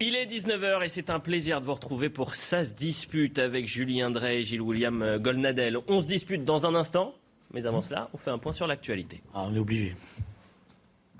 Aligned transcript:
Il 0.00 0.16
est 0.16 0.26
19h 0.26 0.84
et 0.84 0.88
c'est 0.88 1.08
un 1.08 1.20
plaisir 1.20 1.60
de 1.60 1.66
vous 1.66 1.74
retrouver 1.74 2.10
pour 2.10 2.34
Ça 2.34 2.64
se 2.64 2.72
dispute 2.72 3.38
avec 3.38 3.68
Julien 3.68 4.10
Drey 4.10 4.40
et 4.40 4.42
Gilles 4.42 4.60
William 4.60 5.00
euh, 5.02 5.18
Golnadel. 5.20 5.78
On 5.86 6.00
se 6.00 6.06
dispute 6.06 6.44
dans 6.44 6.66
un 6.66 6.74
instant, 6.74 7.14
mais 7.52 7.64
avant 7.64 7.80
cela, 7.80 8.08
on 8.12 8.16
fait 8.16 8.32
un 8.32 8.38
point 8.38 8.52
sur 8.52 8.66
l'actualité. 8.66 9.22
Ah, 9.32 9.44
on 9.46 9.54
est 9.54 9.58
obligé. 9.60 9.94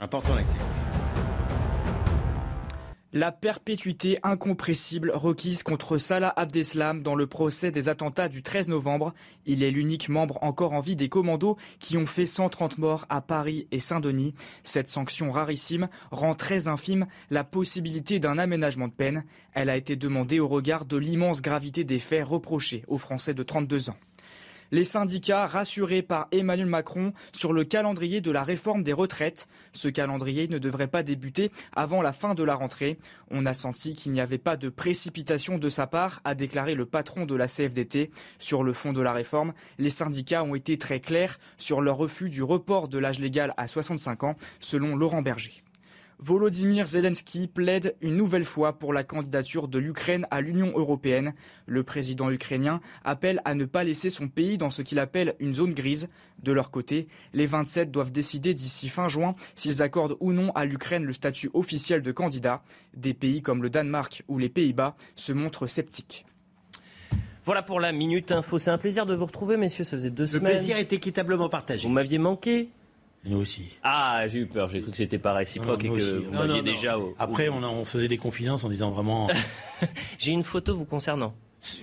Important 0.01 0.35
l'actu. 0.35 0.59
La 3.17 3.31
perpétuité 3.31 4.19
incompressible 4.25 5.13
requise 5.15 5.63
contre 5.63 5.99
Salah 5.99 6.33
Abdeslam 6.35 7.01
dans 7.01 7.15
le 7.15 7.29
procès 7.29 7.71
des 7.71 7.89
attentats 7.89 8.29
du 8.29 8.43
13 8.43 8.67
novembre. 8.67 9.15
Il 9.47 9.63
est 9.63 9.71
l'unique 9.71 10.09
membre 10.09 10.37
encore 10.43 10.73
en 10.73 10.81
vie 10.81 10.97
des 10.97 11.09
commandos 11.09 11.57
qui 11.79 11.97
ont 11.97 12.07
fait 12.07 12.27
130 12.27 12.79
morts 12.79 13.07
à 13.11 13.21
Paris 13.21 13.69
et 13.71 13.79
Saint-Denis. 13.79 14.35
Cette 14.65 14.89
sanction 14.89 15.31
rarissime 15.31 15.89
rend 16.11 16.35
très 16.35 16.67
infime 16.67 17.07
la 17.31 17.45
possibilité 17.45 18.19
d'un 18.19 18.37
aménagement 18.37 18.89
de 18.89 18.93
peine. 18.93 19.23
Elle 19.53 19.71
a 19.71 19.77
été 19.77 19.95
demandée 19.95 20.41
au 20.41 20.49
regard 20.49 20.85
de 20.85 20.97
l'immense 20.97 21.41
gravité 21.41 21.85
des 21.85 22.01
faits 22.01 22.27
reprochés 22.27 22.83
aux 22.89 22.99
Français 22.99 23.33
de 23.33 23.45
32 23.45 23.91
ans. 23.91 23.97
Les 24.73 24.85
syndicats 24.85 25.47
rassurés 25.47 26.03
par 26.03 26.29
Emmanuel 26.33 26.67
Macron 26.67 27.13
sur 27.33 27.53
le 27.53 27.65
calendrier 27.65 28.21
de 28.21 28.31
la 28.31 28.43
réforme 28.43 28.83
des 28.83 28.93
retraites. 28.93 29.47
Ce 29.73 29.89
calendrier 29.89 30.49
ne 30.49 30.59
devrait 30.59 30.89
pas 30.89 31.03
débuter 31.03 31.51
avant 31.75 32.03
la 32.03 32.13
fin 32.13 32.35
de 32.35 32.43
la 32.43 32.55
rentrée. 32.55 32.99
On 33.31 33.47
a 33.47 33.55
senti 33.55 33.95
qu'il 33.95 34.13
n'y 34.13 34.21
avait 34.21 34.39
pas 34.39 34.57
de 34.57 34.69
précipitation 34.69 35.59
de 35.59 35.69
sa 35.69 35.87
part, 35.87 36.21
a 36.25 36.35
déclaré 36.35 36.75
le 36.75 36.87
patron 36.87 37.27
de 37.27 37.35
la 37.35 37.49
CFDT. 37.49 38.11
Sur 38.39 38.63
le 38.63 38.73
fond 38.73 38.93
de 38.93 39.03
la 39.03 39.13
réforme, 39.13 39.53
les 39.79 39.91
syndicats 39.91 40.45
ont 40.45 40.55
été 40.55 40.79
très 40.79 41.01
clairs 41.01 41.39
sur 41.59 41.81
leur 41.81 41.97
refus 41.97 42.31
du 42.31 42.43
report 42.43 42.89
de 42.89 42.99
l'âge 42.99 43.19
légal 43.19 43.53
à 43.57 43.67
65 43.69 44.25
ans, 44.25 44.37
selon 44.61 44.97
Laurent 44.97 45.23
Berger. 45.23 45.64
Volodymyr 46.19 46.87
Zelensky 46.87 47.47
plaide 47.49 47.97
une 48.01 48.17
nouvelle 48.17 48.45
fois 48.45 48.79
pour 48.79 48.93
la 48.93 49.03
candidature 49.05 49.69
de 49.69 49.79
l'Ukraine 49.79 50.27
à 50.31 50.41
l'Union 50.41 50.73
européenne. 50.77 51.35
Le 51.67 51.83
président 51.83 52.31
ukrainien 52.31 52.81
appelle 53.05 53.41
à 53.45 53.55
ne 53.55 53.65
pas 53.65 53.85
laisser 53.85 54.11
son 54.11 54.29
pays 54.29 54.57
dans 54.57 54.71
ce 54.71 54.83
qu'il 54.83 54.99
appelle 54.99 55.35
une 55.41 55.55
zone 55.55 55.75
grise. 55.75 56.09
De 56.43 56.53
leur 56.53 56.71
côté, 56.71 57.09
les 57.33 57.47
27 57.47 57.91
doivent 57.91 58.13
décider 58.13 58.55
d'ici 58.55 58.89
fin 58.89 59.09
juin 59.09 59.35
s'ils 59.55 59.83
accordent 59.83 60.17
ou 60.21 60.33
non 60.33 60.51
à 60.53 60.65
l'Ukraine 60.65 61.05
le 61.05 61.13
statut 61.13 61.51
officiel 61.53 62.01
de 62.03 62.13
candidat. 62.13 62.63
Des 62.97 63.15
pays 63.15 63.43
comme 63.43 63.63
le 63.63 63.71
Danemark 63.71 64.23
ou 64.29 64.39
les 64.39 64.49
Pays-Bas 64.49 64.97
se 65.17 65.33
montrent 65.33 65.67
sceptiques. 65.67 66.27
Voilà 67.45 67.63
pour 67.63 67.79
la 67.79 67.93
Minute 67.93 68.33
Info. 68.33 68.59
C'est 68.59 68.71
un 68.71 68.79
plaisir 68.79 69.05
de 69.05 69.15
vous 69.15 69.27
retrouver, 69.27 69.59
messieurs. 69.59 69.85
Ça 69.85 69.99
faisait 69.99 70.09
deux 70.11 70.23
Le 70.23 70.29
semaines. 70.29 70.53
plaisir 70.53 70.77
est 70.79 70.93
équitablement 70.95 71.51
partagé. 71.51 71.87
Vous 71.87 71.93
m'aviez 71.93 72.17
manqué 72.19 72.71
Nous 73.27 73.39
aussi. 73.39 73.79
Ah, 73.83 74.25
j'ai 74.29 74.41
eu 74.41 74.47
peur. 74.47 74.69
J'ai 74.69 74.81
cru 74.83 74.91
que 74.91 74.97
c'était 74.97 75.19
pas 75.19 75.33
réciproque 75.33 75.83
Non, 75.83 75.95
et 75.95 75.99
que 75.99 76.03
aussi. 76.19 76.25
vous 76.27 76.35
Non, 76.35 76.63
déjà... 76.63 76.99
au- 76.99 77.15
Après, 77.19 77.49
on, 77.49 77.63
a- 77.63 77.69
on 77.69 77.85
faisait 77.85 78.09
des 78.09 78.19
confidences 78.19 78.65
en 78.65 78.69
disant 78.69 78.91
vraiment 78.91 79.29
J'ai 80.19 80.33
une 80.33 80.45
photo 80.45 80.77
vous 80.77 80.85
concernant. 80.85 81.35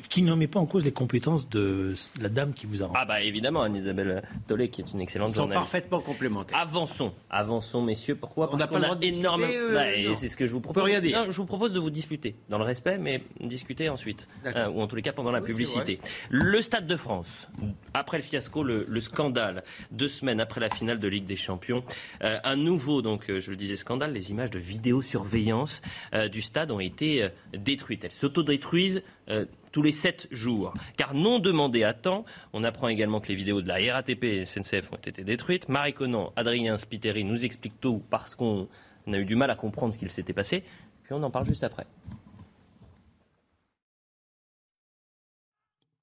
Qui 0.09 0.21
ne 0.21 0.33
met 0.35 0.47
pas 0.47 0.59
en 0.59 0.65
cause 0.65 0.83
les 0.85 0.91
compétences 0.91 1.49
de 1.49 1.94
la 2.19 2.29
dame 2.29 2.53
qui 2.53 2.66
vous 2.66 2.81
a 2.83 2.85
rencontré. 2.88 3.01
Ah 3.03 3.06
bah 3.06 3.22
évidemment, 3.23 3.61
Anne-Isabelle 3.63 4.22
Tollet, 4.47 4.69
qui 4.69 4.81
est 4.81 4.91
une 4.94 5.01
excellente 5.01 5.29
Ils 5.29 5.33
sont 5.35 5.41
journaliste. 5.41 5.63
parfaitement 5.72 6.00
complémentaires. 6.01 6.57
Avançons, 6.57 7.13
avançons, 7.29 7.81
messieurs. 7.81 8.16
Pourquoi? 8.16 8.47
On 8.47 8.57
Parce 8.57 8.59
n'a 8.61 8.67
pas 8.67 8.73
qu'on 8.75 8.79
le 8.79 8.85
droit 8.85 8.95
de 8.95 9.06
énormément. 9.06 9.51
euh, 9.53 9.73
Bah, 9.73 9.91
et 9.95 10.13
c'est 10.16 10.28
ce 10.28 10.38
que 10.38 10.45
je 10.45 10.51
vous 10.51 10.57
On 10.59 10.61
peut 10.61 10.67
propose. 10.73 10.83
rien 10.83 11.01
dire. 11.01 11.25
Non, 11.25 11.31
je 11.31 11.38
vous 11.38 11.45
propose 11.45 11.73
de 11.73 11.79
vous 11.79 11.89
disputer 11.89 12.35
dans 12.50 12.57
le 12.57 12.63
respect, 12.63 12.97
mais 12.97 13.23
discuter 13.39 13.89
ensuite. 13.89 14.28
Euh, 14.45 14.67
ou 14.69 14.81
en 14.81 14.88
tous 14.88 14.95
les 14.95 15.01
cas 15.01 15.13
pendant 15.13 15.31
la 15.31 15.39
Oui, 15.41 15.47
publicité. 15.47 16.00
Le 16.29 16.61
Stade 16.61 16.85
de 16.88 16.95
France, 16.95 17.47
après 17.94 18.17
le 18.17 18.23
fiasco, 18.23 18.63
le, 18.63 18.85
le 18.88 19.00
scandale, 19.00 19.63
deux 19.91 20.07
semaines 20.09 20.39
après 20.39 20.61
la 20.61 20.69
finale 20.69 21.00
de 21.00 21.07
Ligue 21.07 21.25
des 21.25 21.35
Champions, 21.35 21.83
euh, 22.23 22.38
un 22.44 22.56
nouveau, 22.56 23.01
donc 23.01 23.29
euh, 23.29 23.39
je 23.39 23.50
le 23.50 23.56
disais, 23.56 23.75
scandale. 23.75 24.13
Les 24.13 24.31
images 24.31 24.51
de 24.51 24.59
vidéosurveillance 24.59 25.81
euh, 26.13 26.27
du 26.27 26.41
stade 26.41 26.72
ont 26.72 26.79
été 26.79 27.23
euh, 27.23 27.29
détruites. 27.57 28.03
Elles 28.03 28.11
s'autodétruisent. 28.11 29.01
Euh, 29.29 29.45
tous 29.71 29.81
les 29.81 29.91
7 29.91 30.27
jours. 30.31 30.73
Car 30.97 31.13
non 31.13 31.39
demandé 31.39 31.83
à 31.83 31.93
temps, 31.93 32.25
on 32.53 32.63
apprend 32.63 32.87
également 32.87 33.19
que 33.21 33.27
les 33.29 33.35
vidéos 33.35 33.61
de 33.61 33.67
la 33.67 33.93
RATP 33.93 34.23
et 34.23 34.45
SNCF 34.45 34.91
ont 34.91 34.97
été 34.97 35.23
détruites. 35.23 35.69
Marie 35.69 35.93
Conan, 35.93 36.33
Adrien 36.35 36.77
Spiteri 36.77 37.23
nous 37.23 37.45
expliquent 37.45 37.79
tout 37.79 38.01
parce 38.09 38.35
qu'on 38.35 38.67
a 39.07 39.17
eu 39.17 39.25
du 39.25 39.35
mal 39.35 39.49
à 39.51 39.55
comprendre 39.55 39.93
ce 39.93 39.99
qu'il 39.99 40.09
s'était 40.09 40.33
passé. 40.33 40.63
Puis 41.03 41.13
on 41.13 41.23
en 41.23 41.31
parle 41.31 41.45
juste 41.45 41.63
après. 41.63 41.85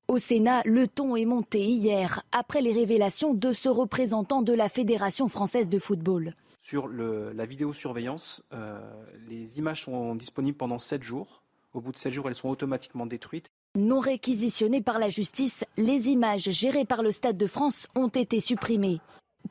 Au 0.09 0.17
Sénat, 0.19 0.63
le 0.65 0.89
ton 0.89 1.17
est 1.17 1.27
monté 1.27 1.63
hier 1.63 2.23
après 2.33 2.63
les 2.63 2.73
révélations 2.73 3.35
de 3.35 3.53
ce 3.53 3.69
représentant 3.69 4.41
de 4.41 4.55
la 4.55 4.71
Fédération 4.71 5.29
française 5.29 5.69
de 5.69 5.79
football. 5.79 6.35
Sur 6.63 6.87
le- 6.89 7.33
la 7.35 7.45
vidéosurveillance, 7.45 8.43
euh, 8.55 8.81
les 9.29 9.59
images 9.59 9.85
sont 9.85 10.15
disponibles 10.15 10.57
pendant 10.57 10.79
7 10.79 11.03
jours. 11.03 11.43
Au 11.79 11.81
bout 11.81 11.93
de 11.93 11.97
7 11.97 12.13
jours, 12.13 12.29
elles 12.29 12.35
sont 12.35 12.49
automatiquement 12.49 13.07
détruites. 13.07 13.53
Non 13.77 14.01
réquisitionnées 14.01 14.83
par 14.83 14.99
la 14.99 15.11
justice, 15.11 15.65
les 15.77 16.09
images 16.09 16.51
gérées 16.51 16.85
par 16.85 17.05
le 17.05 17.13
Stade 17.13 17.37
de 17.37 17.47
France 17.47 17.87
ont 17.95 18.09
été 18.09 18.41
supprimées. 18.41 18.99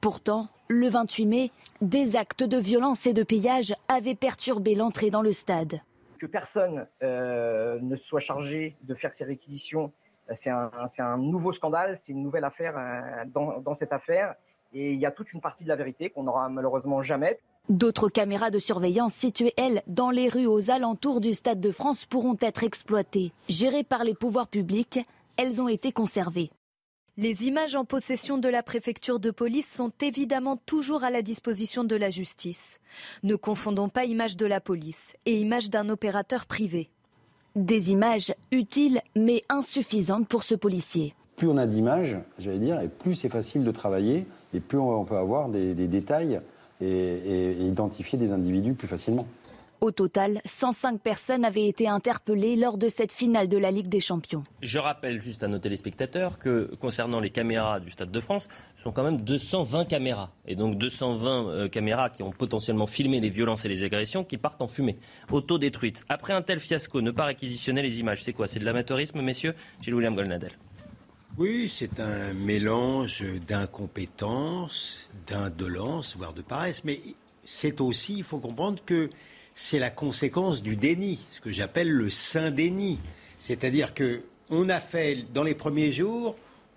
Pourtant, 0.02 0.50
le 0.68 0.90
28 0.90 1.26
mai, 1.26 1.52
des 1.80 2.18
actes 2.18 2.44
de 2.44 2.58
violence 2.58 3.08
et 3.08 3.14
de 3.14 3.24
pillage 3.24 3.74
avaient 3.88 4.14
perturbé 4.14 4.76
l'entrée 4.76 5.10
dans 5.10 5.22
le 5.22 5.32
stade. 5.32 5.80
que 6.20 6.26
personne 6.26 6.86
euh, 7.02 7.80
ne 7.82 7.96
soit 7.96 8.20
chargé 8.20 8.76
de 8.82 8.94
faire 8.94 9.14
ces 9.14 9.24
réquisitions, 9.24 9.94
euh, 10.30 10.34
c'est 10.36 10.50
un, 11.02 11.18
nouveau 11.18 11.54
scandale, 11.54 11.98
c'est 11.98 12.12
une 12.12 12.24
nouvelle 12.24 12.44
affaire 12.44 12.78
euh, 12.78 13.24
dans, 13.28 13.62
dans 13.62 13.76
cette 13.76 13.94
affaire. 13.94 14.36
Et 14.74 14.92
il 14.92 15.00
y 15.00 15.06
a 15.06 15.12
toute 15.12 15.32
une 15.32 15.40
partie 15.40 15.64
de 15.64 15.70
la 15.70 15.78
vérité 15.78 16.10
qu'on 16.10 16.24
n'aura 16.24 16.50
malheureusement 16.50 17.02
jamais. 17.02 17.40
D'autres 17.70 18.08
caméras 18.08 18.50
de 18.50 18.60
surveillance 18.60 19.14
situées, 19.14 19.54
elles, 19.58 19.84
dans 19.88 20.10
les 20.10 20.30
rues 20.30 20.48
aux 20.48 20.72
alentours 20.72 21.20
du 21.20 21.34
Stade 21.34 21.60
de 21.60 21.72
France 21.72 22.06
pourront 22.06 22.38
être 22.40 22.64
exploitées. 22.64 23.34
Gérées 23.50 23.84
par 23.84 24.06
les 24.06 24.14
pouvoirs 24.14 24.48
publics, 24.48 25.02
elles 25.36 25.62
ont 25.62 25.68
été 25.68 25.92
conservées. 25.92 26.50
Les 27.18 27.48
images 27.48 27.76
en 27.76 27.84
possession 27.84 28.38
de 28.38 28.48
la 28.48 28.64
préfecture 28.64 29.20
de 29.20 29.32
police 29.32 29.70
sont 29.70 29.92
évidemment 30.02 30.56
toujours 30.56 31.04
à 31.04 31.12
la 31.12 31.22
disposition 31.22 31.84
de 31.84 31.98
la 31.98 32.10
justice. 32.10 32.80
Ne 33.24 33.36
confondons 33.36 33.90
pas 33.90 34.06
images 34.06 34.38
de 34.38 34.46
la 34.46 34.62
police 34.62 35.14
et 35.26 35.38
images 35.38 35.70
d'un 35.70 35.90
opérateur 35.90 36.46
privé. 36.46 36.90
Des 37.58 37.92
images 37.92 38.34
utiles 38.52 39.02
mais 39.16 39.42
insuffisantes 39.50 40.30
pour 40.30 40.44
ce 40.44 40.56
policier. 40.56 41.16
Plus 41.36 41.50
on 41.50 41.58
a 41.58 41.66
d'images, 41.66 42.18
j'allais 42.40 42.60
dire, 42.60 42.80
et 42.80 42.88
plus 42.88 43.16
c'est 43.16 43.30
facile 43.30 43.66
de 43.66 43.72
travailler, 43.72 44.26
et 44.54 44.60
plus 44.62 44.78
on 44.78 45.04
peut 45.04 45.18
avoir 45.18 45.50
des, 45.50 45.74
des 45.74 45.88
détails 45.88 46.40
et, 46.82 46.86
et- 46.88 47.52
et 47.62 47.66
identifier 47.66 48.18
des 48.18 48.32
individus 48.32 48.74
plus 48.74 48.88
facilement. 48.88 49.28
Au 49.80 49.92
total, 49.92 50.42
105 50.44 51.00
personnes 51.00 51.46
avaient 51.46 51.68
été 51.68 51.88
interpellées 51.88 52.56
lors 52.56 52.80
de 52.80 52.90
cette 52.90 53.12
finale 53.12 53.48
de 53.48 53.60
la 53.60 53.70
Ligue 53.70 53.90
des 53.90 54.00
Champions. 54.00 54.44
Je 54.64 54.80
rappelle 54.80 55.22
juste 55.22 55.44
à 55.44 55.48
nos 55.48 55.60
téléspectateurs 55.60 56.40
que 56.40 56.74
concernant 56.82 57.20
les 57.20 57.30
caméras 57.30 57.80
du 57.80 57.92
Stade 57.92 58.10
de 58.10 58.20
France, 58.20 58.48
ce 58.76 58.82
sont 58.82 58.92
quand 58.92 59.04
même 59.04 59.22
220 59.22 59.86
caméras. 59.86 60.32
Et 60.48 60.56
donc 60.56 60.80
220 60.80 61.48
euh, 61.50 61.68
caméras 61.70 62.10
qui 62.10 62.24
ont 62.24 62.32
potentiellement 62.32 62.88
filmé 62.88 63.20
les 63.20 63.30
violences 63.30 63.66
et 63.66 63.70
les 63.70 63.84
agressions 63.84 64.24
qui 64.24 64.38
partent 64.38 64.64
en 64.64 64.68
fumée, 64.68 64.98
autodétruites. 65.32 66.04
Après 66.10 66.34
un 66.34 66.42
tel 66.42 66.60
fiasco, 66.60 67.00
ne 67.02 67.12
pas 67.12 67.26
réquisitionner 67.26 67.84
les 67.84 68.00
images, 68.00 68.24
c'est 68.24 68.34
quoi? 68.34 68.48
C'est 68.48 68.58
de 68.58 68.66
l'amateurisme, 68.66 69.22
messieurs? 69.22 69.54
Gilles 69.82 69.94
William 69.94 70.16
Golnadel. 70.16 70.54
Oui, 71.38 71.70
c'est 71.70 72.00
un 72.00 72.34
mélange 72.34 73.24
d'incompétence, 73.48 75.10
d'indolence, 75.28 76.16
voire 76.18 76.34
de 76.34 76.42
paresse, 76.42 76.84
mais 76.84 77.00
c'est 77.46 77.80
aussi, 77.80 78.18
il 78.18 78.24
faut 78.24 78.40
comprendre 78.40 78.82
que 78.86 79.10
c'est 79.54 79.78
la 79.80 79.90
conséquence 79.92 80.64
du 80.64 80.76
déni, 80.76 81.20
ce 81.32 81.40
que 81.40 81.52
j'appelle 81.52 81.90
le 81.90 82.10
saint 82.10 82.50
déni. 82.52 83.00
C'est-à-dire 83.38 83.94
que 83.94 84.22
on 84.50 84.70
a 84.70 84.80
fait, 84.80 85.26
dans 85.34 85.44
les 85.44 85.54
premiers 85.54 85.92
jours, 85.92 86.36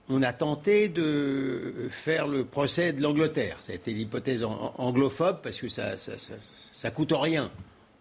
on 0.09 0.23
a 0.23 0.33
tenté 0.33 0.89
de 0.89 1.89
faire 1.91 2.27
le 2.27 2.45
procès 2.45 2.93
de 2.93 3.01
l'Angleterre. 3.01 3.59
Ça 3.61 3.73
a 3.73 3.77
été 3.77 3.93
l'hypothèse 3.95 4.43
an- 4.45 4.75
anglophobe 4.77 5.39
parce 5.43 5.59
que 5.59 5.69
ça, 5.69 5.95
ça 5.97 6.91
coûte 6.91 7.13
rien 7.15 7.51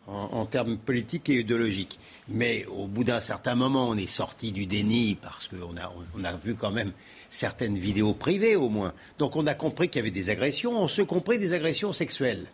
en, 0.09 0.29
en 0.39 0.45
termes 0.45 0.77
politiques 0.77 1.29
et 1.29 1.39
idéologiques. 1.39 1.99
Mais 2.27 2.65
au 2.65 2.87
bout 2.87 3.03
d'un 3.03 3.19
certain 3.19 3.55
moment, 3.55 3.89
on 3.89 3.97
est 3.97 4.05
sorti 4.05 4.51
du 4.51 4.65
déni 4.65 5.17
parce 5.19 5.47
qu'on 5.47 5.77
a, 5.77 5.91
on 6.15 6.23
a 6.23 6.33
vu 6.33 6.55
quand 6.55 6.71
même 6.71 6.91
certaines 7.29 7.77
vidéos 7.77 8.13
privées 8.13 8.55
au 8.55 8.69
moins. 8.69 8.93
Donc 9.17 9.35
on 9.35 9.47
a 9.47 9.53
compris 9.53 9.89
qu'il 9.89 9.99
y 9.99 10.03
avait 10.03 10.11
des 10.11 10.29
agressions, 10.29 10.81
on 10.81 10.87
se 10.87 11.01
compris 11.01 11.37
des 11.37 11.53
agressions 11.53 11.93
sexuelles. 11.93 12.45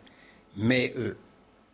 Mais 0.56 0.94
euh, 0.96 1.16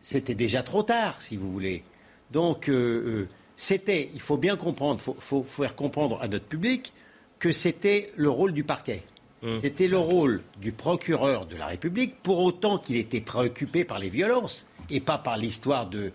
c'était 0.00 0.34
déjà 0.34 0.62
trop 0.62 0.82
tard, 0.82 1.20
si 1.20 1.36
vous 1.36 1.50
voulez. 1.50 1.84
Donc, 2.32 2.68
euh, 2.68 2.72
euh, 2.74 3.28
c'était, 3.56 4.10
il 4.14 4.20
faut 4.20 4.36
bien 4.36 4.56
comprendre, 4.56 5.00
il 5.06 5.20
faut, 5.20 5.42
faire 5.42 5.76
comprendre 5.76 6.18
à 6.20 6.28
notre 6.28 6.46
public 6.46 6.92
que 7.38 7.52
c'était 7.52 8.10
le 8.16 8.30
rôle 8.30 8.52
du 8.52 8.64
parquet. 8.64 9.02
Mmh. 9.42 9.58
C'était 9.60 9.86
le 9.86 9.98
rôle 9.98 10.42
du 10.60 10.72
procureur 10.72 11.46
de 11.46 11.56
la 11.56 11.66
République, 11.66 12.16
pour 12.22 12.38
autant 12.38 12.78
qu'il 12.78 12.96
était 12.96 13.20
préoccupé 13.20 13.84
par 13.84 13.98
les 13.98 14.08
violences 14.08 14.66
et 14.90 15.00
pas 15.00 15.18
par 15.18 15.36
l'histoire 15.36 15.86
de 15.86 16.12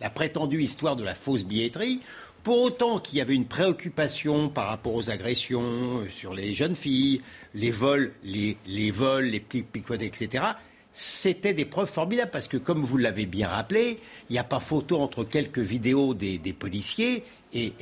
la 0.00 0.10
prétendue 0.10 0.62
histoire 0.62 0.96
de 0.96 1.04
la 1.04 1.14
fausse 1.14 1.44
billetterie. 1.44 2.02
Pour 2.42 2.62
autant 2.62 2.98
qu'il 2.98 3.18
y 3.18 3.20
avait 3.20 3.34
une 3.34 3.46
préoccupation 3.46 4.48
par 4.48 4.68
rapport 4.68 4.94
aux 4.94 5.10
agressions 5.10 6.06
sur 6.08 6.32
les 6.32 6.54
jeunes 6.54 6.74
filles, 6.74 7.20
les 7.54 7.70
vols, 7.70 8.14
les, 8.24 8.56
les 8.66 8.90
vols, 8.90 9.26
les 9.26 9.40
picotés, 9.40 10.06
etc., 10.06 10.44
c'était 10.92 11.54
des 11.54 11.64
preuves 11.64 11.90
formidables 11.90 12.30
parce 12.30 12.48
que, 12.48 12.56
comme 12.56 12.82
vous 12.82 12.96
l'avez 12.96 13.26
bien 13.26 13.48
rappelé, 13.48 14.00
il 14.28 14.32
n'y 14.32 14.38
a 14.38 14.44
pas 14.44 14.58
photo 14.58 14.98
entre 14.98 15.24
quelques 15.24 15.60
vidéos 15.60 16.14
des, 16.14 16.38
policiers 16.58 17.24
et, 17.52 17.72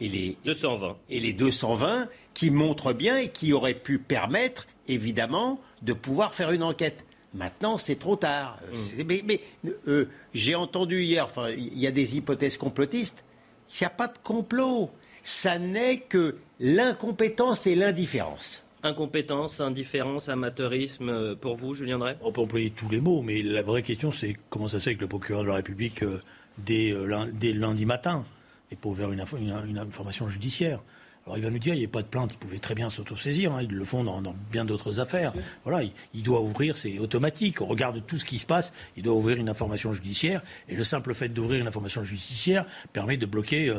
les, 0.00 0.36
220. 0.44 0.96
et 1.08 1.20
les 1.20 1.32
220 1.32 2.08
qui 2.34 2.50
montrent 2.50 2.92
bien 2.92 3.16
et 3.16 3.28
qui 3.28 3.52
auraient 3.52 3.74
pu 3.74 3.98
permettre, 3.98 4.66
évidemment, 4.88 5.60
de 5.82 5.92
pouvoir 5.92 6.34
faire 6.34 6.50
une 6.50 6.64
enquête. 6.64 7.05
Maintenant, 7.36 7.76
c'est 7.76 7.96
trop 7.96 8.16
tard. 8.16 8.58
Mm. 8.72 9.02
Mais, 9.24 9.40
euh, 9.88 10.08
j'ai 10.34 10.54
entendu 10.54 11.02
hier, 11.02 11.24
enfin, 11.24 11.50
il 11.50 11.78
y 11.78 11.86
a 11.86 11.90
des 11.90 12.16
hypothèses 12.16 12.56
complotistes. 12.56 13.24
Il 13.70 13.82
n'y 13.82 13.86
a 13.86 13.90
pas 13.90 14.08
de 14.08 14.18
complot. 14.22 14.90
Ça 15.22 15.58
n'est 15.58 15.98
que 15.98 16.36
l'incompétence 16.60 17.66
et 17.66 17.74
l'indifférence. 17.74 18.64
Incompétence, 18.82 19.60
indifférence, 19.60 20.28
amateurisme, 20.28 21.08
euh, 21.08 21.34
pour 21.34 21.56
vous, 21.56 21.74
Julien 21.74 21.98
Drey? 21.98 22.16
On 22.22 22.30
peut 22.30 22.42
employer 22.42 22.70
tous 22.70 22.88
les 22.88 23.00
mots, 23.00 23.22
mais 23.22 23.42
la 23.42 23.62
vraie 23.62 23.82
question, 23.82 24.12
c'est 24.12 24.36
comment 24.50 24.68
ça 24.68 24.78
se 24.78 24.90
fait 24.90 24.96
que 24.96 25.00
le 25.00 25.08
procureur 25.08 25.42
de 25.42 25.48
la 25.48 25.54
République, 25.54 26.02
euh, 26.02 26.20
dès, 26.58 26.92
euh, 26.92 27.26
dès, 27.32 27.52
lundi 27.52 27.86
matin, 27.86 28.24
n'est 28.70 28.76
pas 28.76 28.88
ouvert 28.88 29.10
une, 29.10 29.24
une, 29.66 29.78
information 29.78 30.28
judiciaire 30.28 30.80
alors 31.26 31.38
il 31.38 31.42
va 31.42 31.50
nous 31.50 31.58
dire, 31.58 31.74
il 31.74 31.80
n'y 31.80 31.84
a 31.84 31.88
pas 31.88 32.02
de 32.02 32.06
plainte, 32.06 32.34
il 32.34 32.38
pouvait 32.38 32.58
très 32.58 32.74
bien 32.74 32.88
s'autosaisir, 32.88 33.52
hein, 33.52 33.62
ils 33.62 33.74
le 33.74 33.84
font 33.84 34.04
dans, 34.04 34.22
bien 34.50 34.64
d'autres 34.64 35.00
affaires. 35.00 35.32
Voilà, 35.64 35.84
il, 36.14 36.22
doit 36.22 36.40
ouvrir, 36.40 36.76
c'est 36.76 36.98
automatique, 36.98 37.60
on 37.60 37.66
regarde 37.66 38.04
tout 38.06 38.16
ce 38.16 38.24
qui 38.24 38.38
se 38.38 38.46
passe, 38.46 38.72
il 38.96 39.02
doit 39.02 39.14
ouvrir 39.14 39.36
une 39.36 39.48
information 39.48 39.92
judiciaire, 39.92 40.42
et 40.68 40.76
le 40.76 40.84
simple 40.84 41.14
fait 41.14 41.28
d'ouvrir 41.28 41.60
une 41.60 41.66
information 41.66 42.04
judiciaire 42.04 42.64
permet 42.92 43.16
de 43.16 43.26
bloquer 43.26 43.74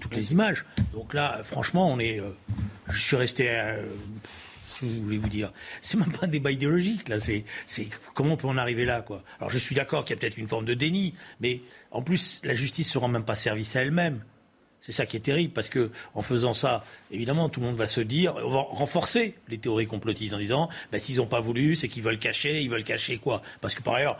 toutes 0.00 0.14
les 0.14 0.32
images. 0.32 0.64
Donc 0.92 1.12
là, 1.12 1.40
franchement, 1.42 1.90
on 1.90 1.98
est, 1.98 2.20
je 2.88 3.00
suis 3.00 3.16
resté 3.16 3.50
je 4.82 5.00
voulais 5.00 5.18
vous 5.18 5.28
dire? 5.28 5.52
C'est 5.80 5.98
même 5.98 6.12
pas 6.12 6.26
un 6.26 6.28
débat 6.28 6.50
idéologique, 6.50 7.08
là. 7.08 7.18
C'est, 7.18 7.44
c'est 7.66 7.88
comment 8.14 8.34
on 8.34 8.36
peut 8.36 8.48
en 8.48 8.58
arriver 8.58 8.84
là, 8.84 9.02
quoi? 9.02 9.22
Alors 9.38 9.50
je 9.50 9.58
suis 9.58 9.74
d'accord 9.74 10.04
qu'il 10.04 10.14
y 10.14 10.18
a 10.18 10.20
peut-être 10.20 10.38
une 10.38 10.48
forme 10.48 10.64
de 10.64 10.74
déni, 10.74 11.14
mais 11.40 11.60
en 11.90 12.02
plus, 12.02 12.40
la 12.44 12.54
justice 12.54 12.90
se 12.90 12.98
rend 12.98 13.08
même 13.08 13.24
pas 13.24 13.34
service 13.34 13.76
à 13.76 13.82
elle-même. 13.82 14.22
C'est 14.82 14.90
ça 14.90 15.06
qui 15.06 15.16
est 15.16 15.20
terrible, 15.20 15.52
parce 15.52 15.68
que 15.68 15.92
en 16.14 16.22
faisant 16.22 16.54
ça, 16.54 16.84
évidemment, 17.12 17.48
tout 17.48 17.60
le 17.60 17.66
monde 17.66 17.76
va 17.76 17.86
se 17.86 18.00
dire, 18.00 18.34
on 18.44 18.50
va 18.50 18.62
renforcer 18.62 19.34
les 19.48 19.58
théories 19.58 19.86
complotistes 19.86 20.34
en 20.34 20.38
disant, 20.38 20.68
bah, 20.90 20.98
s'ils 20.98 21.18
n'ont 21.18 21.26
pas 21.26 21.40
voulu, 21.40 21.76
c'est 21.76 21.86
qu'ils 21.86 22.02
veulent 22.02 22.18
cacher, 22.18 22.60
ils 22.62 22.68
veulent 22.68 22.82
cacher 22.82 23.18
quoi? 23.18 23.42
Parce 23.60 23.76
que 23.76 23.82
par 23.82 23.94
ailleurs, 23.94 24.18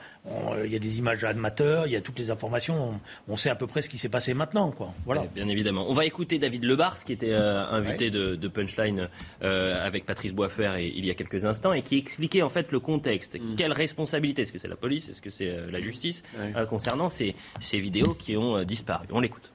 il 0.65 0.71
y 0.71 0.77
a 0.77 0.79
des 0.79 0.99
images 0.99 1.25
amateurs, 1.25 1.89
il 1.89 1.93
y 1.93 1.97
a 1.97 2.01
toutes 2.01 2.21
les 2.21 2.31
informations, 2.31 3.01
on, 3.27 3.37
sait 3.37 3.51
à 3.51 3.57
peu 3.57 3.67
près 3.67 3.83
ce 3.83 3.89
qui 3.89 3.99
s'est 3.99 4.09
passé 4.09 4.35
maintenant, 4.35 4.71
quoi. 4.71 4.95
Voilà. 5.05 5.25
bien 5.35 5.49
évidemment. 5.49 5.91
On 5.91 5.95
va 5.95 6.05
écouter 6.05 6.39
David 6.39 6.63
Lebars, 6.63 7.05
qui 7.05 7.13
était 7.13 7.33
euh, 7.33 7.67
invité 7.67 8.13
de, 8.13 8.49
Punchline 8.49 9.09
euh, 9.43 9.85
avec 9.85 10.07
Patrice 10.07 10.33
Boisfer 10.33 10.93
il 10.95 11.05
y 11.05 11.11
a 11.11 11.15
quelques 11.15 11.45
instants, 11.45 11.73
et 11.73 11.83
qui 11.83 11.99
expliquait 11.99 12.43
en 12.43 12.51
fait 12.51 12.71
le 12.71 12.79
contexte. 12.79 13.35
Mm. 13.35 13.57
Quelle 13.57 13.73
responsabilité? 13.73 14.43
Est-ce 14.43 14.53
que 14.53 14.59
c'est 14.59 14.69
la 14.69 14.77
police? 14.77 15.09
Est-ce 15.09 15.21
que 15.21 15.31
c'est 15.31 15.49
euh, 15.49 15.73
la 15.73 15.81
justice? 15.81 16.23
Concernant 16.69 17.09
ces, 17.09 17.35
ces 17.59 17.81
vidéos 17.81 18.15
qui 18.15 18.37
ont 18.37 18.63
disparu 18.63 19.07
On 19.11 19.21
l'écoute 19.21 19.52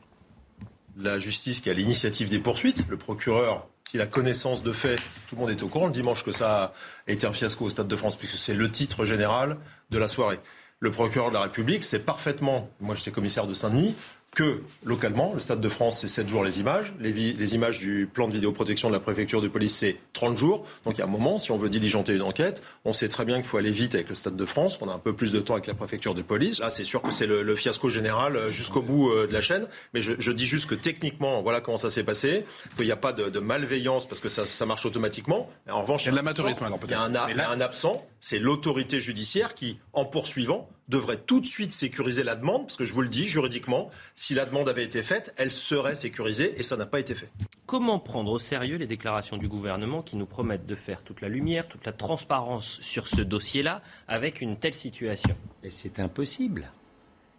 la 0.99 1.19
justice 1.19 1.61
qui 1.61 1.69
a 1.69 1.73
l'initiative 1.73 2.29
des 2.29 2.39
poursuites, 2.39 2.85
le 2.89 2.97
procureur 2.97 3.67
qui 3.83 4.01
a 4.01 4.05
connaissance 4.05 4.63
de 4.63 4.73
fait, 4.73 4.97
tout 5.29 5.35
le 5.35 5.41
monde 5.41 5.49
est 5.49 5.63
au 5.63 5.69
courant 5.69 5.87
le 5.87 5.93
dimanche 5.93 6.23
que 6.23 6.33
ça 6.33 6.73
a 7.07 7.11
été 7.11 7.25
un 7.25 7.31
fiasco 7.31 7.65
au 7.65 7.69
Stade 7.69 7.87
de 7.87 7.95
France, 7.95 8.17
puisque 8.17 8.35
c'est 8.35 8.53
le 8.53 8.69
titre 8.69 9.05
général 9.05 9.57
de 9.91 9.97
la 9.97 10.09
soirée. 10.09 10.39
Le 10.79 10.91
procureur 10.91 11.29
de 11.29 11.35
la 11.35 11.41
République 11.41 11.83
sait 11.83 11.99
parfaitement, 11.99 12.69
moi 12.81 12.95
j'étais 12.95 13.11
commissaire 13.11 13.47
de 13.47 13.53
Saint-Denis, 13.53 13.95
que 14.37 14.61
localement, 14.85 15.33
le 15.33 15.39
Stade 15.39 15.61
de 15.61 15.67
France, 15.67 15.97
c'est 15.97 16.07
7 16.07 16.27
jours 16.27 16.43
les 16.43 16.59
images. 16.59 16.93
Les, 16.99 17.55
images 17.55 17.79
du 17.79 18.07
plan 18.11 18.27
de 18.27 18.33
vidéoprotection 18.33 18.87
de 18.87 18.93
la 18.93 18.99
préfecture 18.99 19.41
de 19.41 19.47
police, 19.47 19.75
c'est 19.75 19.97
30 20.13 20.37
jours. 20.37 20.63
Donc 20.85 20.93
il 20.93 20.99
y 20.99 21.01
a 21.01 21.05
un 21.05 21.09
moment, 21.09 21.39
si 21.39 21.49
on 21.49 21.57
veut 21.57 21.69
diligenter 21.69 22.13
une 22.13 22.21
enquête, 22.21 22.61
on 22.85 22.93
sait 22.93 23.09
très 23.09 23.25
bien 23.25 23.37
qu'il 23.37 23.45
faut 23.45 23.57
aller 23.57 23.71
vite 23.71 23.95
avec 23.95 24.09
le 24.09 24.15
Stade 24.15 24.35
de 24.35 24.45
France, 24.45 24.77
qu'on 24.77 24.89
a 24.89 24.93
un 24.93 24.99
peu 24.99 25.13
plus 25.13 25.31
de 25.31 25.39
temps 25.39 25.55
avec 25.55 25.65
la 25.65 25.73
préfecture 25.73 26.13
de 26.13 26.21
police. 26.21 26.59
Là, 26.59 26.69
c'est 26.69 26.83
sûr 26.83 27.01
que 27.01 27.09
c'est 27.09 27.25
le, 27.25 27.55
fiasco 27.55 27.89
général 27.89 28.35
euh, 28.35 28.51
jusqu'au 28.51 28.83
bout 28.83 29.09
euh, 29.09 29.25
de 29.25 29.33
la 29.33 29.41
chaîne. 29.41 29.65
Mais 29.95 30.01
je, 30.01 30.31
dis 30.31 30.45
juste 30.45 30.69
que 30.69 30.75
techniquement, 30.75 31.41
voilà 31.41 31.59
comment 31.59 31.77
ça 31.77 31.89
s'est 31.89 32.03
passé, 32.03 32.45
qu'il 32.75 32.85
n'y 32.85 32.91
a 32.91 32.95
pas 32.95 33.13
de, 33.13 33.39
malveillance 33.39 34.07
parce 34.07 34.21
que 34.21 34.29
ça, 34.29 34.65
marche 34.67 34.85
automatiquement. 34.85 35.49
En 35.67 35.81
revanche, 35.81 36.03
il 36.03 36.05
y 36.05 36.09
a 36.09 36.11
de 36.11 36.17
l'amateurisme 36.17 36.63
alors 36.63 36.77
peut-être. 36.77 37.09
Il 37.29 37.37
y 37.37 37.39
a 37.41 37.49
un 37.49 37.59
absent, 37.59 38.05
c'est 38.19 38.39
l'autorité 38.39 38.99
judiciaire 38.99 39.53
qui, 39.53 39.79
en 39.93 40.05
poursuivant, 40.05 40.69
devrait 40.87 41.17
tout 41.17 41.41
de 41.41 41.45
suite 41.45 41.73
sécuriser 41.73 42.23
la 42.23 42.35
demande, 42.35 42.63
parce 42.63 42.77
que 42.77 42.85
je 42.85 42.93
vous 42.93 43.01
le 43.01 43.09
dis, 43.09 43.27
juridiquement, 43.27 43.89
si 44.15 44.33
la 44.33 44.45
demande 44.45 44.69
avait 44.69 44.83
été 44.83 45.03
faite, 45.03 45.33
elle 45.37 45.51
serait 45.51 45.95
sécurisée, 45.95 46.55
et 46.57 46.63
ça 46.63 46.77
n'a 46.77 46.85
pas 46.85 46.99
été 46.99 47.13
fait. 47.13 47.29
Comment 47.65 47.99
prendre 47.99 48.31
au 48.31 48.39
sérieux 48.39 48.77
les 48.77 48.87
déclarations 48.87 49.37
du 49.37 49.47
gouvernement 49.47 50.01
qui 50.01 50.15
nous 50.15 50.25
promettent 50.25 50.65
de 50.65 50.75
faire 50.75 51.01
toute 51.01 51.21
la 51.21 51.29
lumière, 51.29 51.67
toute 51.67 51.85
la 51.85 51.91
transparence 51.91 52.79
sur 52.81 53.07
ce 53.07 53.21
dossier-là, 53.21 53.81
avec 54.07 54.41
une 54.41 54.57
telle 54.57 54.75
situation? 54.75 55.35
C'est 55.69 55.99
impossible. 55.99 56.71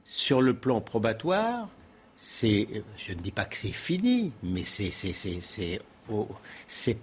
Sur 0.04 0.42
le 0.42 0.54
plan 0.54 0.80
probatoire, 0.80 1.68
c'est, 2.16 2.68
je 2.96 3.12
ne 3.12 3.20
dis 3.20 3.32
pas 3.32 3.44
que 3.44 3.56
c'est 3.56 3.72
fini, 3.72 4.32
mais 4.42 4.64
c'est, 4.64 4.90
c'est 4.90 5.80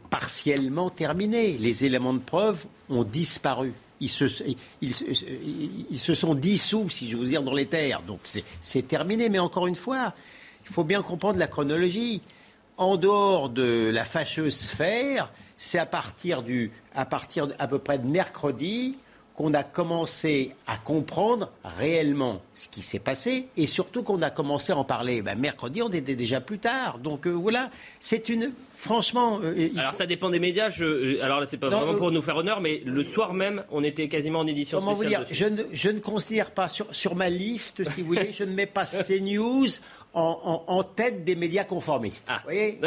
partiellement 0.09 0.89
terminé. 0.89 1.57
Les 1.57 1.85
éléments 1.85 2.13
de 2.13 2.19
preuve 2.19 2.65
ont 2.89 3.03
disparu 3.03 3.73
ils 3.99 4.09
se, 4.09 4.25
ils, 4.81 5.99
se 5.99 6.15
sont 6.15 6.35
dissous, 6.35 6.89
si 6.89 7.09
je 7.09 7.17
veux 7.17 7.25
dire, 7.25 7.43
dans 7.43 7.53
les 7.53 7.65
terres. 7.65 8.01
Donc 8.01 8.19
c'est 8.59 8.87
terminé. 8.87 9.29
Mais 9.29 9.39
encore 9.39 9.67
une 9.67 9.75
fois, 9.75 10.13
il 10.65 10.71
faut 10.71 10.83
bien 10.83 11.01
comprendre 11.01 11.39
la 11.39 11.47
chronologie. 11.47 12.21
En 12.77 12.97
dehors 12.97 13.49
de 13.49 13.89
la 13.93 14.03
fâcheuse 14.03 14.55
sphère, 14.55 15.31
c'est 15.55 15.79
à 15.79 15.85
partir 15.85 16.43
du, 16.43 16.71
à 16.93 17.05
partir 17.05 17.47
à 17.57 17.67
peu 17.67 17.79
près 17.79 17.97
de 17.97 18.05
mercredi 18.05 18.97
qu'on 19.35 19.53
a 19.53 19.63
commencé 19.63 20.51
à 20.65 20.77
comprendre 20.77 21.51
réellement 21.77 22.41
ce 22.53 22.69
qui 22.69 22.81
s'est 22.81 22.99
passé 22.99 23.47
et 23.57 23.67
surtout 23.67 24.01
qu'on 24.01 24.21
a 24.21 24.29
commencé 24.29 24.71
à 24.71 24.77
en 24.77 24.85
parler. 24.85 25.21
Ben, 25.21 25.37
mercredi, 25.37 25.81
on 25.81 25.89
était 25.89 26.15
déjà 26.15 26.39
plus 26.39 26.59
tard. 26.59 26.99
Donc 26.99 27.27
euh, 27.27 27.31
voilà, 27.31 27.69
c'est 27.99 28.29
une. 28.29 28.51
Franchement. 28.77 29.39
Euh, 29.43 29.69
alors 29.77 29.93
ça 29.93 30.05
dépend 30.05 30.29
des 30.29 30.39
médias. 30.39 30.69
Je, 30.69 30.85
euh, 30.85 31.23
alors 31.23 31.43
c'est 31.47 31.57
pas 31.57 31.69
vraiment 31.69 31.95
pour 31.95 32.11
nous 32.11 32.21
faire 32.21 32.37
honneur, 32.37 32.61
mais 32.61 32.81
le 32.85 33.03
soir 33.03 33.33
même, 33.33 33.63
on 33.71 33.83
était 33.83 34.07
quasiment 34.07 34.39
en 34.39 34.47
édition 34.47 34.79
comment 34.79 34.95
spéciale. 34.95 35.23
Vous 35.23 35.33
dire, 35.33 35.35
je 35.35 35.45
ne, 35.45 35.63
je 35.73 35.89
ne, 35.89 35.99
considère 35.99 36.51
pas 36.51 36.69
sur, 36.69 36.87
sur 36.95 37.15
ma 37.15 37.29
liste, 37.29 37.87
si 37.89 38.01
vous 38.01 38.07
voulez, 38.07 38.31
je 38.31 38.43
ne 38.43 38.53
mets 38.53 38.65
pas 38.65 38.85
CNews 39.07 39.67
en, 40.15 40.83
tête 40.83 41.23
des 41.23 41.35
médias 41.35 41.63
conformistes. 41.63 42.25
Ah, 42.29 42.37
vous 42.37 42.43
voyez? 42.45 42.79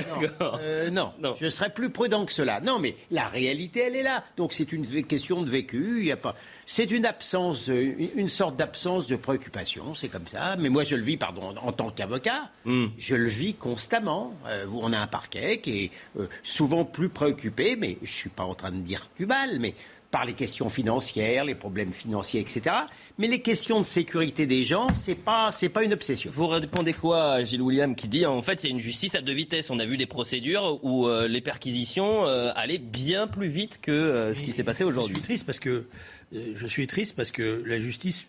Euh, 0.61 0.91
non, 0.91 1.13
non, 1.21 1.35
je 1.39 1.49
serais 1.49 1.71
plus 1.71 1.91
prudent 1.91 2.25
que 2.25 2.33
cela. 2.33 2.61
Non, 2.61 2.79
mais 2.79 2.97
la 3.11 3.27
réalité, 3.27 3.81
elle 3.81 3.97
est 3.97 4.03
là. 4.03 4.25
Donc 4.37 4.53
c'est 4.53 4.73
une 4.73 4.87
question 5.05 5.43
de 5.43 5.51
vécu. 5.51 6.01
Il 6.03 6.13
a 6.13 6.17
pas. 6.17 6.35
C'est 6.67 6.91
une 6.91 7.07
absence, 7.07 7.69
euh, 7.69 7.95
une 8.15 8.29
sorte 8.29 8.57
d'absence 8.57 9.07
de 9.07 9.17
préoccupation. 9.17 9.95
C'est 9.95 10.09
comme 10.09 10.27
ça. 10.27 10.57
Mais 10.57 10.69
moi, 10.69 10.85
je 10.85 10.97
le 10.97 11.03
vis, 11.03 11.17
pardon, 11.17 11.55
en 11.61 11.73
tant 11.73 11.91
qu'avocat, 11.91 12.51
hmm. 12.65 12.87
je 12.99 13.15
le 13.15 13.29
vis 13.29 13.55
constamment. 13.55 14.35
Euh, 14.47 14.67
on 14.73 14.93
a 14.93 14.99
un 14.99 15.07
parquet 15.07 15.59
qui 15.59 15.85
est 15.85 15.91
souvent 16.43 16.85
plus 16.85 17.09
préoccupé, 17.09 17.77
mais 17.77 17.99
je 18.03 18.13
suis 18.13 18.31
pas 18.31 18.45
en 18.45 18.55
train 18.55 18.71
de 18.71 18.81
dire 18.81 19.09
du 19.19 19.27
mal, 19.27 19.59
mais 19.61 19.75
par 20.11 20.25
les 20.25 20.33
questions 20.33 20.71
financières, 20.71 21.45
les 21.45 21.55
problèmes 21.55 21.93
financiers, 21.93 22.41
etc. 22.41 22.75
Mais 23.19 23.27
les 23.27 23.43
questions 23.43 23.79
de 23.79 23.85
sécurité 23.85 24.47
des 24.47 24.63
gens, 24.63 24.89
c'est 24.95 25.15
pas 25.15 25.53
c'est 25.53 25.69
pas 25.69 25.85
une 25.85 25.93
obsession. 25.93 26.31
Vous 26.33 26.47
répondez 26.47 26.95
quoi 26.95 27.33
à 27.33 27.45
Gilles 27.45 27.63
William 27.63 27.95
qui 27.95 28.09
dit 28.09 28.25
en 28.25 28.41
fait 28.41 28.65
il 28.65 28.69
y 28.69 28.71
a 28.71 28.73
une 28.73 28.81
justice 28.81 29.15
à 29.15 29.21
deux 29.21 29.35
vitesses. 29.35 29.71
On 29.71 29.79
a 29.79 29.85
vu 29.85 29.97
des 29.97 30.07
procédures 30.07 30.83
où 30.83 31.07
euh, 31.07 31.29
les 31.29 31.43
perquisitions 31.43 32.27
euh, 32.27 32.51
allaient 32.55 32.79
bien 32.79 33.27
plus 33.27 33.49
vite 33.49 33.81
que 33.83 33.93
euh, 33.93 34.35
ce 34.35 34.43
qui 34.43 34.53
s'est 34.53 34.65
passé 34.65 34.85
aujourd'hui. 34.85 35.17
Je 35.17 35.21
suis 35.21 35.23
triste 35.23 35.47
parce 35.47 35.61
que 35.61 35.87
je 36.33 36.67
suis 36.67 36.87
triste 36.87 37.15
parce 37.15 37.31
que 37.31 37.63
la 37.67 37.79
justice 37.79 38.27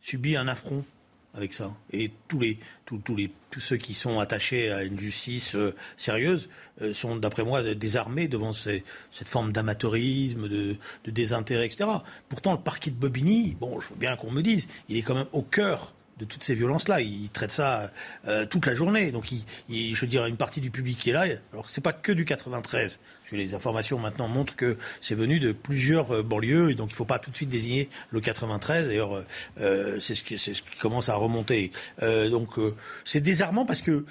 subit 0.00 0.36
un 0.36 0.48
affront 0.48 0.84
avec 1.34 1.54
ça. 1.54 1.72
Et 1.92 2.10
tous 2.28 2.38
les, 2.38 2.58
tous, 2.84 3.00
les, 3.16 3.32
tous 3.50 3.60
ceux 3.60 3.76
qui 3.76 3.94
sont 3.94 4.18
attachés 4.18 4.70
à 4.70 4.82
une 4.82 4.98
justice 4.98 5.54
euh, 5.54 5.74
sérieuse 5.96 6.48
euh, 6.82 6.92
sont, 6.92 7.16
d'après 7.16 7.44
moi, 7.44 7.62
désarmés 7.74 8.28
devant 8.28 8.52
cette 8.52 8.84
forme 9.24 9.52
d'amateurisme, 9.52 10.48
de, 10.48 10.76
de, 11.04 11.10
désintérêt, 11.10 11.66
etc. 11.66 11.88
Pourtant, 12.28 12.52
le 12.52 12.60
parquet 12.60 12.90
de 12.90 12.96
Bobigny, 12.96 13.56
bon, 13.58 13.80
je 13.80 13.88
veux 13.88 13.96
bien 13.96 14.16
qu'on 14.16 14.30
me 14.30 14.42
dise, 14.42 14.68
il 14.88 14.96
est 14.96 15.02
quand 15.02 15.14
même 15.14 15.28
au 15.32 15.42
cœur 15.42 15.94
de 16.18 16.24
toutes 16.24 16.44
ces 16.44 16.54
violences-là. 16.54 17.00
Il 17.00 17.30
traite 17.30 17.52
ça 17.52 17.90
euh, 18.26 18.46
toute 18.46 18.66
la 18.66 18.74
journée. 18.74 19.10
Donc, 19.12 19.32
il, 19.68 19.94
je 19.94 20.00
veux 20.00 20.06
dire, 20.06 20.26
une 20.26 20.36
partie 20.36 20.60
du 20.60 20.70
public 20.70 20.98
qui 20.98 21.10
est 21.10 21.12
là, 21.12 21.26
alors 21.52 21.66
que 21.66 21.72
c'est 21.72 21.80
pas 21.80 21.92
que 21.92 22.12
du 22.12 22.24
93. 22.24 22.98
les 23.32 23.54
informations 23.54 23.98
maintenant 23.98 24.28
montrent 24.28 24.56
que 24.56 24.76
c'est 25.00 25.14
venu 25.14 25.40
de 25.40 25.52
plusieurs 25.52 26.12
euh, 26.12 26.22
banlieues, 26.22 26.70
et 26.70 26.74
donc 26.74 26.90
il 26.90 26.92
ne 26.92 26.96
faut 26.96 27.04
pas 27.04 27.18
tout 27.18 27.30
de 27.30 27.36
suite 27.36 27.48
désigner 27.48 27.88
le 28.10 28.20
93. 28.20 28.88
D'ailleurs, 28.88 29.24
euh, 29.60 29.98
c'est 30.00 30.14
ce, 30.14 30.36
ce 30.36 30.62
qui 30.62 30.78
commence 30.78 31.08
à 31.08 31.14
remonter. 31.14 31.72
donc, 32.00 32.58
c'est 33.04 33.20
désarmant 33.20 33.64
parce 33.64 33.82
que, 33.82 34.04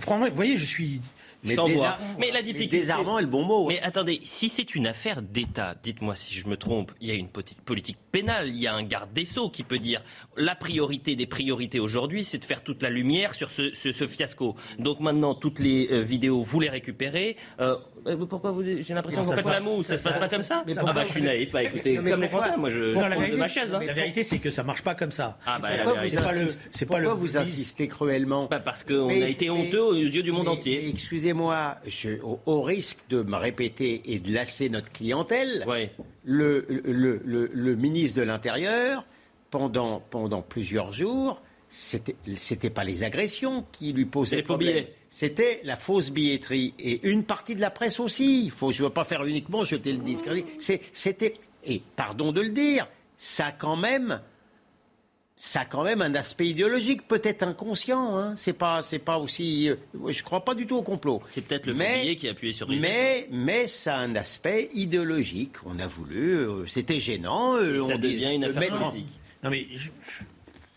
franchement, 0.00 0.28
vous 0.28 0.34
voyez, 0.34 0.56
je 0.56 0.64
suis 0.64 1.00
mais, 1.44 1.56
mais 2.18 2.30
la 2.30 2.42
difficulté. 2.42 2.78
désarmant 2.78 3.18
est 3.18 3.22
le 3.22 3.28
bon 3.28 3.44
mot. 3.44 3.68
Mais 3.68 3.80
attendez, 3.80 4.20
si 4.22 4.48
c'est 4.48 4.74
une 4.74 4.86
affaire 4.86 5.22
d'État, 5.22 5.74
dites-moi 5.82 6.16
si 6.16 6.34
je 6.34 6.48
me 6.48 6.56
trompe, 6.56 6.92
il 7.00 7.08
y 7.08 7.10
a 7.10 7.14
une 7.14 7.28
politique 7.28 7.98
pénale, 8.10 8.48
il 8.48 8.60
y 8.60 8.66
a 8.66 8.74
un 8.74 8.82
garde 8.82 9.12
des 9.12 9.24
Sceaux 9.24 9.50
qui 9.50 9.62
peut 9.62 9.78
dire 9.78 10.02
la 10.36 10.54
priorité 10.54 11.16
des 11.16 11.26
priorités 11.26 11.80
aujourd'hui, 11.80 12.24
c'est 12.24 12.38
de 12.38 12.44
faire 12.44 12.62
toute 12.62 12.82
la 12.82 12.90
lumière 12.90 13.34
sur 13.34 13.50
ce, 13.50 13.72
ce, 13.72 14.06
fiasco. 14.06 14.56
Donc 14.78 15.00
maintenant, 15.00 15.34
toutes 15.34 15.58
les 15.58 15.88
euh, 15.90 16.00
vidéos, 16.00 16.42
vous 16.42 16.60
les 16.60 16.70
récupérez. 16.70 17.36
Euh, 17.60 17.76
euh, 18.06 18.26
pourquoi 18.26 18.52
vous, 18.52 18.62
j'ai 18.62 18.94
l'impression 18.94 19.22
que 19.22 19.26
vous 19.26 19.32
faites 19.32 19.44
la 19.44 19.60
moue, 19.60 19.82
ça, 19.82 19.96
se 19.96 20.02
passe 20.02 20.18
pas 20.18 20.28
comme 20.28 20.42
ça 20.42 20.64
Ah 20.66 20.92
bah 20.92 21.04
je 21.04 21.10
suis 21.10 21.22
naïf, 21.22 21.50
pas 21.50 21.62
écoutez, 21.62 21.96
comme 21.96 22.20
les 22.20 22.28
Français, 22.28 22.56
moi 22.56 22.70
je, 22.70 22.92
prends 22.92 23.08
de 23.08 23.36
ma 23.36 23.48
chaise. 23.48 23.74
Hein. 23.74 23.80
La 23.84 23.92
vérité 23.92 24.22
c'est 24.22 24.38
que 24.38 24.50
ça 24.50 24.62
marche 24.62 24.82
pas 24.82 24.94
comme 24.94 25.12
ça. 25.12 25.38
Ah 25.46 25.58
bah 25.58 25.68
c'est 26.04 26.16
pas 26.16 26.32
le. 26.32 26.46
Pourquoi 26.86 27.14
vous 27.14 27.36
insistez 27.36 27.88
cruellement 27.88 28.46
Parce 28.46 28.84
qu'on 28.84 29.08
a 29.08 29.14
été 29.14 29.50
honteux 29.50 29.82
aux 29.82 29.94
yeux 29.94 30.22
du 30.22 30.32
monde 30.32 30.48
entier. 30.48 30.88
Excusez-moi, 30.88 31.33
au, 31.42 32.62
risque 32.62 32.98
de 33.08 33.22
me 33.22 33.36
répéter 33.36 34.02
et 34.06 34.18
de 34.18 34.32
lasser 34.32 34.68
notre 34.68 34.92
clientèle, 34.92 35.64
le, 36.24 36.66
le, 36.68 37.20
le, 37.24 37.50
le 37.52 37.76
ministre 37.76 38.20
de 38.20 38.24
l'Intérieur, 38.24 39.04
pendant, 39.50 40.00
pendant 40.10 40.42
plusieurs 40.42 40.92
jours, 40.92 41.40
c'était 41.68 42.70
pas 42.70 42.84
les 42.84 43.02
agressions 43.02 43.64
qui 43.72 43.92
lui 43.92 44.04
posaient 44.04 44.42
problème. 44.42 44.84
C'était 45.08 45.60
la 45.64 45.76
fausse 45.76 46.10
billetterie 46.10 46.74
et 46.78 47.08
une 47.08 47.24
partie 47.24 47.54
de 47.54 47.60
la 47.60 47.70
presse 47.70 48.00
aussi. 48.00 48.50
Faut, 48.50 48.72
je 48.72 48.82
veux 48.82 48.90
pas 48.90 49.04
faire 49.04 49.24
uniquement 49.24 49.64
jeter 49.64 49.92
le 49.92 49.98
discrédit. 49.98 50.44
C'était 50.58 51.34
et 51.64 51.82
pardon 51.96 52.32
de 52.32 52.40
le 52.40 52.50
dire, 52.50 52.88
ça 53.16 53.52
quand 53.52 53.76
même, 53.76 54.20
ça 55.36 55.64
quand 55.64 55.82
même 55.82 56.00
un 56.00 56.14
aspect 56.14 56.46
idéologique, 56.46 57.08
peut-être 57.08 57.42
inconscient. 57.42 58.16
Hein. 58.16 58.34
C'est 58.36 58.52
pas, 58.52 58.82
c'est 58.82 58.98
pas 58.98 59.18
aussi. 59.18 59.68
Euh, 59.68 59.76
je 60.08 60.22
crois 60.22 60.44
pas 60.44 60.54
du 60.54 60.66
tout 60.66 60.76
au 60.76 60.82
complot. 60.82 61.22
C'est 61.30 61.40
peut-être 61.42 61.66
le 61.66 61.74
mais, 61.74 62.14
qui 62.16 62.28
a 62.28 62.30
appuyé 62.30 62.52
sur 62.52 62.68
les 62.68 62.78
Mais, 62.78 63.28
mais 63.30 63.66
ça 63.66 63.96
a 63.96 64.00
un 64.00 64.14
aspect 64.14 64.70
idéologique. 64.74 65.54
On 65.66 65.78
a 65.80 65.86
voulu. 65.86 66.36
Euh, 66.36 66.66
c'était 66.66 67.00
gênant. 67.00 67.56
Euh, 67.56 67.78
ça 67.80 67.96
devient 67.96 68.32
une 68.34 68.44
affaire 68.44 68.72
politique. 68.72 69.20
Non 69.42 69.50
mais 69.50 69.66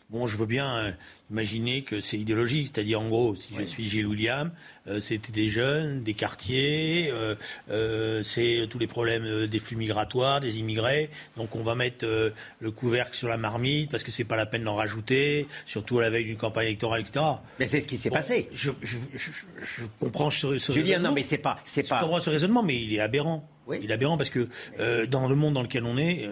Bon, 0.10 0.26
je 0.26 0.38
veux 0.38 0.46
bien 0.46 0.78
euh, 0.78 0.92
imaginer 1.30 1.82
que 1.82 2.00
c'est 2.00 2.18
idéologique, 2.18 2.72
c'est-à-dire 2.74 3.02
en 3.02 3.10
gros, 3.10 3.36
si 3.36 3.54
je 3.58 3.64
suis 3.64 3.90
Gilles 3.90 4.08
William, 4.08 4.52
euh, 4.88 5.02
c'était 5.02 5.34
des 5.34 5.50
jeunes, 5.50 6.02
des 6.02 6.14
quartiers, 6.14 7.12
euh, 7.12 8.24
c'est 8.24 8.68
tous 8.70 8.80
les 8.80 8.88
problèmes 8.88 9.48
des 9.48 9.60
flux 9.60 9.76
migratoires, 9.76 10.40
des 10.40 10.60
immigrés, 10.60 11.10
donc 11.36 11.58
on 11.58 11.62
va 11.62 11.76
mettre 11.76 12.06
le 12.06 12.72
couvercle 12.72 13.18
sur 13.18 13.28
la 13.28 13.38
marmite 13.38 13.92
parce 13.92 14.04
que 14.04 14.12
c'est 14.12 14.24
pas 14.24 14.38
la 14.38 14.46
peine 14.46 14.64
d'en 14.64 14.76
rajouter, 14.76 15.46
surtout 15.66 16.00
à 16.00 16.04
la 16.04 16.10
veille 16.10 16.24
d'une 16.24 16.38
campagne 16.38 16.68
électorale, 16.68 17.02
etc. 17.02 17.26
Mais 17.60 17.68
c'est 17.68 17.82
ce 17.82 17.88
qui 17.90 17.98
s'est 17.98 18.10
passé. 18.10 18.48
Je, 18.54 18.72
comprends 20.00 20.30
ce, 20.30 20.58
ce 20.58 20.72
Julien, 20.72 21.00
non, 21.00 21.12
mais 21.12 21.24
c'est 21.24 21.38
pas, 21.38 21.60
c'est 21.66 21.86
pas. 21.86 21.98
Je 21.98 22.04
comprends 22.06 22.22
ce 22.22 22.30
raisonnement, 22.30 22.64
mais 22.64 22.82
il 22.82 22.94
est 22.94 23.02
aberrant. 23.02 23.46
Il 23.70 23.92
est 23.92 23.94
aberrant 23.94 24.16
parce 24.16 24.30
que 24.30 24.48
dans 25.08 25.28
le 25.28 25.36
monde 25.36 25.56
dans 25.56 25.64
lequel 25.64 25.84
on 25.84 25.98
est 25.98 26.26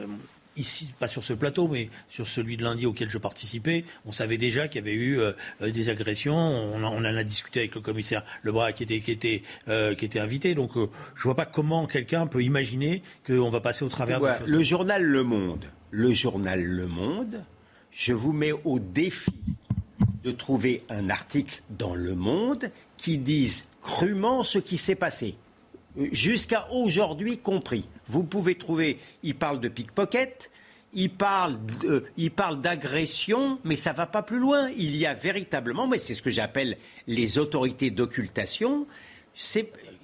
ici, 0.58 0.94
pas 1.00 1.08
sur 1.08 1.24
ce 1.24 1.34
plateau, 1.34 1.68
mais 1.68 1.90
sur 2.10 2.28
celui 2.28 2.58
de 2.58 2.64
lundi 2.64 2.86
auquel 2.86 3.10
je 3.10 3.18
participais, 3.18 3.86
on 4.06 4.12
savait 4.12 4.38
déjà 4.38 4.68
qu'il 4.68 4.82
y 4.82 4.88
avait 4.88 4.96
eu 4.96 5.20
euh, 5.20 5.34
des 5.62 5.90
agressions. 5.90 6.36
On, 6.36 6.84
en 6.84 7.04
a 7.04 7.24
discuté 7.24 7.60
avec 7.62 7.76
le 7.76 7.82
commissaire 7.82 8.24
Lebras 8.44 8.72
qui 8.72 8.84
était, 8.84 9.02
qui 9.02 9.12
était, 9.12 9.42
euh, 9.68 9.96
qui 9.96 10.06
était 10.06 10.20
invité. 10.20 10.56
Donc, 10.56 10.78
euh, 10.78 10.90
je 11.16 11.24
vois 11.24 11.36
pas 11.36 11.46
comment 11.46 11.88
quelqu'un 11.88 12.28
peut 12.28 12.44
imaginer 12.44 13.02
qu'on 13.26 13.50
va 13.50 13.62
passer 13.62 13.84
au 13.84 13.90
travers 13.90 14.20
de 14.20 14.28
Le 14.46 14.64
journal 14.64 15.04
Le 15.04 15.24
Monde, 15.24 15.66
le 15.92 16.12
journal 16.12 16.64
Le 16.64 16.88
Monde, 16.88 17.44
je 17.92 18.14
vous 18.14 18.34
mets 18.34 18.52
au 18.52 18.80
défi 18.80 19.32
de 20.24 20.32
trouver 20.32 20.84
un 20.90 21.10
article 21.10 21.62
dans 21.70 21.96
Le 21.96 22.16
Monde 22.16 22.72
qui 22.98 23.18
dise 23.18 23.66
crûment 23.82 24.44
ce 24.44 24.58
qui 24.58 24.78
s'est 24.78 24.96
passé 24.96 25.36
jusqu'à 26.12 26.68
aujourd'hui 26.72 27.38
compris. 27.38 27.88
Vous 28.08 28.24
pouvez 28.24 28.56
trouver, 28.56 29.00
il 29.24 29.36
parle 29.36 29.60
de 29.60 29.68
pickpocket, 29.68 30.52
il 30.94 31.10
parle, 31.10 31.58
il 32.18 32.32
parle 32.32 32.62
d'agression, 32.62 33.60
mais 33.64 33.76
ça 33.76 33.94
va 33.94 34.06
pas 34.06 34.24
plus 34.24 34.40
loin. 34.40 34.70
Il 34.78 34.96
y 34.96 35.06
a 35.06 35.14
véritablement, 35.14 35.88
mais 35.88 36.00
c'est 36.00 36.16
ce 36.16 36.22
que 36.22 36.30
j'appelle 36.30 36.78
les 37.08 37.38
autorités 37.38 37.92
d'occultation. 37.92 38.88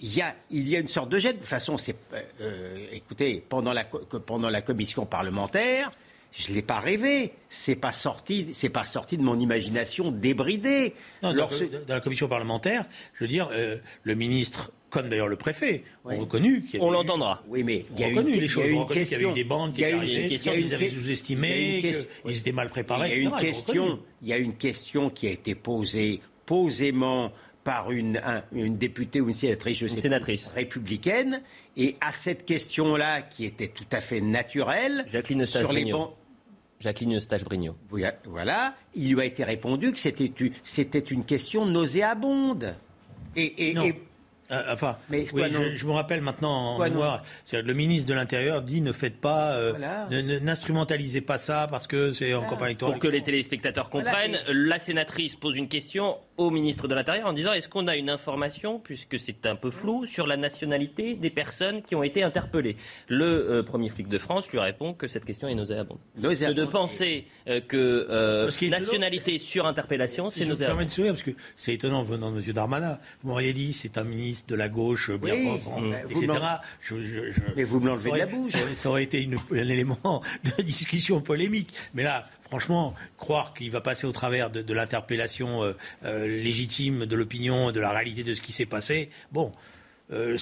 Il 0.04 0.14
y, 0.14 0.22
a, 0.22 0.36
une 0.80 0.88
sorte 0.88 1.10
de 1.10 1.18
jet. 1.18 1.34
De 1.34 1.38
toute 1.38 1.48
façon, 1.48 1.78
c'est, 1.78 1.96
euh, 2.42 2.76
écoutez, 2.92 3.44
pendant 3.48 3.72
la, 3.72 3.86
pendant 3.86 4.50
la 4.50 4.62
commission 4.62 5.06
parlementaire, 5.06 5.92
je 6.32 6.50
ne 6.50 6.56
l'ai 6.56 6.62
pas 6.62 6.80
rêvé. 6.80 7.34
C'est 7.50 7.76
pas 7.76 7.92
sorti, 7.92 8.50
c'est 8.54 8.70
pas 8.70 8.86
sorti 8.86 9.18
de 9.18 9.24
mon 9.24 9.40
imagination 9.40 10.12
débridée. 10.12 10.94
dans, 11.22 11.34
la 11.88 12.00
commission 12.00 12.28
parlementaire, 12.28 12.86
je 13.16 13.24
veux 13.24 13.28
dire, 13.28 13.50
euh, 13.52 13.78
le 14.04 14.16
ministre 14.16 14.72
comme 14.92 15.10
d'ailleurs 15.10 15.30
le 15.30 15.38
préfet, 15.38 15.84
ont 16.04 16.20
reconnu 16.20 16.66
qu'il 16.66 16.80
y 16.80 16.84
On 16.84 16.92
l'entendra. 16.92 17.42
Oui, 17.48 17.64
mais 17.64 17.86
il 17.96 18.02
y 18.02 18.04
a 18.04 18.08
reconnu 18.10 18.34
les 18.34 18.48
choses. 18.48 18.66
Une 18.66 18.86
question, 18.86 19.20
il 19.20 19.24
y 19.24 19.26
a 19.26 19.30
eu 19.30 19.34
des 19.34 19.44
bandes 19.46 19.74
qui 19.74 19.84
étaient 19.84 20.36
qu'ils 20.36 20.74
avaient 20.74 20.90
sous-estimées, 20.90 21.80
qu'ils 22.24 22.38
étaient 22.38 22.52
mal 22.52 22.70
préparés. 22.70 23.14
Il 23.16 23.24
y 23.24 23.26
a 23.26 23.30
une 23.30 23.38
question, 23.38 24.00
il 24.22 24.28
y 24.28 24.34
a 24.34 24.38
une 24.38 24.54
question 24.54 25.10
qui 25.10 25.28
a 25.28 25.32
été 25.32 25.56
posée 25.56 26.20
posément 26.46 27.32
par 27.64 27.92
une, 27.92 28.22
une 28.52 28.78
députée 28.78 29.22
ou 29.22 29.30
une 29.30 29.36
sénatrice, 29.36 29.78
je 29.78 29.88
sais 29.88 30.00
sénatrice. 30.00 30.48
républicaine, 30.48 31.42
et 31.78 31.96
à 32.02 32.12
cette 32.12 32.46
question-là, 32.46 33.22
qui 33.22 33.46
était 33.46 33.68
tout 33.68 33.86
à 33.92 34.02
fait 34.02 34.20
naturelle, 34.20 35.06
Jacqueline 35.08 35.46
sur 35.46 35.72
les 35.72 35.92
bancs, 35.92 36.14
Jacqueline 36.82 37.18
Eustache-Brignot. 37.18 37.78
Voilà, 38.26 38.76
il 38.94 39.14
lui 39.14 39.22
a 39.22 39.26
été 39.26 39.44
répondu 39.44 39.94
que 39.94 40.00
c'était 40.00 41.00
une 41.00 41.24
question 41.24 41.66
nauséabonde. 41.66 42.76
Et, 43.36 43.70
et, 43.70 43.78
et 43.78 44.02
euh, 44.52 44.62
enfin, 44.74 44.98
mais 45.10 45.26
je, 45.26 45.86
me 45.86 45.92
rappelle 45.92 46.22
maintenant 46.22 46.76
en 46.76 46.80
mémoire, 46.80 47.24
le 47.54 47.74
ministre 47.74 48.10
de 48.10 48.14
l'Intérieur 48.14 48.62
dit 48.62 48.82
ne 48.82 48.92
faites 48.92 49.22
pas, 49.22 49.52
euh, 49.52 50.10
n'instrumentalisez 50.42 51.22
pas 51.22 51.38
ça 51.38 51.68
parce 51.72 51.88
que 51.88 52.12
c'est 52.12 52.34
en 52.34 52.44
campagne 52.44 52.76
Pour 52.76 53.00
que 53.00 53.08
les 53.08 53.24
téléspectateurs 53.24 53.90
comprennent, 53.90 54.38
la 54.50 54.80
sénatrice 54.80 55.38
pose 55.38 55.56
une 55.56 55.70
question 55.70 56.18
au 56.38 56.50
ministre 56.50 56.88
de 56.88 56.96
l'Intérieur 56.96 57.28
en 57.28 57.34
disant 57.34 57.54
est-ce 57.54 57.70
qu'on 57.70 57.88
a 57.88 57.96
une 57.96 58.10
information, 58.10 58.80
puisque 58.80 59.20
c'est 59.20 59.46
un 59.46 59.56
peu 59.56 59.70
flou, 59.70 60.06
sur 60.06 60.28
la 60.28 60.38
nationalité 60.38 61.16
des 61.16 61.30
personnes 61.30 61.82
qui 61.82 61.96
ont 61.96 62.04
été 62.04 62.24
interpellées? 62.24 62.78
Le 63.08 63.26
euh, 63.26 63.64
premier 63.64 63.90
flic 63.90 64.08
de 64.08 64.18
France 64.18 64.52
lui 64.52 64.60
répond 64.60 64.94
que 64.94 65.08
cette 65.08 65.26
question 65.26 65.48
est 65.48 65.56
nauséabonde. 65.56 66.00
Que 66.22 66.54
de 66.54 66.66
penser 66.66 67.26
que 67.68 68.68
nationalité 68.70 69.38
sur 69.38 69.66
interpellation, 69.66 70.30
c'est 70.30 70.46
nauséabonde. 70.46 70.90
Je 70.90 71.04
parce 71.04 71.24
que 71.24 71.32
c'est 71.56 71.74
étonnant 71.74 72.04
venant 72.04 72.32
de 72.32 72.40
M. 72.40 72.54
Darmanin. 72.54 73.00
Vous 73.22 73.30
m'auriez 73.30 73.54
dit 73.54 73.74
c'est 73.74 73.98
un 73.98 74.04
ministre 74.04 74.48
de 74.48 74.56
la 74.56 74.70
gauche 74.70 75.12
bien 75.12 75.36
pensant, 75.44 75.82
etc. 76.10 76.28
mais 77.56 77.64
vous 77.64 77.80
me 77.80 77.88
l'enlevez 77.88 78.12
de 78.12 78.18
la 78.18 78.26
bouche. 78.26 78.52
Ça, 78.74 78.90
aurait 78.90 79.04
été 79.04 79.28
un 79.52 79.70
élément 79.70 80.22
de 80.58 80.64
discussion 80.64 81.22
polémique. 81.22 81.74
Mais 81.94 82.04
là, 82.04 82.26
franchement, 82.52 82.94
croire 83.18 83.54
qu'il 83.54 83.72
va 83.72 83.80
passer 83.80 84.06
au 84.06 84.12
travers 84.12 84.50
de, 84.50 84.74
l'interpellation 84.74 85.64
euh, 85.64 85.72
euh, 86.04 86.28
légitime 86.28 87.06
de 87.06 87.16
l'opinion, 87.16 87.72
de 87.72 87.80
la 87.80 87.92
réalité 87.92 88.24
de 88.24 88.34
ce 88.34 88.42
qui 88.42 88.52
s'est 88.52 88.66
passé, 88.66 89.10
bon. 89.32 89.54
Euh, 90.12 90.36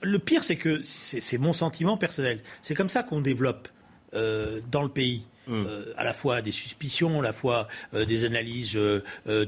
le 0.00 0.18
pire, 0.18 0.42
c'est 0.42 0.56
que 0.56 0.80
c'est 0.84 1.36
mon 1.36 1.52
sentiment 1.52 1.98
personnel. 1.98 2.40
C'est 2.62 2.74
comme 2.74 2.88
ça 2.88 3.02
qu'on 3.02 3.20
développe 3.20 3.68
dans 4.12 4.82
le 4.82 4.88
pays 4.88 5.26
Mm. 5.46 5.64
Euh, 5.66 5.92
à 5.96 6.04
la 6.04 6.12
fois 6.12 6.42
des 6.42 6.52
suspicions, 6.52 7.20
à 7.20 7.22
la 7.22 7.32
fois 7.32 7.68
euh, 7.92 8.04
des 8.04 8.24
analyses 8.24 8.76
euh, 8.76 9.02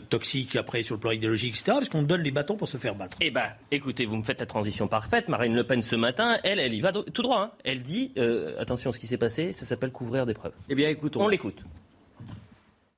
toxiques 0.08 0.56
après 0.56 0.82
sur 0.82 0.94
le 0.94 1.00
plan 1.00 1.10
idéologique, 1.10 1.50
etc. 1.50 1.64
Parce 1.78 1.88
qu'on 1.88 2.02
donne 2.02 2.22
les 2.22 2.30
bâtons 2.30 2.56
pour 2.56 2.68
se 2.68 2.76
faire 2.76 2.94
battre. 2.94 3.16
Eh 3.20 3.30
ben, 3.30 3.52
écoutez, 3.70 4.06
vous 4.06 4.16
me 4.16 4.22
faites 4.22 4.40
la 4.40 4.46
transition 4.46 4.88
parfaite. 4.88 5.28
Marine 5.28 5.54
Le 5.54 5.64
Pen 5.64 5.82
ce 5.82 5.96
matin, 5.96 6.38
elle, 6.44 6.58
elle 6.58 6.74
y 6.74 6.80
va 6.80 6.92
tout 6.92 7.22
droit. 7.22 7.40
Hein. 7.40 7.50
Elle 7.64 7.82
dit, 7.82 8.12
attention, 8.58 8.92
ce 8.92 9.00
qui 9.00 9.06
s'est 9.06 9.16
passé, 9.16 9.52
ça 9.52 9.66
s'appelle 9.66 9.92
couvrir 9.92 10.26
des 10.26 10.34
preuves. 10.34 10.52
Eh 10.68 10.74
bien, 10.74 10.88
écoutons. 10.88 11.22
On 11.22 11.28
l'écoute. 11.28 11.62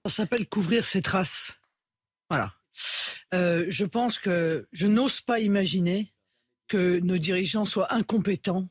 Ça 0.08 0.22
s'appelle 0.22 0.48
couvrir 0.48 0.84
ses 0.84 1.02
traces. 1.02 1.58
Voilà. 2.30 2.52
je 3.32 3.84
pense 3.84 4.18
que 4.18 4.66
je 4.72 4.86
n'ose 4.86 5.20
pas 5.20 5.40
imaginer 5.40 6.12
que 6.68 7.00
nos 7.00 7.18
dirigeants 7.18 7.64
soient 7.64 7.92
incompétents 7.94 8.68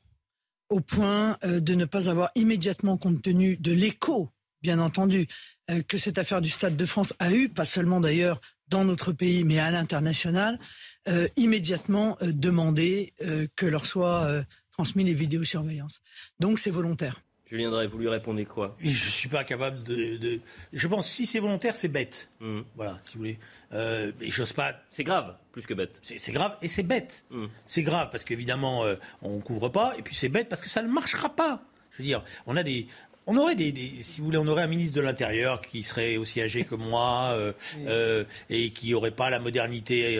au 0.69 0.79
point 0.79 1.37
euh, 1.43 1.59
de 1.59 1.75
ne 1.75 1.85
pas 1.85 2.09
avoir 2.09 2.31
immédiatement 2.35 2.97
compte 2.97 3.21
tenu 3.21 3.57
de 3.57 3.71
l'écho, 3.71 4.31
bien 4.61 4.79
entendu, 4.79 5.27
euh, 5.71 5.81
que 5.81 5.97
cette 5.97 6.17
affaire 6.17 6.41
du 6.41 6.49
Stade 6.49 6.75
de 6.75 6.85
France 6.85 7.13
a 7.19 7.31
eu, 7.31 7.49
pas 7.49 7.65
seulement 7.65 7.99
d'ailleurs 7.99 8.41
dans 8.67 8.83
notre 8.83 9.13
pays, 9.13 9.43
mais 9.43 9.59
à 9.59 9.71
l'international, 9.71 10.59
euh, 11.07 11.27
immédiatement 11.37 12.17
demander 12.21 13.13
que 13.55 13.65
leur 13.65 13.85
soient 13.85 14.43
transmis 14.71 15.05
les 15.05 15.13
vidéosurveillances. 15.13 16.01
Donc 16.39 16.59
c'est 16.59 16.69
volontaire. 16.69 17.21
Julien 17.49 17.69
Drey, 17.69 17.87
vous 17.87 17.97
lui 17.97 18.09
répondez 18.09 18.45
quoi? 18.45 18.75
Je 18.79 18.89
ne 18.89 18.93
suis 18.93 19.29
pas 19.29 19.45
capable 19.45 19.81
de, 19.83 20.41
Je 20.73 20.87
pense 20.87 21.09
si 21.09 21.25
c'est 21.25 21.39
volontaire, 21.39 21.75
c'est 21.75 21.87
bête. 21.87 22.29
Mmh. 22.41 22.61
Voilà, 22.75 22.99
si 23.03 23.13
vous 23.13 23.19
voulez. 23.19 23.39
Euh, 23.73 24.11
j'ose 24.21 24.51
pas. 24.51 24.75
C'est 24.91 25.05
grave, 25.05 25.35
plus 25.53 25.65
que 25.65 25.73
bête. 25.73 25.99
C'est 26.01 26.31
grave 26.33 26.57
et 26.61 26.67
c'est 26.67 26.83
bête. 26.83 27.25
Mmh. 27.31 27.45
C'est 27.65 27.83
grave 27.83 28.09
parce 28.11 28.25
qu'évidemment, 28.25 28.83
euh, 28.83 28.95
on 29.21 29.37
ne 29.37 29.41
couvre 29.41 29.69
pas. 29.69 29.95
Et 29.97 30.01
puis 30.01 30.13
c'est 30.13 30.27
bête 30.27 30.49
parce 30.49 30.61
que 30.61 30.69
ça 30.69 30.81
ne 30.81 30.89
marchera 30.89 31.29
pas. 31.29 31.61
Je 31.91 31.99
veux 31.99 32.03
dire, 32.03 32.23
on 32.47 32.57
a 32.57 32.63
des. 32.63 32.87
On 33.29 33.35
aurait 33.35 33.55
des, 33.55 33.73
si 34.01 34.21
vous 34.21 34.27
voulez, 34.27 34.37
on 34.37 34.47
aurait 34.47 34.63
un 34.63 34.67
ministre 34.67 34.95
de 34.95 35.01
l'Intérieur 35.01 35.59
qui 35.59 35.83
serait 35.83 36.15
aussi 36.15 36.41
âgé 36.41 36.63
que 36.63 36.75
moi 36.75 37.31
euh, 37.33 37.51
euh 37.85 38.23
et 38.49 38.71
qui 38.71 38.91
n'aurait 38.91 39.11
pas 39.11 39.29
la 39.29 39.39
modernité 39.39 40.17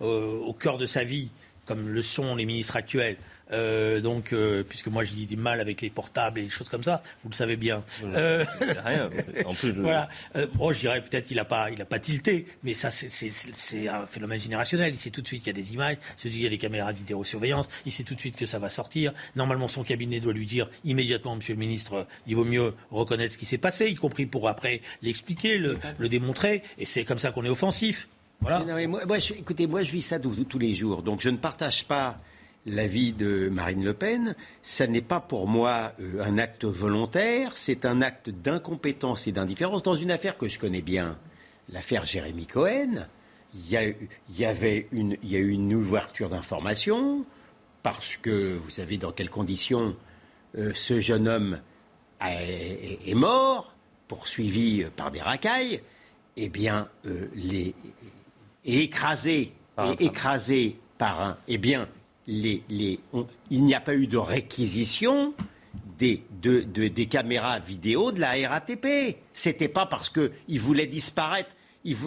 au 0.00 0.52
cœur 0.52 0.76
de 0.76 0.84
sa 0.84 1.04
vie, 1.04 1.30
comme 1.64 1.88
le 1.88 2.02
sont 2.02 2.36
les 2.36 2.44
ministres 2.44 2.76
actuels. 2.76 3.16
Euh, 3.52 4.00
donc, 4.00 4.32
euh, 4.32 4.62
puisque 4.68 4.88
moi 4.88 5.04
j'ai 5.04 5.26
du 5.26 5.36
mal 5.36 5.60
avec 5.60 5.80
les 5.80 5.90
portables 5.90 6.40
et 6.40 6.42
des 6.44 6.48
choses 6.48 6.68
comme 6.68 6.84
ça, 6.84 7.02
vous 7.24 7.30
le 7.30 7.34
savez 7.34 7.56
bien. 7.56 7.82
Euh, 8.04 8.44
rien. 8.84 9.10
En 9.44 9.54
plus, 9.54 9.72
je... 9.72 9.82
voilà. 9.82 10.08
bon, 10.54 10.72
je 10.72 10.80
dirais 10.80 11.00
peut-être 11.00 11.26
qu'il 11.26 11.36
n'a 11.36 11.44
pas, 11.44 11.70
il 11.70 11.80
a 11.80 11.84
pas 11.84 11.98
tilté, 11.98 12.46
mais 12.62 12.74
ça 12.74 12.90
c'est 12.90 13.88
un 13.88 14.06
phénomène 14.06 14.40
générationnel. 14.40 14.94
Il 14.94 15.00
sait 15.00 15.10
tout 15.10 15.22
de 15.22 15.26
suite 15.26 15.42
qu'il 15.42 15.56
y 15.56 15.58
a 15.58 15.62
des 15.62 15.72
images, 15.72 15.96
il 16.24 16.40
y 16.40 16.46
a 16.46 16.48
des 16.48 16.58
caméras 16.58 16.92
de 16.92 16.98
vidéosurveillance, 16.98 17.68
il 17.86 17.92
sait 17.92 18.04
tout 18.04 18.14
de 18.14 18.20
suite 18.20 18.36
que 18.36 18.46
ça 18.46 18.58
va 18.58 18.68
sortir. 18.68 19.12
Normalement, 19.36 19.68
son 19.68 19.82
cabinet 19.82 20.20
doit 20.20 20.32
lui 20.32 20.46
dire 20.46 20.68
immédiatement, 20.84 21.36
Monsieur 21.36 21.54
le 21.54 21.60
Ministre, 21.60 22.06
il 22.26 22.36
vaut 22.36 22.44
mieux 22.44 22.74
reconnaître 22.90 23.32
ce 23.32 23.38
qui 23.38 23.46
s'est 23.46 23.58
passé, 23.58 23.88
y 23.88 23.94
compris 23.94 24.26
pour 24.26 24.48
après 24.48 24.80
l'expliquer, 25.02 25.58
le, 25.58 25.78
le 25.98 26.08
démontrer. 26.08 26.62
Et 26.78 26.86
c'est 26.86 27.04
comme 27.04 27.18
ça 27.18 27.32
qu'on 27.32 27.44
est 27.44 27.50
offensif. 27.50 28.08
Voilà. 28.40 28.64
moi, 28.86 29.18
écoutez, 29.36 29.66
moi 29.66 29.82
je 29.82 29.92
vis 29.92 30.02
ça 30.02 30.18
tous 30.18 30.58
les 30.58 30.72
jours, 30.72 31.02
donc 31.02 31.20
je 31.20 31.28
ne 31.28 31.36
partage 31.36 31.84
pas 31.84 32.16
l'avis 32.70 33.12
de 33.12 33.48
Marine 33.50 33.84
Le 33.84 33.94
Pen, 33.94 34.34
ça 34.62 34.86
n'est 34.86 35.02
pas 35.02 35.20
pour 35.20 35.46
moi 35.46 35.92
euh, 36.00 36.22
un 36.24 36.38
acte 36.38 36.64
volontaire, 36.64 37.56
c'est 37.56 37.84
un 37.84 38.00
acte 38.00 38.30
d'incompétence 38.30 39.26
et 39.26 39.32
d'indifférence 39.32 39.82
dans 39.82 39.96
une 39.96 40.10
affaire 40.10 40.36
que 40.36 40.48
je 40.48 40.58
connais 40.58 40.82
bien, 40.82 41.18
l'affaire 41.68 42.06
Jérémy 42.06 42.46
Cohen. 42.46 43.06
Il 43.54 43.68
y, 43.68 43.76
a, 43.76 43.82
y 44.30 44.44
avait 44.44 44.86
une, 44.92 45.16
il 45.22 45.30
y 45.30 45.36
a 45.36 45.40
eu 45.40 45.50
une 45.50 45.74
ouverture 45.74 46.28
d'information 46.28 47.24
parce 47.82 48.16
que 48.16 48.56
vous 48.56 48.70
savez 48.70 48.96
dans 48.96 49.10
quelles 49.10 49.30
conditions 49.30 49.96
euh, 50.56 50.72
ce 50.74 51.00
jeune 51.00 51.26
homme 51.26 51.60
est, 52.20 53.14
mort, 53.14 53.74
poursuivi 54.06 54.84
par 54.94 55.10
des 55.10 55.20
racailles. 55.20 55.80
Eh 56.36 56.48
bien, 56.48 56.88
euh, 57.06 57.26
les, 57.34 57.74
écrasé, 58.64 59.52
écrasé 59.98 60.78
par 60.98 61.22
un. 61.22 61.38
Eh 61.48 61.58
bien, 61.58 61.88
il 62.26 62.98
n'y 63.50 63.74
a 63.74 63.80
pas 63.80 63.94
eu 63.94 64.06
de 64.06 64.16
réquisition 64.16 65.34
des, 65.98 67.06
caméras 67.08 67.58
vidéo 67.58 68.12
de 68.12 68.20
la 68.20 68.48
RATP. 68.48 69.16
C'était 69.32 69.68
pas 69.68 69.86
parce 69.86 70.08
qu'il 70.08 70.60
voulait 70.60 70.86
disparaître, 70.86 71.50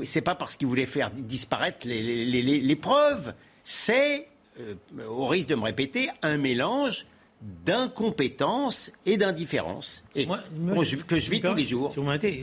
c'est 0.03 0.21
pas 0.21 0.35
parce 0.35 0.55
qu'il 0.55 0.67
voulait 0.67 0.85
faire 0.85 1.11
disparaître 1.11 1.87
les, 1.87 2.75
preuves. 2.75 3.33
C'est, 3.63 4.27
euh, 4.59 4.75
au 5.07 5.25
risque 5.25 5.49
de 5.49 5.55
me 5.55 5.63
répéter, 5.63 6.09
un 6.21 6.37
mélange 6.37 7.05
d'incompétence 7.65 8.91
et 9.05 9.17
d'indifférence. 9.17 10.03
Et 10.15 10.25
que 10.25 11.19
je 11.19 11.29
vis 11.29 11.41
tous 11.41 11.53
les 11.53 11.65
jours. 11.65 11.93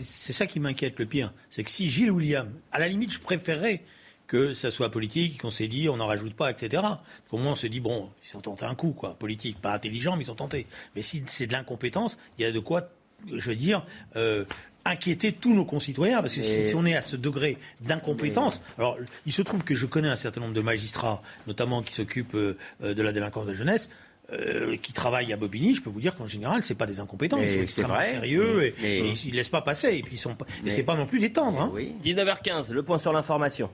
c'est 0.02 0.32
ça 0.32 0.46
qui 0.46 0.60
m'inquiète 0.60 0.98
le 0.98 1.06
pire. 1.06 1.32
C'est 1.48 1.64
que 1.64 1.70
si 1.70 1.88
Gilles 1.88 2.10
William, 2.10 2.50
à 2.70 2.78
la 2.78 2.88
limite, 2.88 3.12
je 3.12 3.18
préférerais 3.18 3.82
que 4.30 4.54
ça 4.54 4.70
soit 4.70 4.90
politique, 4.90 5.40
qu'on 5.40 5.50
s'est 5.50 5.66
dit 5.66 5.88
on 5.88 5.96
n'en 5.96 6.06
rajoute 6.06 6.34
pas, 6.34 6.52
etc. 6.52 6.84
Au 7.32 7.36
moins 7.36 7.52
on 7.52 7.56
se 7.56 7.66
dit 7.66 7.80
bon, 7.80 8.10
ils 8.24 8.36
ont 8.36 8.40
tenté 8.40 8.64
un 8.64 8.76
coup, 8.76 8.92
quoi, 8.92 9.14
politique, 9.18 9.60
pas 9.60 9.74
intelligent, 9.74 10.16
mais 10.16 10.22
ils 10.22 10.30
ont 10.30 10.36
tenté. 10.36 10.68
Mais 10.94 11.02
si 11.02 11.24
c'est 11.26 11.48
de 11.48 11.52
l'incompétence, 11.52 12.16
il 12.38 12.42
y 12.42 12.44
a 12.44 12.52
de 12.52 12.60
quoi, 12.60 12.90
je 13.26 13.50
veux 13.50 13.56
dire, 13.56 13.84
euh, 14.14 14.44
inquiéter 14.84 15.32
tous 15.32 15.52
nos 15.52 15.64
concitoyens, 15.64 16.20
parce 16.22 16.36
que 16.36 16.42
si, 16.42 16.72
on 16.76 16.86
est 16.86 16.94
à 16.94 17.02
ce 17.02 17.16
degré 17.16 17.58
d'incompétence, 17.80 18.60
alors 18.78 18.98
il 19.26 19.32
se 19.32 19.42
trouve 19.42 19.64
que 19.64 19.74
je 19.74 19.84
connais 19.84 20.08
un 20.08 20.14
certain 20.14 20.42
nombre 20.42 20.54
de 20.54 20.60
magistrats, 20.60 21.22
notamment 21.48 21.82
qui 21.82 21.92
s'occupent 21.92 22.36
euh, 22.36 22.56
de 22.80 23.02
la 23.02 23.12
délinquance 23.12 23.46
de 23.46 23.50
la 23.50 23.56
jeunesse. 23.56 23.90
Euh, 24.32 24.76
qui 24.76 24.92
travaillent 24.92 25.32
à 25.32 25.36
Bobigny, 25.36 25.74
je 25.74 25.82
peux 25.82 25.90
vous 25.90 26.00
dire 26.00 26.14
qu'en 26.14 26.28
général, 26.28 26.62
c'est 26.62 26.76
pas 26.76 26.86
des 26.86 27.00
incompétents. 27.00 27.38
ils 27.40 27.50
sont 27.50 27.62
extrêmement 27.62 28.00
sérieux 28.00 28.62
et, 28.62 28.98
ils, 29.00 29.30
ne 29.32 29.34
laissent 29.34 29.48
pas 29.48 29.60
passer. 29.60 29.96
Et 29.96 30.02
puis 30.02 30.14
ils 30.14 30.20
sont 30.20 30.36
et 30.64 30.70
c'est 30.70 30.84
pas 30.84 30.94
non 30.94 31.06
plus 31.06 31.18
des 31.18 31.32
tendres. 31.32 31.60
Hein. 31.60 31.72
19h15, 32.04 32.70
le 32.70 32.84
point 32.84 32.98
sur 32.98 33.12
l'information. 33.12 33.70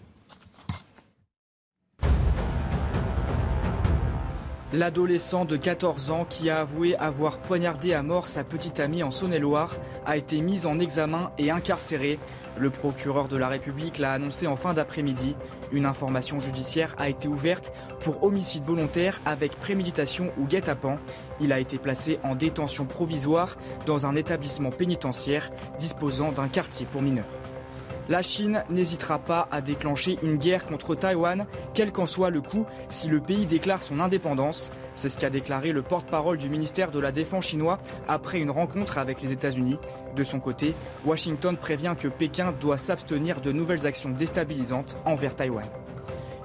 L'adolescent 4.76 5.46
de 5.46 5.56
14 5.56 6.10
ans 6.10 6.26
qui 6.28 6.50
a 6.50 6.60
avoué 6.60 6.96
avoir 6.96 7.38
poignardé 7.38 7.94
à 7.94 8.02
mort 8.02 8.28
sa 8.28 8.44
petite 8.44 8.78
amie 8.78 9.02
en 9.02 9.10
Saône-et-Loire 9.10 9.74
a 10.04 10.18
été 10.18 10.42
mis 10.42 10.66
en 10.66 10.78
examen 10.78 11.32
et 11.38 11.50
incarcéré. 11.50 12.18
Le 12.58 12.68
procureur 12.68 13.28
de 13.28 13.38
la 13.38 13.48
République 13.48 13.96
l'a 13.96 14.12
annoncé 14.12 14.46
en 14.46 14.56
fin 14.56 14.74
d'après-midi. 14.74 15.34
Une 15.72 15.86
information 15.86 16.40
judiciaire 16.40 16.94
a 16.98 17.08
été 17.08 17.26
ouverte 17.26 17.72
pour 18.00 18.22
homicide 18.22 18.64
volontaire 18.64 19.18
avec 19.24 19.58
préméditation 19.58 20.30
ou 20.36 20.44
guet-apens. 20.44 20.98
Il 21.40 21.54
a 21.54 21.58
été 21.58 21.78
placé 21.78 22.18
en 22.22 22.34
détention 22.34 22.84
provisoire 22.84 23.56
dans 23.86 24.04
un 24.04 24.14
établissement 24.14 24.70
pénitentiaire 24.70 25.48
disposant 25.78 26.32
d'un 26.32 26.48
quartier 26.48 26.84
pour 26.84 27.00
mineurs. 27.00 27.24
La 28.08 28.22
Chine 28.22 28.62
n'hésitera 28.70 29.18
pas 29.18 29.48
à 29.50 29.60
déclencher 29.60 30.16
une 30.22 30.36
guerre 30.36 30.64
contre 30.64 30.94
Taïwan, 30.94 31.44
quel 31.74 31.90
qu'en 31.90 32.06
soit 32.06 32.30
le 32.30 32.40
coût, 32.40 32.64
si 32.88 33.08
le 33.08 33.20
pays 33.20 33.46
déclare 33.46 33.82
son 33.82 33.98
indépendance. 33.98 34.70
C'est 34.94 35.08
ce 35.08 35.18
qu'a 35.18 35.28
déclaré 35.28 35.72
le 35.72 35.82
porte-parole 35.82 36.38
du 36.38 36.48
ministère 36.48 36.92
de 36.92 37.00
la 37.00 37.10
Défense 37.10 37.46
chinois 37.46 37.80
après 38.06 38.40
une 38.40 38.50
rencontre 38.50 38.98
avec 38.98 39.22
les 39.22 39.32
États-Unis. 39.32 39.78
De 40.14 40.22
son 40.22 40.38
côté, 40.38 40.74
Washington 41.04 41.56
prévient 41.56 41.96
que 42.00 42.06
Pékin 42.06 42.54
doit 42.60 42.78
s'abstenir 42.78 43.40
de 43.40 43.50
nouvelles 43.50 43.88
actions 43.88 44.10
déstabilisantes 44.10 44.96
envers 45.04 45.34
Taïwan. 45.34 45.66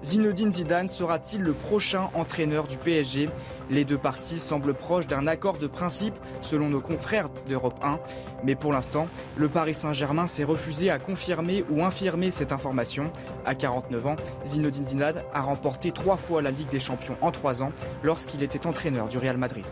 Zinedine 0.03 0.51
Zidane 0.51 0.87
sera-t-il 0.87 1.41
le 1.41 1.53
prochain 1.53 2.09
entraîneur 2.15 2.67
du 2.67 2.77
PSG 2.77 3.29
Les 3.69 3.85
deux 3.85 3.99
parties 3.99 4.39
semblent 4.39 4.73
proches 4.73 5.05
d'un 5.05 5.27
accord 5.27 5.59
de 5.59 5.67
principe 5.67 6.15
selon 6.41 6.69
nos 6.69 6.81
confrères 6.81 7.29
d'Europe 7.47 7.79
1. 7.83 7.99
Mais 8.43 8.55
pour 8.55 8.73
l'instant, 8.73 9.07
le 9.37 9.47
Paris 9.47 9.75
Saint-Germain 9.75 10.25
s'est 10.25 10.43
refusé 10.43 10.89
à 10.89 10.97
confirmer 10.97 11.63
ou 11.69 11.83
infirmer 11.83 12.31
cette 12.31 12.51
information. 12.51 13.11
À 13.45 13.53
49 13.53 14.07
ans, 14.07 14.15
Zinedine 14.45 14.85
Zidane 14.85 15.21
a 15.33 15.41
remporté 15.41 15.91
trois 15.91 16.17
fois 16.17 16.41
la 16.41 16.49
Ligue 16.49 16.69
des 16.69 16.79
Champions 16.79 17.17
en 17.21 17.31
trois 17.31 17.61
ans 17.61 17.71
lorsqu'il 18.01 18.41
était 18.41 18.65
entraîneur 18.65 19.07
du 19.07 19.19
Real 19.19 19.37
Madrid. 19.37 19.65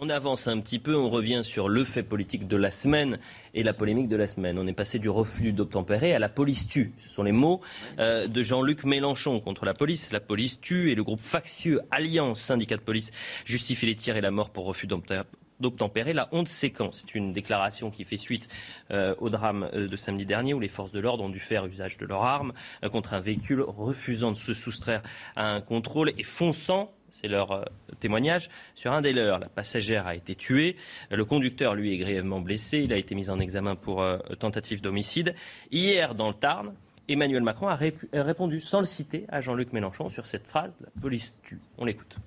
On 0.00 0.10
avance 0.10 0.46
un 0.46 0.60
petit 0.60 0.78
peu, 0.78 0.94
on 0.94 1.10
revient 1.10 1.40
sur 1.42 1.68
le 1.68 1.84
fait 1.84 2.04
politique 2.04 2.46
de 2.46 2.56
la 2.56 2.70
semaine 2.70 3.18
et 3.52 3.64
la 3.64 3.72
polémique 3.72 4.06
de 4.06 4.14
la 4.14 4.28
semaine. 4.28 4.56
On 4.56 4.68
est 4.68 4.72
passé 4.72 5.00
du 5.00 5.08
refus 5.08 5.52
d'obtempérer 5.52 6.14
à 6.14 6.20
la 6.20 6.28
police 6.28 6.68
tue. 6.68 6.92
Ce 7.00 7.10
sont 7.10 7.24
les 7.24 7.32
mots 7.32 7.60
euh, 7.98 8.28
de 8.28 8.42
Jean-Luc 8.44 8.84
Mélenchon 8.84 9.40
contre 9.40 9.64
la 9.64 9.74
police. 9.74 10.12
La 10.12 10.20
police 10.20 10.60
tue 10.60 10.92
et 10.92 10.94
le 10.94 11.02
groupe 11.02 11.20
factieux 11.20 11.80
Alliance, 11.90 12.40
syndicat 12.40 12.76
de 12.76 12.82
police, 12.82 13.10
justifie 13.44 13.86
les 13.86 13.96
tirs 13.96 14.16
et 14.16 14.20
la 14.20 14.30
mort 14.30 14.50
pour 14.50 14.66
refus 14.66 14.86
d'obtempérer. 14.86 16.12
La 16.12 16.28
honte 16.30 16.46
séquence, 16.46 17.02
c'est 17.04 17.16
une 17.16 17.32
déclaration 17.32 17.90
qui 17.90 18.04
fait 18.04 18.18
suite 18.18 18.48
euh, 18.92 19.16
au 19.18 19.30
drame 19.30 19.68
euh, 19.74 19.88
de 19.88 19.96
samedi 19.96 20.26
dernier 20.26 20.54
où 20.54 20.60
les 20.60 20.68
forces 20.68 20.92
de 20.92 21.00
l'ordre 21.00 21.24
ont 21.24 21.28
dû 21.28 21.40
faire 21.40 21.66
usage 21.66 21.96
de 21.98 22.06
leurs 22.06 22.22
armes 22.22 22.52
contre 22.92 23.14
un 23.14 23.20
véhicule 23.20 23.62
refusant 23.62 24.30
de 24.30 24.36
se 24.36 24.54
soustraire 24.54 25.02
à 25.34 25.46
un 25.46 25.60
contrôle 25.60 26.12
et 26.16 26.22
fonçant 26.22 26.92
c'est 27.20 27.28
leur 27.28 27.52
euh, 27.52 27.64
témoignage, 28.00 28.50
sur 28.74 28.92
un 28.92 29.02
des 29.02 29.12
leurs. 29.12 29.38
La 29.38 29.48
passagère 29.48 30.06
a 30.06 30.14
été 30.14 30.34
tuée, 30.34 30.76
le 31.10 31.24
conducteur, 31.24 31.74
lui, 31.74 31.92
est 31.92 31.96
grièvement 31.96 32.40
blessé, 32.40 32.78
il 32.78 32.92
a 32.92 32.96
été 32.96 33.14
mis 33.14 33.30
en 33.30 33.40
examen 33.40 33.76
pour 33.76 34.02
euh, 34.02 34.18
tentative 34.38 34.80
d'homicide. 34.80 35.34
Hier, 35.70 36.14
dans 36.14 36.28
le 36.28 36.34
Tarn, 36.34 36.74
Emmanuel 37.08 37.42
Macron 37.42 37.68
a 37.68 37.76
répondu, 38.12 38.60
sans 38.60 38.80
le 38.80 38.86
citer, 38.86 39.24
à 39.28 39.40
Jean-Luc 39.40 39.72
Mélenchon 39.72 40.08
sur 40.08 40.26
cette 40.26 40.46
phrase, 40.46 40.72
la 40.80 41.00
police 41.00 41.34
tue. 41.42 41.58
On 41.78 41.86
l'écoute. 41.86 42.18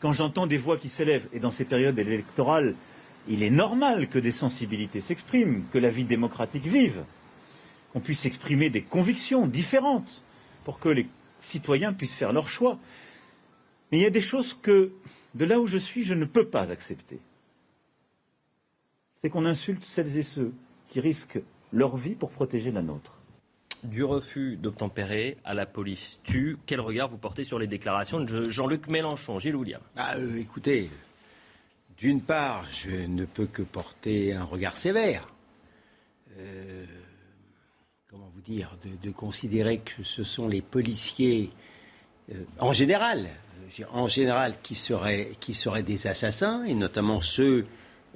Quand 0.00 0.12
j'entends 0.12 0.46
des 0.46 0.58
voix 0.58 0.78
qui 0.78 0.88
s'élèvent, 0.88 1.28
et 1.32 1.40
dans 1.40 1.50
ces 1.50 1.64
périodes 1.64 1.98
électorales, 1.98 2.74
il 3.28 3.42
est 3.42 3.50
normal 3.50 4.08
que 4.08 4.18
des 4.18 4.32
sensibilités 4.32 5.00
s'expriment, 5.00 5.64
que 5.70 5.78
la 5.78 5.90
vie 5.90 6.04
démocratique 6.04 6.66
vive, 6.66 7.04
qu'on 7.92 8.00
puisse 8.00 8.24
exprimer 8.24 8.70
des 8.70 8.82
convictions 8.82 9.46
différentes 9.46 10.22
pour 10.64 10.78
que 10.78 10.88
les 10.88 11.06
citoyens 11.42 11.92
puissent 11.92 12.14
faire 12.14 12.32
leur 12.32 12.48
choix. 12.48 12.78
Mais 13.92 13.98
il 13.98 14.00
y 14.02 14.06
a 14.06 14.10
des 14.10 14.22
choses 14.22 14.56
que, 14.62 14.90
de 15.34 15.44
là 15.44 15.60
où 15.60 15.66
je 15.66 15.76
suis, 15.76 16.02
je 16.02 16.14
ne 16.14 16.24
peux 16.24 16.46
pas 16.46 16.70
accepter. 16.70 17.20
C'est 19.16 19.28
qu'on 19.28 19.44
insulte 19.44 19.84
celles 19.84 20.16
et 20.16 20.22
ceux 20.22 20.52
qui 20.88 20.98
risquent 20.98 21.40
leur 21.72 21.96
vie 21.96 22.14
pour 22.14 22.30
protéger 22.30 22.72
la 22.72 22.82
nôtre. 22.82 23.18
Du 23.84 24.04
refus 24.04 24.56
d'obtempérer 24.56 25.36
à 25.44 25.54
la 25.54 25.66
police 25.66 26.20
tue. 26.22 26.56
Quel 26.66 26.80
regard 26.80 27.08
vous 27.08 27.18
portez 27.18 27.44
sur 27.44 27.58
les 27.58 27.66
déclarations 27.66 28.20
de 28.20 28.48
Jean-Luc 28.48 28.88
Mélenchon 28.88 29.38
Gilles 29.38 29.56
William 29.56 29.80
bah, 29.94 30.12
euh, 30.16 30.38
Écoutez, 30.38 30.88
d'une 31.98 32.20
part, 32.20 32.64
je 32.70 33.06
ne 33.06 33.24
peux 33.24 33.46
que 33.46 33.62
porter 33.62 34.32
un 34.34 34.44
regard 34.44 34.76
sévère. 34.76 35.28
Euh, 36.38 36.84
comment 38.08 38.30
vous 38.34 38.40
dire 38.40 38.76
de, 39.02 39.10
considérer 39.10 39.78
que 39.78 40.02
ce 40.02 40.24
sont 40.24 40.48
les 40.48 40.62
policiers, 40.62 41.50
euh, 42.30 42.44
en 42.58 42.72
général, 42.72 43.28
en 43.92 44.08
général, 44.08 44.54
qui 44.62 44.74
seraient, 44.74 45.30
qui 45.40 45.56
des 45.84 46.06
assassins, 46.06 46.64
et 46.64 46.74
notamment 46.74 47.20
ceux 47.20 47.64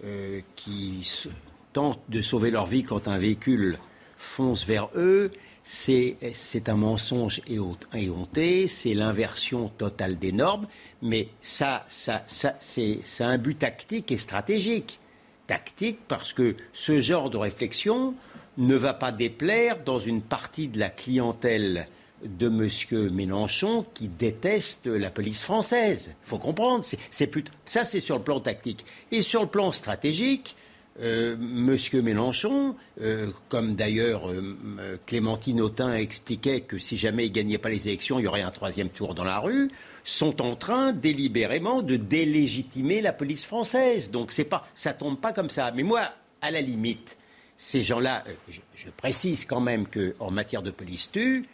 euh, 0.04 0.40
qui 0.56 1.26
tentent 1.72 2.02
de 2.08 2.20
sauver 2.20 2.50
leur 2.50 2.66
vie 2.66 2.82
quand 2.82 3.08
un 3.08 3.18
véhicule 3.18 3.78
fonce 4.16 4.66
vers 4.66 4.88
eux. 4.96 5.30
C'est 5.62 6.68
un 6.68 6.76
mensonge 6.76 7.40
éhonté, 7.48 8.68
c'est 8.68 8.94
l'inversion 8.94 9.68
totale 9.68 10.16
des 10.16 10.30
normes, 10.30 10.68
mais 11.02 11.28
ça, 11.40 11.84
ça, 11.88 12.22
ça 12.28 12.54
c'est 12.60 13.00
un 13.20 13.36
but 13.36 13.58
tactique 13.58 14.12
et 14.12 14.16
stratégique. 14.16 15.00
Tactique 15.48 15.98
parce 16.06 16.32
que 16.32 16.56
ce 16.72 17.00
genre 17.00 17.30
de 17.30 17.36
réflexion 17.36 18.14
ne 18.58 18.76
va 18.76 18.94
pas 18.94 19.10
déplaire 19.10 19.82
dans 19.84 19.98
une 19.98 20.22
partie 20.22 20.68
de 20.68 20.78
la 20.78 20.88
clientèle 20.88 21.88
de 22.24 22.46
M. 22.46 23.10
Mélenchon 23.12 23.84
qui 23.94 24.08
déteste 24.08 24.86
la 24.86 25.10
police 25.10 25.42
française. 25.42 26.14
Il 26.24 26.28
faut 26.28 26.38
comprendre. 26.38 26.84
C'est, 26.84 27.30
ça, 27.64 27.84
c'est 27.84 28.00
sur 28.00 28.16
le 28.16 28.22
plan 28.22 28.40
tactique. 28.40 28.84
Et 29.12 29.22
sur 29.22 29.42
le 29.42 29.48
plan 29.48 29.72
stratégique, 29.72 30.56
euh, 31.00 31.34
M. 31.34 31.76
Mélenchon, 32.02 32.74
euh, 33.00 33.30
comme 33.50 33.74
d'ailleurs 33.74 34.30
euh, 34.30 34.96
Clémentine 35.04 35.60
Autain 35.60 35.94
expliquait 35.94 36.62
que 36.62 36.78
si 36.78 36.96
jamais 36.96 37.26
il 37.26 37.32
gagnait 37.32 37.58
pas 37.58 37.68
les 37.68 37.88
élections, 37.88 38.18
il 38.18 38.22
y 38.24 38.26
aurait 38.26 38.42
un 38.42 38.50
troisième 38.50 38.88
tour 38.88 39.14
dans 39.14 39.24
la 39.24 39.38
rue, 39.38 39.70
sont 40.04 40.40
en 40.40 40.56
train 40.56 40.92
délibérément 40.92 41.82
de 41.82 41.96
délégitimer 41.96 43.02
la 43.02 43.12
police 43.12 43.44
française. 43.44 44.10
Donc 44.10 44.32
c'est 44.32 44.44
pas, 44.44 44.66
ça 44.74 44.94
tombe 44.94 45.20
pas 45.20 45.34
comme 45.34 45.50
ça. 45.50 45.70
Mais 45.72 45.82
moi, 45.82 46.12
à 46.40 46.50
la 46.50 46.62
limite, 46.62 47.18
ces 47.58 47.82
gens-là, 47.82 48.24
je, 48.48 48.60
je, 48.74 48.88
précise 48.90 49.44
quand 49.44 49.60
même 49.60 49.86
qu'en 49.86 50.30
matière 50.30 50.62
de 50.62 50.70
police 50.70 51.10
tue, 51.10 51.46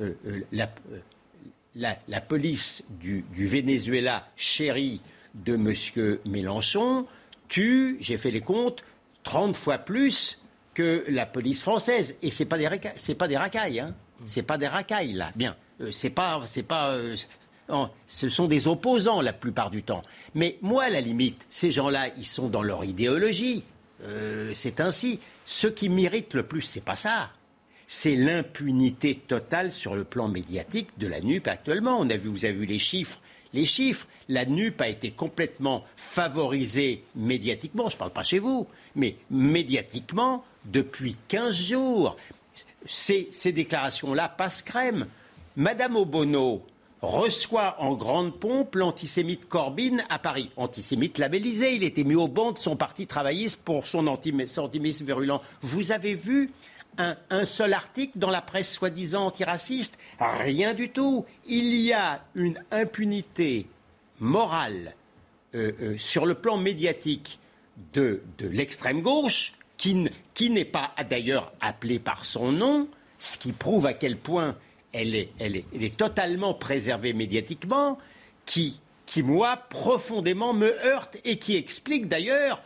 euh, 0.00 0.14
euh, 0.26 0.40
euh, 0.54 1.94
la, 2.08 2.20
police 2.20 2.84
du, 3.00 3.24
Venezuela 3.36 4.28
chérie 4.36 5.00
de 5.34 5.54
M. 5.54 6.18
Mélenchon 6.26 7.06
tue, 7.48 7.96
j'ai 8.00 8.16
fait 8.16 8.30
les 8.30 8.40
comptes, 8.40 8.84
30 9.24 9.56
fois 9.56 9.78
plus 9.78 10.40
que 10.74 11.04
la 11.08 11.26
police 11.26 11.62
française. 11.62 12.16
Et 12.22 12.30
ce 12.30 12.42
n'est 12.42 12.48
pas, 12.48 12.58
des 12.58 12.68
racailles, 12.68 13.14
pas 13.14 13.28
des 13.28 13.36
racailles. 13.36 13.80
Hein. 13.80 13.94
C'est 14.26 14.42
pas 14.42 14.58
des 14.58 14.68
racailles, 14.68 15.12
là. 15.12 15.30
Bien. 15.36 15.56
c'est 15.92 16.10
pas. 16.10 16.42
C'est 16.46 16.62
pas 16.62 16.96
ce 18.06 18.28
sont 18.30 18.48
des 18.48 18.66
opposants 18.66 19.20
la 19.20 19.34
plupart 19.34 19.70
du 19.70 19.82
temps. 19.82 20.02
Mais 20.34 20.58
moi, 20.62 20.84
à 20.84 20.90
la 20.90 21.02
limite, 21.02 21.44
ces 21.50 21.70
gens-là, 21.70 22.08
ils 22.16 22.24
sont 22.24 22.48
dans 22.48 22.62
leur 22.62 22.84
idéologie. 22.84 23.64
c'est 24.54 24.80
ainsi. 24.80 25.20
Ce 25.44 25.66
qui 25.66 25.88
m'irrite 25.88 26.34
le 26.34 26.44
plus, 26.44 26.62
c'est 26.62 26.84
pas 26.84 26.96
ça 26.96 27.30
c'est 27.90 28.16
l'impunité 28.16 29.14
totale 29.14 29.72
sur 29.72 29.94
le 29.94 30.04
plan 30.04 30.28
médiatique 30.28 30.90
de 30.98 31.06
la 31.06 31.22
NUP 31.22 31.48
actuellement. 31.48 31.98
On 31.98 32.10
a 32.10 32.18
vu, 32.18 32.28
vous 32.28 32.44
avez 32.44 32.54
vu 32.54 32.66
les 32.66 32.78
chiffres. 32.78 33.18
Les 33.54 33.64
chiffres, 33.64 34.06
la 34.28 34.44
NUP 34.44 34.78
a 34.82 34.88
été 34.88 35.10
complètement 35.10 35.84
favorisée 35.96 37.02
médiatiquement, 37.16 37.88
je 37.88 37.94
ne 37.94 37.98
parle 37.98 38.12
pas 38.12 38.22
chez 38.22 38.40
vous, 38.40 38.66
mais 38.94 39.16
médiatiquement 39.30 40.44
depuis 40.66 41.16
15 41.28 41.54
jours. 41.54 42.16
Ces, 42.84 43.30
déclarations-là 43.46 44.28
passent 44.28 44.60
crème. 44.60 45.06
Madame 45.56 45.96
Obono 45.96 46.62
reçoit 47.00 47.76
en 47.82 47.94
grande 47.94 48.38
pompe 48.38 48.74
l'antisémite 48.74 49.48
Corbyn 49.48 49.96
à 50.10 50.18
Paris. 50.18 50.50
Antisémite 50.58 51.16
labellisé, 51.16 51.74
il 51.74 51.84
était 51.84 52.04
mis 52.04 52.16
au 52.16 52.28
banc 52.28 52.52
de 52.52 52.58
son 52.58 52.76
parti 52.76 53.06
travailliste 53.06 53.62
pour 53.62 53.86
son 53.86 54.06
antisémitisme 54.08 55.06
virulent. 55.06 55.40
Vous 55.62 55.90
avez 55.90 56.14
vu 56.14 56.50
un, 56.98 57.44
seul 57.44 57.72
article 57.72 58.18
dans 58.18 58.30
la 58.30 58.42
presse 58.42 58.72
soi-disant 58.72 59.26
antiraciste 59.26 59.98
Rien 60.20 60.74
du 60.74 60.90
tout. 60.90 61.24
Il 61.46 61.74
y 61.76 61.92
a 61.92 62.24
une 62.34 62.62
impunité 62.70 63.66
morale 64.20 64.94
euh, 65.54 65.72
euh, 65.80 65.98
sur 65.98 66.26
le 66.26 66.34
plan 66.34 66.56
médiatique 66.56 67.38
de, 67.92 68.22
l'extrême 68.40 69.02
gauche, 69.02 69.54
qui, 69.76 69.94
n'est 69.94 70.64
pas 70.64 70.92
d'ailleurs 71.08 71.52
appelée 71.60 72.00
par 72.00 72.24
son 72.24 72.50
nom, 72.50 72.88
ce 73.18 73.38
qui 73.38 73.52
prouve 73.52 73.86
à 73.86 73.94
quel 73.94 74.16
point 74.16 74.56
elle 74.92 75.14
est, 75.14 75.96
totalement 75.96 76.54
préservée 76.54 77.12
médiatiquement, 77.12 77.98
qui, 78.46 78.80
qui, 79.06 79.22
moi, 79.22 79.56
profondément 79.56 80.52
me 80.52 80.74
heurte 80.84 81.18
et 81.24 81.38
qui 81.38 81.56
explique 81.56 82.08
d'ailleurs 82.08 82.60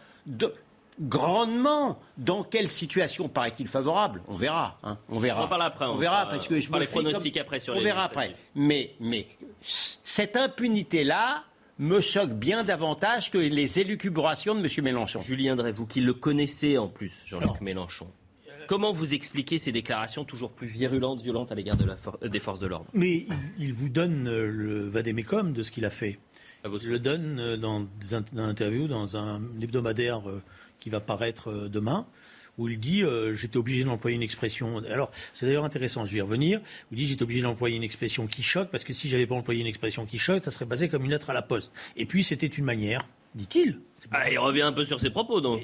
grandement 1.00 1.98
dans 2.18 2.42
quelle 2.42 2.68
situation 2.68 3.28
paraît-il 3.28 3.68
favorable 3.68 4.22
On 4.28 4.35
verra. 4.35 4.78
Hein, 4.83 4.98
on 5.09 5.18
verra. 5.18 5.48
On 5.50 5.61
après. 5.61 5.87
On, 5.87 5.94
verra 5.94 6.26
parce 6.28 6.46
que 6.46 6.61
je 6.61 6.70
me 6.70 6.78
les 6.78 6.87
pronostics 6.87 7.37
après 7.37 7.61
sur 7.61 7.76
on 7.76 7.81
verra 7.81 8.05
après. 8.05 8.37
Mais, 8.55 8.94
mais 9.00 9.26
cette 9.62 10.37
impunité-là 10.37 11.44
me 11.78 12.00
choque 12.00 12.33
bien 12.33 12.62
davantage 12.62 13.31
que 13.31 13.38
les 13.38 13.81
élucubrations 13.81 14.55
de 14.55 14.61
M. 14.61 14.85
Mélenchon. 14.85 15.22
Julien 15.22 15.57
Drey, 15.57 15.72
vous 15.72 15.87
qui 15.87 16.00
le 16.00 16.14
connaissez 16.14 16.78
en 16.78 16.88
plus, 16.88 17.22
Jean-Luc 17.26 17.61
Mélenchon. 17.61 18.07
Comment 18.68 18.92
vous 18.92 19.12
expliquez 19.12 19.59
ces 19.59 19.72
déclarations 19.72 20.24
toujours 20.24 20.52
plus 20.52 20.66
virulentes, 20.66 21.20
violentes 21.20 21.52
à 21.52 21.55
l'égard 21.55 21.76
de 21.76 21.87
des 22.28 22.40
forces 22.40 22.61
de 22.61 22.66
l'ordre? 22.66 22.87
Mais 22.94 23.26
il, 23.59 23.74
vous 23.74 23.88
donne 23.88 24.28
euh, 24.28 24.46
le 24.46 24.88
vadémécum 24.88 25.52
de 25.52 25.62
ce 25.62 25.70
qu'il 25.70 25.85
a 25.85 25.90
fait. 25.90 26.18
Il 26.64 26.88
le 26.88 26.98
donne 26.98 27.38
euh, 27.40 27.57
dans 27.57 27.87
une 28.11 28.40
interview, 28.40 28.87
dans 28.87 29.16
un 29.16 29.42
hebdomadaire 29.61 30.28
euh, 30.28 30.42
qui 30.82 30.90
va 30.90 31.00
paraître 31.00 31.50
euh, 31.50 31.68
demain 31.68 32.06
où 32.58 32.68
il 32.68 32.78
dit 32.78 33.02
euh, 33.02 33.34
j'étais 33.34 33.56
obligé 33.56 33.84
d'employer 33.84 34.16
une 34.16 34.22
expression. 34.22 34.78
Alors 34.90 35.10
c'est 35.32 35.46
d'ailleurs 35.46 35.64
intéressant, 35.64 36.04
je 36.04 36.12
vais 36.12 36.18
y 36.18 36.20
revenir. 36.20 36.60
Où 36.60 36.94
il 36.94 36.98
dit 36.98 37.06
j'étais 37.06 37.22
obligé 37.22 37.42
d'employer 37.42 37.76
une 37.76 37.82
expression 37.82 38.26
qui 38.26 38.42
choque 38.42 38.68
parce 38.70 38.84
que 38.84 38.92
si 38.92 39.08
j'avais 39.08 39.26
pas 39.26 39.34
employé 39.34 39.60
une 39.60 39.66
expression 39.66 40.04
qui 40.04 40.18
choque, 40.18 40.44
ça 40.44 40.50
serait 40.50 40.66
basé 40.66 40.88
comme 40.88 41.04
une 41.04 41.10
lettre 41.10 41.30
à 41.30 41.32
la 41.32 41.42
poste. 41.42 41.72
Et 41.96 42.04
puis 42.04 42.24
c'était 42.24 42.46
une 42.46 42.64
manière 42.64 43.06
dit-il. 43.34 43.78
Ah, 44.10 44.30
il 44.30 44.38
revient 44.38 44.62
un 44.62 44.72
peu 44.72 44.84
sur 44.84 45.00
ses 45.00 45.10
propos, 45.10 45.40
donc. 45.40 45.62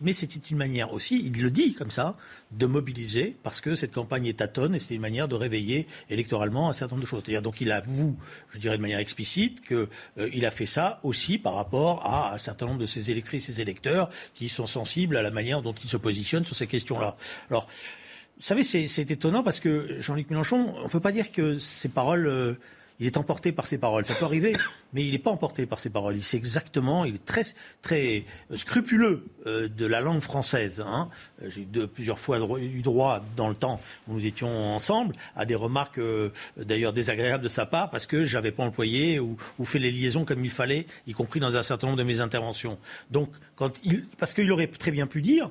mais 0.00 0.12
c'était 0.12 0.40
une 0.50 0.56
manière 0.56 0.92
aussi, 0.92 1.22
il 1.24 1.40
le 1.40 1.50
dit 1.50 1.74
comme 1.74 1.90
ça, 1.90 2.12
de 2.50 2.66
mobiliser, 2.66 3.36
parce 3.42 3.60
que 3.60 3.74
cette 3.74 3.92
campagne 3.92 4.26
est 4.26 4.38
tâtonne, 4.38 4.74
et 4.74 4.78
c'était 4.78 4.96
une 4.96 5.00
manière 5.00 5.28
de 5.28 5.34
réveiller 5.34 5.86
électoralement 6.10 6.68
un 6.68 6.72
certain 6.72 6.96
nombre 6.96 7.04
de 7.04 7.08
choses. 7.08 7.22
C'est-à-dire, 7.24 7.42
donc 7.42 7.60
il 7.60 7.70
avoue, 7.70 8.16
je 8.50 8.58
dirais 8.58 8.76
de 8.76 8.82
manière 8.82 8.98
explicite, 8.98 9.64
qu'il 9.66 9.88
euh, 10.18 10.46
a 10.46 10.50
fait 10.50 10.66
ça 10.66 11.00
aussi 11.02 11.38
par 11.38 11.54
rapport 11.54 12.04
à 12.04 12.34
un 12.34 12.38
certain 12.38 12.66
nombre 12.66 12.80
de 12.80 12.86
ses 12.86 13.10
électrices 13.10 13.48
et 13.48 13.52
ses 13.52 13.60
électeurs 13.60 14.10
qui 14.34 14.48
sont 14.48 14.66
sensibles 14.66 15.16
à 15.16 15.22
la 15.22 15.30
manière 15.30 15.62
dont 15.62 15.74
il 15.74 15.88
se 15.88 15.96
positionne 15.96 16.44
sur 16.44 16.56
ces 16.56 16.66
questions-là. 16.66 17.16
Alors, 17.50 17.68
vous 18.36 18.44
savez, 18.44 18.62
c'est 18.62 19.10
étonnant 19.10 19.42
parce 19.42 19.60
que 19.60 20.00
Jean-Luc 20.00 20.30
Mélenchon, 20.30 20.74
on 20.76 20.84
ne 20.84 20.88
peut 20.88 21.00
pas 21.00 21.12
dire 21.12 21.32
que 21.32 21.58
ses 21.58 21.88
paroles... 21.88 22.26
Euh, 22.26 22.54
il 23.00 23.06
est 23.06 23.16
emporté 23.16 23.52
par 23.52 23.66
ses 23.66 23.78
paroles. 23.78 24.04
Ça 24.04 24.14
peut 24.14 24.24
arriver, 24.24 24.54
mais 24.92 25.04
il 25.04 25.12
n'est 25.12 25.18
pas 25.18 25.30
emporté 25.30 25.66
par 25.66 25.78
ses 25.78 25.90
paroles. 25.90 26.16
Il 26.16 26.24
sait 26.24 26.36
exactement, 26.36 27.04
il 27.04 27.16
est 27.16 27.24
très, 27.24 27.42
très 27.82 28.24
scrupuleux 28.54 29.24
euh, 29.46 29.68
de 29.68 29.86
la 29.86 30.00
langue 30.00 30.20
française. 30.20 30.84
Hein. 30.86 31.08
Euh, 31.42 31.50
j'ai 31.50 31.62
eu 31.62 31.86
plusieurs 31.86 32.18
fois 32.18 32.38
eu 32.58 32.82
droit, 32.82 33.24
dans 33.36 33.48
le 33.48 33.56
temps 33.56 33.80
où 34.06 34.14
nous 34.14 34.26
étions 34.26 34.74
ensemble, 34.74 35.14
à 35.36 35.44
des 35.44 35.54
remarques 35.54 35.98
euh, 35.98 36.30
d'ailleurs 36.56 36.92
désagréables 36.92 37.44
de 37.44 37.48
sa 37.48 37.66
part 37.66 37.90
parce 37.90 38.06
que 38.06 38.24
j'avais 38.24 38.52
pas 38.52 38.64
employé 38.64 39.18
ou, 39.20 39.36
ou, 39.58 39.64
fait 39.64 39.78
les 39.78 39.90
liaisons 39.90 40.24
comme 40.24 40.44
il 40.44 40.50
fallait, 40.50 40.86
y 41.06 41.12
compris 41.12 41.40
dans 41.40 41.56
un 41.56 41.62
certain 41.62 41.86
nombre 41.86 41.98
de 41.98 42.04
mes 42.04 42.20
interventions. 42.20 42.78
Donc, 43.10 43.30
quand 43.56 43.78
il, 43.84 44.06
parce 44.18 44.34
qu'il 44.34 44.50
aurait 44.50 44.66
très 44.66 44.90
bien 44.90 45.06
pu 45.06 45.22
dire, 45.22 45.50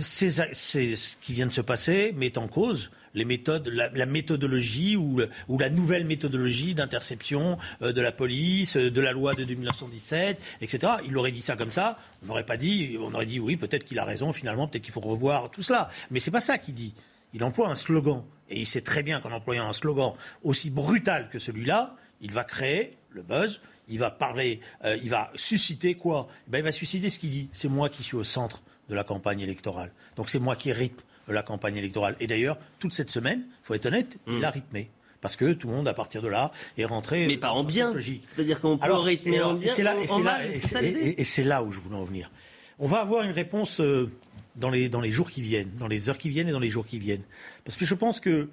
c'est 0.00 0.30
ce 0.30 1.16
qui 1.20 1.32
vient 1.34 1.46
de 1.46 1.52
se 1.52 1.60
passer 1.60 2.14
met 2.16 2.38
en 2.38 2.48
cause 2.48 2.90
les 3.16 3.24
méthodes, 3.24 3.66
la, 3.68 4.06
méthodologie 4.06 4.94
ou, 4.94 5.18
la 5.58 5.70
nouvelle 5.70 6.04
méthodologie 6.04 6.74
d'interception 6.74 7.58
euh, 7.82 7.92
de 7.92 8.00
la 8.00 8.12
police, 8.12 8.76
euh, 8.76 8.90
de 8.90 9.00
la 9.00 9.12
loi 9.12 9.34
de 9.34 9.42
1917, 9.44 10.38
etc. 10.60 10.92
Il 11.06 11.16
aurait 11.16 11.32
dit 11.32 11.40
ça 11.40 11.56
comme 11.56 11.72
ça, 11.72 11.96
on 12.22 12.26
n'aurait 12.26 12.46
pas 12.46 12.58
dit, 12.58 12.96
on 13.00 13.12
aurait 13.14 13.26
dit 13.26 13.40
oui, 13.40 13.56
peut-être 13.56 13.84
qu'il 13.84 13.98
a 13.98 14.04
raison, 14.04 14.32
finalement, 14.32 14.68
peut-être 14.68 14.84
qu'il 14.84 14.92
faut 14.92 15.00
revoir 15.00 15.50
tout 15.50 15.62
cela. 15.62 15.88
Mais 16.10 16.20
c'est 16.20 16.30
pas 16.30 16.42
ça 16.42 16.58
qu'il 16.58 16.74
dit. 16.74 16.94
Il 17.32 17.42
emploie 17.42 17.68
un 17.68 17.74
slogan. 17.74 18.22
Et 18.48 18.60
il 18.60 18.66
sait 18.66 18.82
très 18.82 19.02
bien 19.02 19.18
qu'en 19.18 19.32
employant 19.32 19.68
un 19.68 19.72
slogan 19.72 20.12
aussi 20.44 20.70
brutal 20.70 21.28
que 21.28 21.40
celui-là, 21.40 21.96
il 22.20 22.32
va 22.32 22.44
créer 22.44 22.92
le 23.10 23.22
buzz, 23.22 23.60
il 23.88 23.98
va 23.98 24.10
parler, 24.10 24.60
euh, 24.84 24.96
il 25.02 25.10
va 25.10 25.30
susciter 25.34 25.94
quoi? 25.94 26.28
Eh 26.46 26.50
ben, 26.50 26.58
Il 26.58 26.64
va 26.64 26.72
susciter 26.72 27.10
ce 27.10 27.18
qu'il 27.18 27.30
dit. 27.30 27.48
C'est 27.52 27.68
moi 27.68 27.88
qui 27.88 28.02
suis 28.02 28.16
au 28.16 28.24
centre 28.24 28.62
de 28.88 28.94
la 28.94 29.04
campagne 29.04 29.40
électorale. 29.40 29.90
Donc 30.16 30.30
c'est 30.30 30.38
moi 30.38 30.54
qui 30.54 30.72
rythme 30.72 31.02
la 31.28 31.42
campagne 31.42 31.76
électorale. 31.76 32.16
Et 32.20 32.26
d'ailleurs, 32.26 32.58
toute 32.78 32.92
cette 32.92 33.10
semaine, 33.10 33.44
il 33.46 33.66
faut 33.66 33.74
être 33.74 33.86
honnête, 33.86 34.18
il 34.26 34.44
a 34.44 34.50
mm. 34.50 34.52
rythmé 34.52 34.90
parce 35.20 35.34
que 35.34 35.54
tout 35.54 35.66
le 35.66 35.74
monde, 35.74 35.88
à 35.88 35.94
partir 35.94 36.22
de 36.22 36.28
là, 36.28 36.52
est 36.78 36.84
rentré. 36.84 37.26
Mais 37.26 37.36
pas 37.36 37.50
en 37.50 37.64
bien. 37.64 37.92
C'est-à-dire 37.98 38.60
qu'on 38.60 38.78
peut 38.78 38.92
rythmer 38.92 39.42
en 39.42 39.54
bien. 39.54 39.72
Et 39.72 41.24
c'est 41.24 41.42
là, 41.42 41.64
où 41.64 41.72
je 41.72 41.80
voulais 41.80 41.96
en 41.96 42.04
venir. 42.04 42.30
On 42.78 42.86
va 42.86 43.00
avoir 43.00 43.24
une 43.24 43.32
réponse 43.32 43.80
euh, 43.80 44.10
dans, 44.54 44.70
les, 44.70 44.88
dans 44.88 45.00
les 45.00 45.10
jours 45.10 45.30
qui 45.30 45.42
viennent, 45.42 45.72
dans 45.78 45.88
les 45.88 46.08
heures 46.08 46.18
qui 46.18 46.28
viennent 46.28 46.48
et 46.48 46.52
dans 46.52 46.60
les 46.60 46.70
jours 46.70 46.86
qui 46.86 46.98
viennent. 46.98 47.24
Parce 47.64 47.76
que 47.76 47.86
je 47.86 47.94
pense 47.94 48.20
que 48.20 48.50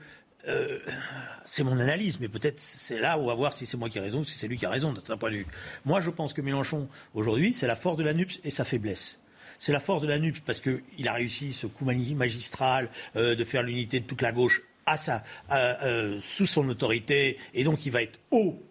euh, 0.48 0.80
c'est 1.46 1.64
mon 1.64 1.78
analyse, 1.78 2.20
mais 2.20 2.28
peut-être 2.28 2.60
c'est 2.60 3.00
là 3.00 3.20
où 3.20 3.22
on 3.22 3.28
va 3.28 3.36
voir 3.36 3.54
si 3.54 3.66
c'est 3.66 3.78
moi 3.78 3.90
qui 3.90 3.98
ai 3.98 4.02
raison 4.02 4.20
ou 4.20 4.24
si 4.24 4.40
c'est 4.40 4.48
lui 4.48 4.58
qui 4.58 4.66
a 4.66 4.70
raison, 4.70 4.94
d'un 4.94 5.18
point 5.18 5.30
de 5.30 5.38
vue. 5.38 5.48
Moi, 5.86 6.02
je 6.02 6.10
pense 6.10 6.34
que 6.34 6.42
Mélenchon, 6.42 6.88
aujourd'hui, 7.14 7.54
c'est 7.54 7.68
la 7.68 7.76
force 7.76 7.98
de 7.98 8.04
la 8.04 8.14
NUPS 8.14 8.40
et 8.44 8.50
sa 8.50 8.64
faiblesse 8.64 9.20
c'est 9.64 9.72
la 9.72 9.80
force 9.80 10.02
de 10.02 10.08
la 10.08 10.20
NUP 10.20 10.40
parce 10.46 10.60
qu'il 10.60 11.08
a 11.08 11.14
réussi 11.14 11.54
ce 11.54 11.68
coup 11.68 11.86
magistral 11.86 12.90
euh, 13.16 13.34
de 13.34 13.44
faire 13.46 13.64
l'unité 13.64 14.02
de 14.02 14.06
toute 14.06 14.22
la 14.22 14.34
gauche 14.34 14.62
euh, 15.50 16.20
sous 16.22 16.46
son 16.46 16.68
autorité, 16.68 17.38
et 17.54 17.64
donc 17.64 17.86
il 17.86 17.94
va 17.94 18.04
être 18.04 18.20
haut 18.32 18.62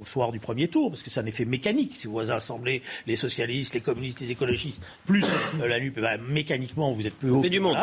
au 0.00 0.04
soir 0.04 0.32
du 0.32 0.38
premier 0.38 0.68
tour, 0.68 0.90
parce 0.90 1.02
que 1.02 1.10
c'est 1.10 1.20
un 1.20 1.26
effet 1.26 1.44
mécanique. 1.44 1.96
Si 1.96 2.06
vous 2.06 2.18
assemblez 2.18 2.82
les 3.06 3.16
socialistes, 3.16 3.74
les 3.74 3.80
communistes, 3.80 4.20
les 4.20 4.30
écologistes, 4.30 4.82
plus 5.06 5.24
euh, 5.60 5.68
la 5.68 5.78
NUP, 5.80 5.98
bah, 6.00 6.16
mécaniquement, 6.18 6.92
vous 6.92 7.06
êtes 7.06 7.14
plus 7.14 7.30
haut. 7.30 7.42
du 7.42 7.60
monde. 7.60 7.76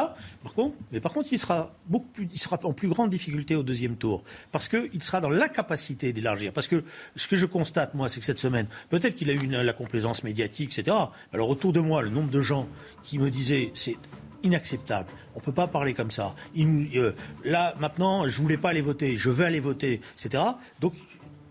Par 0.43 0.53
contre, 0.53 0.75
mais 0.91 0.99
par 0.99 1.13
contre, 1.13 1.29
il 1.31 1.39
sera, 1.39 1.73
beaucoup 1.85 2.07
plus, 2.07 2.29
il 2.33 2.39
sera 2.39 2.59
en 2.63 2.73
plus 2.73 2.87
grande 2.87 3.09
difficulté 3.09 3.55
au 3.55 3.63
deuxième 3.63 3.95
tour, 3.95 4.23
parce 4.51 4.67
qu'il 4.67 5.03
sera 5.03 5.21
dans 5.21 5.29
l'incapacité 5.29 6.13
d'élargir. 6.13 6.51
Parce 6.51 6.67
que 6.67 6.83
ce 7.15 7.27
que 7.27 7.35
je 7.35 7.45
constate, 7.45 7.93
moi, 7.93 8.09
c'est 8.09 8.19
que 8.19 8.25
cette 8.25 8.39
semaine, 8.39 8.67
peut-être 8.89 9.15
qu'il 9.15 9.29
a 9.29 9.33
eu 9.33 9.47
la 9.47 9.73
complaisance 9.73 10.23
médiatique, 10.23 10.77
etc. 10.77 10.95
Alors 11.33 11.49
autour 11.49 11.73
de 11.73 11.79
moi, 11.79 12.01
le 12.01 12.09
nombre 12.09 12.29
de 12.29 12.41
gens 12.41 12.67
qui 13.03 13.19
me 13.19 13.29
disaient, 13.29 13.71
c'est 13.73 13.97
inacceptable. 14.43 15.09
On 15.35 15.39
ne 15.39 15.43
peut 15.43 15.51
pas 15.51 15.67
parler 15.67 15.93
comme 15.93 16.11
ça. 16.11 16.35
Euh, 16.57 17.13
là, 17.43 17.75
maintenant, 17.79 18.27
je 18.27 18.41
voulais 18.41 18.57
pas 18.57 18.69
aller 18.69 18.81
voter, 18.81 19.17
je 19.17 19.29
veux 19.29 19.45
aller 19.45 19.59
voter, 19.59 20.01
etc. 20.17 20.43
Donc, 20.79 20.93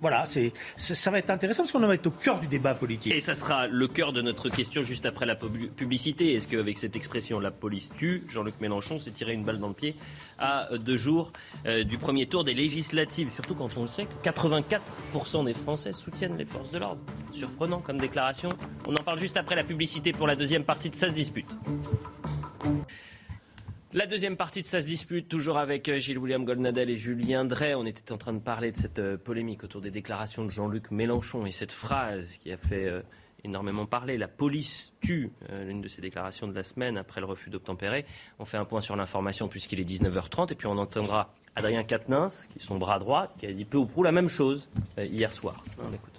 voilà, 0.00 0.24
c'est, 0.26 0.52
ça 0.76 1.10
va 1.10 1.18
être 1.18 1.30
intéressant 1.30 1.64
parce 1.64 1.72
qu'on 1.72 1.80
va 1.80 1.94
être 1.94 2.06
au 2.06 2.10
cœur 2.10 2.38
du 2.38 2.46
débat 2.46 2.74
politique. 2.74 3.12
Et 3.12 3.20
ça 3.20 3.34
sera 3.34 3.66
le 3.66 3.88
cœur 3.88 4.12
de 4.12 4.22
notre 4.22 4.48
question 4.48 4.82
juste 4.82 5.06
après 5.06 5.26
la 5.26 5.34
publicité. 5.34 6.34
Est-ce 6.34 6.46
qu'avec 6.46 6.78
cette 6.78 6.94
expression 6.94 7.40
la 7.40 7.50
police 7.50 7.90
tue, 7.96 8.24
Jean-Luc 8.28 8.60
Mélenchon 8.60 8.98
s'est 8.98 9.10
tiré 9.10 9.32
une 9.32 9.44
balle 9.44 9.58
dans 9.58 9.68
le 9.68 9.74
pied 9.74 9.96
à 10.38 10.68
deux 10.78 10.96
jours 10.96 11.32
euh, 11.66 11.82
du 11.82 11.98
premier 11.98 12.26
tour 12.26 12.44
des 12.44 12.54
législatives? 12.54 13.30
Surtout 13.30 13.54
quand 13.54 13.76
on 13.76 13.82
le 13.82 13.88
sait 13.88 14.06
que 14.06 14.28
84% 14.28 15.44
des 15.44 15.54
Français 15.54 15.92
soutiennent 15.92 16.36
les 16.36 16.44
forces 16.44 16.70
de 16.70 16.78
l'ordre. 16.78 17.00
Surprenant 17.32 17.80
comme 17.80 17.98
déclaration. 17.98 18.50
On 18.86 18.94
en 18.94 19.02
parle 19.02 19.18
juste 19.18 19.36
après 19.36 19.56
la 19.56 19.64
publicité 19.64 20.12
pour 20.12 20.26
la 20.26 20.36
deuxième 20.36 20.64
partie 20.64 20.90
de 20.90 20.94
Ça 20.94 21.08
se 21.08 21.14
dispute. 21.14 21.46
La 23.94 24.06
deuxième 24.06 24.36
partie 24.36 24.60
de 24.60 24.66
Ça 24.66 24.82
se 24.82 24.86
dispute, 24.86 25.30
toujours 25.30 25.56
avec 25.56 25.88
euh, 25.88 25.98
Gilles 25.98 26.18
William 26.18 26.44
Goldnadel 26.44 26.90
et 26.90 26.98
Julien 26.98 27.46
Drey. 27.46 27.74
On 27.74 27.86
était 27.86 28.12
en 28.12 28.18
train 28.18 28.34
de 28.34 28.38
parler 28.38 28.70
de 28.70 28.76
cette 28.76 28.98
euh, 28.98 29.16
polémique 29.16 29.64
autour 29.64 29.80
des 29.80 29.90
déclarations 29.90 30.44
de 30.44 30.50
Jean-Luc 30.50 30.90
Mélenchon 30.90 31.46
et 31.46 31.50
cette 31.52 31.72
phrase 31.72 32.36
qui 32.36 32.52
a 32.52 32.58
fait 32.58 32.84
euh, 32.84 33.00
énormément 33.44 33.86
parler. 33.86 34.18
La 34.18 34.28
police 34.28 34.92
tue, 35.00 35.32
l'une 35.50 35.80
de 35.80 35.88
ces 35.88 36.02
déclarations 36.02 36.46
de 36.46 36.54
la 36.54 36.64
semaine 36.64 36.98
après 36.98 37.22
le 37.22 37.26
refus 37.26 37.48
d'obtempérer. 37.48 38.04
On 38.38 38.44
fait 38.44 38.58
un 38.58 38.66
point 38.66 38.82
sur 38.82 38.94
l'information 38.94 39.48
puisqu'il 39.48 39.80
est 39.80 39.88
19h30 39.88 40.52
et 40.52 40.54
puis 40.54 40.66
on 40.66 40.76
entendra 40.76 41.32
Adrien 41.56 41.82
Quatennens, 41.82 42.46
qui 42.52 42.58
est 42.58 42.62
son 42.62 42.76
bras 42.76 42.98
droit, 42.98 43.32
qui 43.38 43.46
a 43.46 43.52
dit 43.52 43.64
peu 43.64 43.78
ou 43.78 43.86
prou 43.86 44.02
la 44.02 44.12
même 44.12 44.28
chose 44.28 44.68
hier 44.98 45.32
soir. 45.32 45.64
On 45.78 45.94
écoute. 45.94 46.17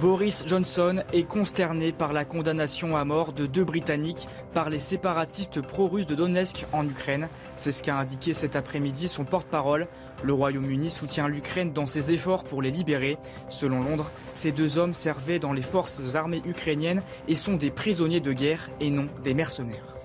Boris 0.00 0.44
Johnson 0.46 1.02
est 1.12 1.24
consterné 1.24 1.92
par 1.92 2.14
la 2.14 2.24
condamnation 2.24 2.96
à 2.96 3.04
mort 3.04 3.34
de 3.34 3.44
deux 3.44 3.64
Britanniques 3.64 4.28
par 4.54 4.70
les 4.70 4.80
séparatistes 4.80 5.60
pro-russes 5.60 6.06
de 6.06 6.14
Donetsk 6.14 6.64
en 6.72 6.86
Ukraine. 6.86 7.28
C'est 7.56 7.70
ce 7.70 7.82
qu'a 7.82 7.98
indiqué 7.98 8.32
cet 8.32 8.56
après-midi 8.56 9.08
son 9.08 9.24
porte-parole. 9.24 9.88
Le 10.22 10.32
Royaume-Uni 10.32 10.88
soutient 10.90 11.28
l'Ukraine 11.28 11.74
dans 11.74 11.84
ses 11.84 12.12
efforts 12.12 12.44
pour 12.44 12.62
les 12.62 12.70
libérer. 12.70 13.18
Selon 13.50 13.82
Londres, 13.82 14.10
ces 14.32 14.52
deux 14.52 14.78
hommes 14.78 14.94
servaient 14.94 15.38
dans 15.38 15.52
les 15.52 15.60
forces 15.60 16.14
armées 16.14 16.40
ukrainiennes 16.46 17.02
et 17.28 17.36
sont 17.36 17.56
des 17.56 17.70
prisonniers 17.70 18.20
de 18.20 18.32
guerre 18.32 18.70
et 18.80 18.90
non 18.90 19.06
des 19.22 19.34
mercenaires. 19.34 19.99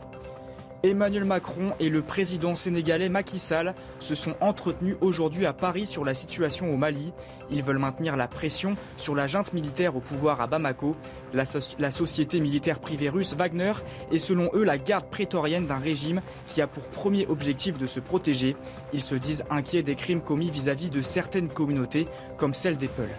Emmanuel 0.85 1.25
Macron 1.25 1.73
et 1.79 1.89
le 1.89 2.03
président 2.03 2.53
sénégalais 2.53 3.09
Macky 3.09 3.39
Sall 3.39 3.73
se 3.99 4.13
sont 4.13 4.35
entretenus 4.39 4.95
aujourd'hui 5.01 5.47
à 5.47 5.53
Paris 5.53 5.87
sur 5.87 6.05
la 6.05 6.13
situation 6.13 6.71
au 6.71 6.77
Mali. 6.77 7.11
Ils 7.49 7.63
veulent 7.63 7.79
maintenir 7.79 8.15
la 8.15 8.27
pression 8.27 8.75
sur 8.95 9.15
la 9.15 9.25
junte 9.25 9.53
militaire 9.53 9.95
au 9.95 9.99
pouvoir 9.99 10.41
à 10.41 10.47
Bamako. 10.47 10.95
La, 11.33 11.91
société 11.91 12.39
militaire 12.39 12.79
privée 12.79 13.09
russe 13.09 13.35
Wagner 13.35 13.73
est 14.11 14.19
selon 14.19 14.51
eux 14.53 14.63
la 14.63 14.77
garde 14.77 15.09
prétorienne 15.09 15.65
d'un 15.65 15.79
régime 15.79 16.21
qui 16.45 16.61
a 16.61 16.67
pour 16.67 16.83
premier 16.83 17.25
objectif 17.27 17.79
de 17.79 17.87
se 17.87 17.99
protéger. 17.99 18.55
Ils 18.93 19.01
se 19.01 19.15
disent 19.15 19.43
inquiets 19.49 19.83
des 19.83 19.95
crimes 19.95 20.21
commis 20.21 20.51
vis-à-vis 20.51 20.89
-vis 20.89 20.91
de 20.91 21.01
certaines 21.01 21.49
communautés 21.49 22.05
comme 22.37 22.53
celle 22.53 22.77
des 22.77 22.89
Peuls 22.89 23.09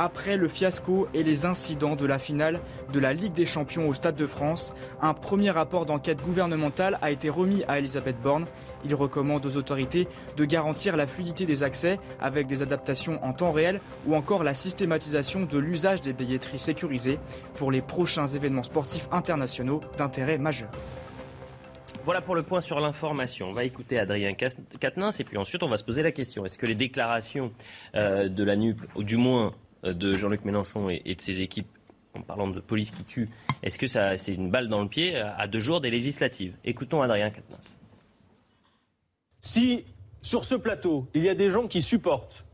après 0.00 0.38
le 0.38 0.48
fiasco 0.48 1.08
et 1.12 1.22
les 1.22 1.44
incidents 1.44 1.94
de 1.94 2.06
la 2.06 2.18
finale 2.18 2.60
de 2.90 2.98
la 2.98 3.12
Ligue 3.12 3.34
des 3.34 3.44
Champions 3.44 3.86
au 3.86 3.92
Stade 3.92 4.16
de 4.16 4.26
France. 4.26 4.72
Un 5.02 5.12
premier 5.12 5.50
rapport 5.50 5.84
d'enquête 5.84 6.22
gouvernementale 6.22 6.98
a 7.02 7.10
été 7.10 7.28
remis 7.28 7.64
à 7.68 7.78
Elisabeth 7.78 8.18
Borne. 8.22 8.46
Il 8.82 8.94
recommande 8.94 9.44
aux 9.44 9.56
autorités 9.58 10.08
de 10.38 10.44
garantir 10.46 10.96
la 10.96 11.06
fluidité 11.06 11.44
des 11.44 11.62
accès 11.62 12.00
avec 12.18 12.46
des 12.46 12.62
adaptations 12.62 13.22
en 13.22 13.34
temps 13.34 13.52
réel 13.52 13.78
ou 14.06 14.14
encore 14.14 14.42
la 14.42 14.54
systématisation 14.54 15.42
de 15.42 15.58
l'usage 15.58 16.00
des 16.00 16.14
billetteries 16.14 16.58
sécurisées 16.58 17.18
pour 17.52 17.70
les 17.70 17.82
prochains 17.82 18.26
événements 18.26 18.62
sportifs 18.62 19.06
internationaux 19.12 19.82
d'intérêt 19.98 20.38
majeur. 20.38 20.70
Voilà 22.06 22.22
pour 22.22 22.34
le 22.34 22.42
point 22.42 22.62
sur 22.62 22.80
l'information. 22.80 23.50
On 23.50 23.52
va 23.52 23.64
écouter 23.64 23.98
Adrien 23.98 24.32
Quatennens 24.32 25.20
et 25.20 25.24
puis 25.24 25.36
ensuite 25.36 25.62
on 25.62 25.68
va 25.68 25.76
se 25.76 25.84
poser 25.84 26.02
la 26.02 26.12
question 26.12 26.46
est-ce 26.46 26.56
que 26.56 26.64
les 26.64 26.74
déclarations 26.74 27.52
euh, 27.94 28.30
de 28.30 28.42
la 28.42 28.56
NUP, 28.56 28.80
ou 28.94 29.02
du 29.02 29.18
moins 29.18 29.52
de 29.82 30.16
Jean-Luc 30.16 30.44
Mélenchon 30.44 30.88
et, 30.90 31.14
de 31.14 31.20
ses 31.20 31.40
équipes 31.40 31.68
en 32.14 32.22
parlant 32.22 32.48
de 32.48 32.60
police 32.60 32.90
qui 32.90 33.04
tue, 33.04 33.28
est-ce 33.62 33.78
que 33.78 33.86
ça, 33.86 34.18
c'est 34.18 34.34
une 34.34 34.50
balle 34.50 34.68
dans 34.68 34.82
le 34.82 34.88
pied 34.88 35.16
à 35.16 35.46
deux 35.46 35.60
jours 35.60 35.80
des 35.80 35.90
législatives? 35.90 36.54
Écoutons 36.64 37.02
Adrien 37.02 37.30
Quatennens. 37.30 37.76
Si 39.38 39.84
sur 40.22 40.44
ce 40.44 40.54
plateau, 40.54 41.06
il 41.14 41.24
y 41.24 41.28
a 41.28 41.34
des 41.34 41.50
gens 41.50 41.66
qui 41.66 41.80
supportent 41.80 42.44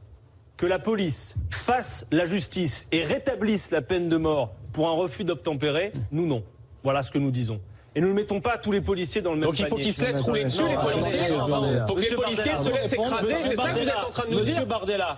que 0.57 0.67
la 0.67 0.79
police 0.79 1.35
fasse 1.51 2.07
la 2.11 2.25
justice 2.25 2.87
et 2.93 3.03
rétablisse 3.03 3.71
la 3.71 3.83
peine 3.83 4.09
de 4.09 4.17
mort 4.17 4.55
pour 4.73 4.89
un 4.89 4.95
refus 4.95 5.25
d'obtempérer, 5.25 5.93
nous 6.13 6.27
non. 6.27 6.45
Voilà 6.83 7.03
ce 7.03 7.11
que 7.11 7.19
nous 7.19 7.31
disons. 7.31 7.61
Et 7.95 8.01
nous 8.01 8.09
ne 8.09 8.13
mettons 8.13 8.41
pas 8.41 8.59
tous 8.59 8.73
les 8.73 8.81
policiers 8.81 9.23
dans 9.23 9.33
le 9.33 9.39
même 9.39 9.49
Donc 9.49 9.59
il 9.59 9.67
faut 9.67 9.77
qu'ils 9.77 9.93
se 9.93 10.05
laissent 10.05 10.21
rouler 10.21 10.45
dessus, 10.45 10.63
les 10.69 10.77
policiers. 10.77 11.21
Il 11.29 11.85
faut 11.89 11.95
que 11.95 12.01
les 12.01 12.15
policiers 12.15 12.53
se 12.57 12.71
laissent 12.71 12.93
écraser. 12.93 13.37
C'est 13.37 13.57
ça 13.57 13.71
que 13.73 13.81
vous 13.81 13.89
êtes 13.89 13.97
en 13.97 14.11
train 14.11 14.25
de 14.27 14.31
nous 14.31 14.41
dire. 14.41 14.55
Monsieur 14.55 14.65
Bardella, 14.65 15.17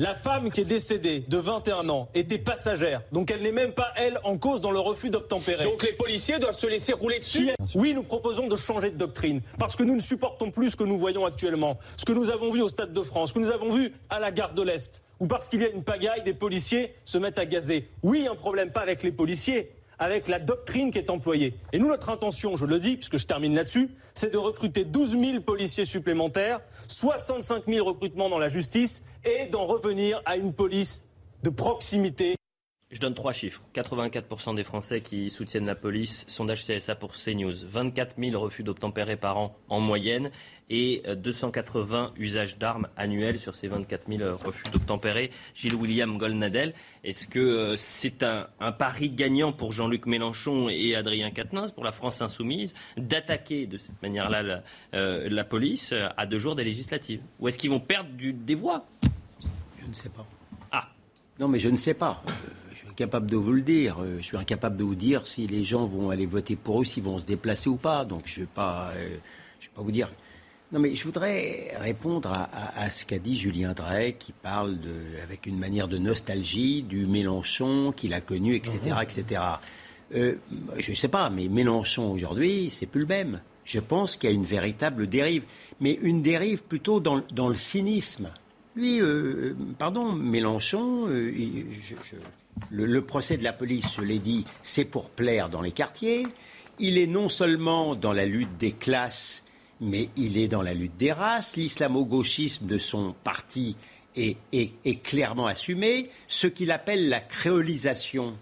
la 0.00 0.14
femme 0.14 0.50
qui 0.50 0.62
est 0.62 0.64
décédée 0.64 1.20
de 1.28 1.36
21 1.36 1.90
ans 1.90 2.08
était 2.14 2.38
passagère, 2.38 3.02
donc 3.12 3.30
elle 3.30 3.42
n'est 3.42 3.52
même 3.52 3.72
pas, 3.72 3.92
elle, 3.96 4.18
en 4.24 4.38
cause 4.38 4.62
dans 4.62 4.70
le 4.70 4.80
refus 4.80 5.10
d'obtempérer. 5.10 5.64
Donc 5.64 5.82
les 5.82 5.92
policiers 5.92 6.38
doivent 6.38 6.56
se 6.56 6.66
laisser 6.66 6.94
rouler 6.94 7.18
dessus 7.18 7.50
Oui, 7.74 7.92
nous 7.92 8.02
proposons 8.02 8.48
de 8.48 8.56
changer 8.56 8.90
de 8.90 8.96
doctrine, 8.96 9.42
parce 9.58 9.76
que 9.76 9.82
nous 9.82 9.94
ne 9.94 10.00
supportons 10.00 10.50
plus 10.50 10.70
ce 10.70 10.76
que 10.76 10.84
nous 10.84 10.96
voyons 10.96 11.26
actuellement, 11.26 11.78
ce 11.98 12.06
que 12.06 12.12
nous 12.12 12.30
avons 12.30 12.50
vu 12.50 12.62
au 12.62 12.70
Stade 12.70 12.94
de 12.94 13.02
France, 13.02 13.28
ce 13.28 13.34
que 13.34 13.40
nous 13.40 13.50
avons 13.50 13.74
vu 13.74 13.92
à 14.08 14.18
la 14.18 14.30
gare 14.30 14.54
de 14.54 14.62
l'Est, 14.62 15.02
ou 15.18 15.26
parce 15.26 15.50
qu'il 15.50 15.60
y 15.60 15.66
a 15.66 15.68
une 15.68 15.84
pagaille, 15.84 16.22
des 16.22 16.32
policiers 16.32 16.94
se 17.04 17.18
mettent 17.18 17.38
à 17.38 17.44
gazer. 17.44 17.90
Oui, 18.02 18.26
un 18.26 18.36
problème 18.36 18.72
pas 18.72 18.80
avec 18.80 19.02
les 19.02 19.12
policiers, 19.12 19.70
avec 20.00 20.26
la 20.26 20.38
doctrine 20.40 20.90
qui 20.90 20.98
est 20.98 21.10
employée. 21.10 21.54
Et 21.72 21.78
nous, 21.78 21.86
notre 21.86 22.08
intention, 22.08 22.56
je 22.56 22.64
le 22.64 22.78
dis, 22.78 22.96
puisque 22.96 23.18
je 23.18 23.26
termine 23.26 23.54
là-dessus, 23.54 23.90
c'est 24.14 24.32
de 24.32 24.38
recruter 24.38 24.84
12 24.84 25.18
000 25.18 25.40
policiers 25.42 25.84
supplémentaires, 25.84 26.60
65 26.88 27.64
000 27.68 27.86
recrutements 27.86 28.30
dans 28.30 28.38
la 28.38 28.48
justice 28.48 29.02
et 29.24 29.46
d'en 29.46 29.66
revenir 29.66 30.22
à 30.24 30.36
une 30.36 30.52
police 30.52 31.04
de 31.42 31.50
proximité. 31.50 32.39
Je 32.90 32.98
donne 32.98 33.14
trois 33.14 33.32
chiffres. 33.32 33.62
84% 33.72 34.56
des 34.56 34.64
Français 34.64 35.00
qui 35.00 35.30
soutiennent 35.30 35.66
la 35.66 35.76
police. 35.76 36.24
Sondage 36.26 36.66
CSA 36.66 36.96
pour 36.96 37.12
CNews. 37.12 37.54
24 37.64 38.16
000 38.18 38.40
refus 38.40 38.64
d'obtempérer 38.64 39.16
par 39.16 39.38
an 39.38 39.56
en 39.68 39.78
moyenne 39.78 40.32
et 40.70 41.04
280 41.06 42.12
euh, 42.16 42.20
usages 42.20 42.58
d'armes 42.58 42.88
annuels 42.96 43.38
sur 43.38 43.54
ces 43.54 43.68
24 43.68 44.08
000 44.08 44.22
euh, 44.22 44.34
refus 44.34 44.64
d'obtempérer. 44.72 45.30
Gilles 45.54 45.76
William 45.76 46.18
Golnadel, 46.18 46.74
est-ce 47.04 47.28
que 47.28 47.38
euh, 47.38 47.76
c'est 47.76 48.24
un, 48.24 48.48
pari 48.72 49.10
gagnant 49.10 49.52
pour 49.52 49.70
Jean-Luc 49.70 50.06
Mélenchon 50.06 50.68
et 50.68 50.96
Adrien 50.96 51.30
Quatennens, 51.30 51.70
pour 51.70 51.84
la 51.84 51.92
France 51.92 52.22
insoumise, 52.22 52.74
d'attaquer 52.96 53.66
de 53.66 53.78
cette 53.78 54.02
manière-là 54.02 54.62
la, 54.92 55.44
police 55.44 55.94
à 56.16 56.26
deux 56.26 56.38
jours 56.38 56.56
des 56.56 56.64
législatives? 56.64 57.20
Ou 57.38 57.48
est-ce 57.48 57.58
qu'ils 57.58 57.70
vont 57.70 57.80
perdre 57.80 58.10
des 58.16 58.54
voix? 58.54 58.84
Je 59.80 59.86
ne 59.86 59.92
sais 59.92 60.08
pas. 60.08 60.26
Ah 60.72 60.88
Non, 61.38 61.46
mais 61.46 61.58
je 61.58 61.68
ne 61.68 61.76
sais 61.76 61.94
pas 61.94 62.22
incapable 63.00 63.30
de 63.30 63.36
vous 63.36 63.52
le 63.52 63.62
dire. 63.62 63.96
Euh, 64.02 64.18
je 64.18 64.24
suis 64.26 64.36
incapable 64.36 64.76
de 64.76 64.84
vous 64.84 64.94
dire 64.94 65.26
si 65.26 65.46
les 65.46 65.64
gens 65.64 65.86
vont 65.86 66.10
aller 66.10 66.26
voter 66.26 66.54
pour 66.54 66.82
eux, 66.82 66.84
s'ils 66.84 67.02
vont 67.02 67.18
se 67.18 67.24
déplacer 67.24 67.70
ou 67.70 67.76
pas. 67.76 68.04
Donc 68.04 68.24
je 68.26 68.40
ne 68.40 68.44
vais, 68.44 68.50
pas, 68.54 68.92
euh, 68.94 69.08
vais 69.08 69.68
pas 69.74 69.82
vous 69.82 69.90
dire. 69.90 70.10
Non, 70.70 70.80
mais 70.80 70.94
je 70.94 71.02
voudrais 71.04 71.72
répondre 71.78 72.30
à, 72.32 72.90
ce 72.90 73.04
qu'a 73.04 73.18
dit 73.18 73.36
Julien 73.36 73.72
Drey, 73.72 74.12
qui 74.12 74.32
parle 74.32 74.78
de, 74.78 74.94
avec 75.24 75.46
une 75.46 75.58
manière 75.58 75.88
de 75.88 75.98
nostalgie 75.98 76.82
du 76.82 77.06
Mélenchon 77.06 77.92
qu'il 77.96 78.14
a 78.14 78.20
connu, 78.20 78.54
etc. 78.54 78.78
etc. 79.02 79.42
Euh, 80.14 80.36
je 80.78 80.90
ne 80.92 80.96
sais 80.96 81.08
pas, 81.08 81.28
mais 81.28 81.48
Mélenchon 81.48 82.12
aujourd'hui, 82.12 82.68
c'est 82.70 82.86
plus 82.86 83.00
le 83.00 83.08
même. 83.08 83.40
Je 83.64 83.80
pense 83.80 84.14
qu'il 84.14 84.30
y 84.30 84.32
a 84.32 84.36
une 84.36 84.44
véritable 84.44 85.08
dérive, 85.08 85.42
mais 85.80 85.98
une 86.02 86.22
dérive 86.22 86.62
plutôt 86.62 87.00
dans, 87.00 87.20
dans 87.32 87.48
le 87.48 87.56
cynisme. 87.56 88.30
Lui, 88.76 89.00
pardon, 89.76 90.12
Mélenchon, 90.12 91.08
je, 91.08 91.94
le, 92.70 93.02
procès 93.02 93.36
de 93.36 93.44
la 93.44 93.52
police, 93.52 93.94
je 93.96 94.02
l'ai 94.02 94.18
dit, 94.18 94.44
c'est 94.62 94.84
pour 94.84 95.10
plaire 95.10 95.48
dans 95.48 95.62
les 95.62 95.72
quartiers. 95.72 96.26
Il 96.78 96.98
est 96.98 97.06
non 97.06 97.28
seulement 97.28 97.94
dans 97.94 98.12
la 98.12 98.26
lutte 98.26 98.56
des 98.58 98.72
classes, 98.72 99.44
mais 99.80 100.08
il 100.16 100.38
est 100.38 100.48
dans 100.48 100.62
la 100.62 100.74
lutte 100.74 100.96
des 100.96 101.12
races. 101.12 101.56
L'islamo-gauchisme 101.56 102.66
de 102.66 102.78
son 102.78 103.14
parti 103.24 103.76
est, 104.16 105.02
clairement 105.02 105.46
assumé. 105.46 106.10
Ce 106.28 106.46
qu'il 106.46 106.70
appelle 106.70 107.08
la 107.08 107.20
créolisation, 107.20 108.36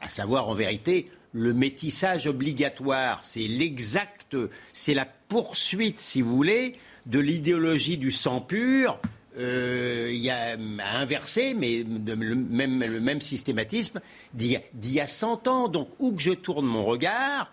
à 0.00 0.08
savoir 0.08 0.48
en 0.48 0.54
vérité 0.54 1.06
le 1.32 1.54
métissage 1.54 2.26
obligatoire, 2.26 3.24
c'est 3.24 3.48
l'exact, 3.48 4.36
c'est 4.72 4.94
la 4.94 5.06
poursuite, 5.06 5.98
si 5.98 6.20
vous 6.20 6.36
voulez, 6.36 6.76
de 7.06 7.18
l'idéologie 7.18 7.96
du 7.96 8.10
sang 8.10 8.40
pur. 8.40 9.00
Euh, 9.38 10.10
y 10.12 10.28
a 10.28 10.58
inversé, 10.94 11.54
mais 11.54 11.84
le 11.84 12.16
même, 12.16 12.80
le 12.80 13.00
même 13.00 13.22
systématisme 13.22 14.00
d'il 14.34 14.60
y, 14.84 15.00
a 15.00 15.06
100 15.06 15.48
ans. 15.48 15.68
Donc, 15.68 15.88
où 15.98 16.12
que 16.12 16.20
je 16.20 16.32
tourne 16.32 16.66
mon 16.66 16.84
regard, 16.84 17.50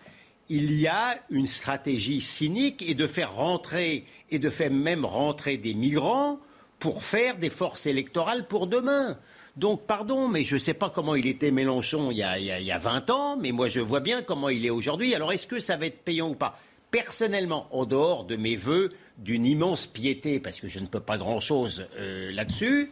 il 0.50 0.74
y 0.74 0.86
a 0.86 1.16
une 1.30 1.46
stratégie 1.46 2.20
cynique 2.20 2.82
et 2.86 2.94
de 2.94 3.06
faire 3.06 3.34
rentrer, 3.34 4.04
et 4.30 4.38
de 4.38 4.50
faire 4.50 4.70
même 4.70 5.06
rentrer 5.06 5.56
des 5.56 5.72
migrants 5.72 6.38
pour 6.78 7.02
faire 7.02 7.38
des 7.38 7.50
forces 7.50 7.86
électorales 7.86 8.46
pour 8.46 8.66
demain. 8.66 9.18
Donc, 9.56 9.86
pardon, 9.86 10.28
mais 10.28 10.44
je 10.44 10.54
ne 10.54 10.60
sais 10.60 10.74
pas 10.74 10.90
comment 10.90 11.14
il 11.14 11.26
était 11.26 11.50
Mélenchon 11.50 12.10
il 12.10 12.18
y, 12.18 12.22
a, 12.22 12.38
il 12.38 12.64
y, 12.64 12.72
a, 12.72 12.78
20 12.78 13.10
ans, 13.10 13.36
mais 13.36 13.52
moi 13.52 13.68
je 13.68 13.80
vois 13.80 14.00
bien 14.00 14.22
comment 14.22 14.48
il 14.48 14.64
est 14.64 14.70
aujourd'hui. 14.70 15.14
Alors, 15.14 15.32
est-ce 15.32 15.46
que 15.46 15.58
ça 15.58 15.76
va 15.76 15.86
être 15.86 16.02
payant 16.02 16.30
ou 16.30 16.34
pas? 16.34 16.58
Personnellement, 16.90 17.68
en 17.70 17.84
dehors 17.86 18.24
de 18.24 18.36
mes 18.36 18.56
voeux 18.56 18.88
d'une 19.18 19.46
immense 19.46 19.86
piété, 19.86 20.40
parce 20.40 20.60
que 20.60 20.68
je 20.68 20.80
ne 20.80 20.86
peux 20.86 21.00
pas 21.00 21.18
grand-chose 21.18 21.86
euh, 21.96 22.32
là-dessus, 22.32 22.90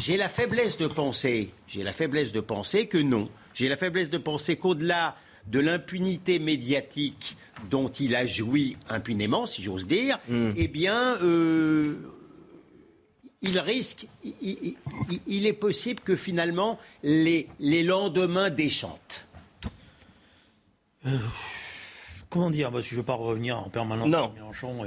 j'ai 0.00 0.16
la 0.16 0.28
faiblesse 0.28 0.78
de 0.78 0.86
penser, 0.86 1.50
j'ai 1.68 1.82
la 1.82 1.92
faiblesse 1.92 2.32
de 2.32 2.40
penser 2.40 2.86
que 2.86 2.98
non. 2.98 3.28
J'ai 3.54 3.68
la 3.68 3.76
faiblesse 3.76 4.10
de 4.10 4.18
penser 4.18 4.56
qu'au-delà 4.56 5.16
de 5.46 5.60
l'impunité 5.60 6.38
médiatique 6.38 7.36
dont 7.70 7.88
il 7.88 8.14
a 8.16 8.26
joui 8.26 8.76
impunément, 8.88 9.46
si 9.46 9.62
j'ose 9.62 9.86
dire, 9.86 10.18
hmm. 10.28 10.50
eh 10.56 10.68
bien, 10.68 11.16
euh, 11.22 11.94
il 13.42 13.58
risque, 13.58 14.06
il, 14.42 15.46
est 15.46 15.52
possible 15.52 16.00
que 16.00 16.16
finalement 16.16 16.78
les, 17.02 17.48
les 17.60 17.82
lendemains 17.82 18.50
déchantent. 18.50 19.26
Euh, 22.26 22.30
comment 22.30 22.50
dire 22.50 22.70
Je 22.80 22.94
ne 22.94 23.00
veux 23.00 23.04
pas 23.04 23.14
revenir 23.14 23.58
en 23.58 23.68
permanence 23.68 24.08
sur 24.08 24.32
Mélenchon 24.32 24.84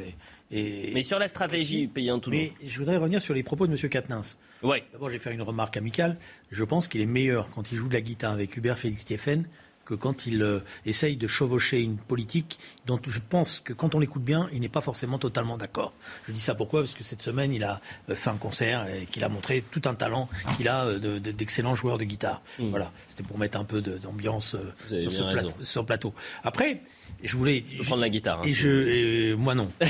et, 0.51 0.93
mais 0.93 1.03
sur 1.03 1.19
la 1.19 1.27
stratégie 1.27 1.87
payante 1.87 2.23
tout 2.23 2.31
Mais 2.31 2.53
je 2.65 2.79
voudrais 2.79 2.97
revenir 2.97 3.21
sur 3.21 3.33
les 3.33 3.43
propos 3.43 3.67
de 3.67 3.71
M. 3.71 3.89
Katnins. 3.89 4.21
Ouais. 4.63 4.83
D'abord, 4.91 5.09
j'ai 5.09 5.19
fait 5.19 5.33
une 5.33 5.43
remarque 5.43 5.77
amicale. 5.77 6.17
Je 6.51 6.63
pense 6.63 6.87
qu'il 6.87 7.01
est 7.01 7.05
meilleur 7.05 7.49
quand 7.51 7.71
il 7.71 7.77
joue 7.77 7.87
de 7.87 7.93
la 7.93 8.01
guitare 8.01 8.31
avec 8.31 8.57
Hubert 8.57 8.79
Félix 8.79 9.03
Stéphane 9.03 9.45
que 9.89 9.95
quand 9.95 10.27
il 10.27 10.43
euh, 10.43 10.59
essaye 10.85 11.17
de 11.17 11.25
chevaucher 11.25 11.81
une 11.81 11.97
politique 11.97 12.59
dont 12.85 12.99
je 13.03 13.19
pense 13.19 13.59
que 13.59 13.73
quand 13.73 13.95
on 13.95 13.99
l'écoute 13.99 14.23
bien, 14.23 14.47
il 14.53 14.59
n'est 14.59 14.69
pas 14.69 14.81
forcément 14.81 15.17
totalement 15.17 15.57
d'accord. 15.57 15.93
Je 16.27 16.31
dis 16.31 16.39
ça 16.39 16.53
pourquoi? 16.53 16.81
Parce 16.81 16.93
que 16.93 17.03
cette 17.03 17.23
semaine, 17.23 17.51
il 17.51 17.63
a 17.63 17.81
euh, 18.07 18.13
fait 18.13 18.29
un 18.29 18.37
concert 18.37 18.85
et 18.87 19.07
qu'il 19.07 19.23
a 19.23 19.29
montré 19.29 19.63
tout 19.71 19.81
un 19.85 19.95
talent 19.95 20.29
qu'il 20.57 20.67
a 20.67 20.85
euh, 20.85 21.19
d'excellents 21.19 21.73
joueurs 21.73 21.97
de 21.97 22.03
guitare. 22.03 22.43
Hmm. 22.59 22.69
Voilà, 22.69 22.91
c'était 23.07 23.23
pour 23.23 23.39
mettre 23.39 23.59
un 23.59 23.63
peu 23.63 23.81
d'ambiance 23.81 24.55
sur, 24.89 25.11
ce 25.11 25.79
plateau. 25.79 26.13
Après, 26.43 26.81
je 27.23 27.35
voulais 27.35 27.63
je 27.71 27.83
prendre 27.83 28.01
la 28.01 28.09
guitare. 28.09 28.39
Hein, 28.39 28.47
et 28.47 28.53
je, 28.53 29.33
moi 29.35 29.55
non, 29.55 29.69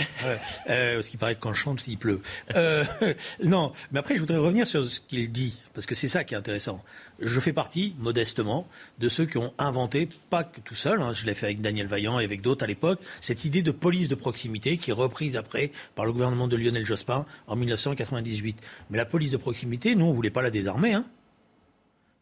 euh, 0.69 0.95
parce 0.95 1.09
qu'il 1.09 1.19
paraît 1.19 1.35
que 1.35 1.39
quand 1.39 1.53
je 1.53 1.61
chante, 1.61 1.87
il 1.87 1.97
pleut. 1.97 2.21
Euh, 2.55 2.83
non, 3.43 3.71
mais 3.91 3.99
après 3.99 4.15
je 4.15 4.19
voudrais 4.19 4.37
revenir 4.37 4.67
sur 4.67 4.83
ce 4.89 4.99
qu'il 4.99 5.31
dit, 5.31 5.61
parce 5.73 5.85
que 5.85 5.95
c'est 5.95 6.07
ça 6.07 6.23
qui 6.23 6.33
est 6.33 6.37
intéressant. 6.37 6.83
Je 7.21 7.39
fais 7.39 7.53
partie, 7.53 7.95
modestement, 7.99 8.67
de 8.99 9.09
ceux 9.09 9.25
qui 9.25 9.37
ont 9.37 9.53
inventé, 9.57 10.07
pas 10.29 10.43
que 10.43 10.61
tout 10.61 10.75
seul, 10.75 11.01
hein, 11.01 11.13
je 11.13 11.25
l'ai 11.25 11.33
fait 11.33 11.47
avec 11.47 11.61
Daniel 11.61 11.87
Vaillant 11.87 12.19
et 12.19 12.23
avec 12.23 12.41
d'autres 12.41 12.63
à 12.63 12.67
l'époque, 12.67 12.99
cette 13.21 13.45
idée 13.45 13.61
de 13.61 13.71
police 13.71 14.07
de 14.07 14.15
proximité 14.15 14.77
qui 14.77 14.91
est 14.91 14.93
reprise 14.93 15.35
après 15.35 15.71
par 15.95 16.05
le 16.05 16.13
gouvernement 16.13 16.47
de 16.47 16.55
Lionel 16.55 16.85
Jospin 16.85 17.25
en 17.47 17.55
1998. 17.55 18.57
Mais 18.89 18.97
la 18.97 19.05
police 19.05 19.31
de 19.31 19.37
proximité, 19.37 19.95
nous 19.95 20.05
on 20.05 20.13
voulait 20.13 20.29
pas 20.29 20.41
la 20.41 20.51
désarmer, 20.51 20.93
hein. 20.93 21.05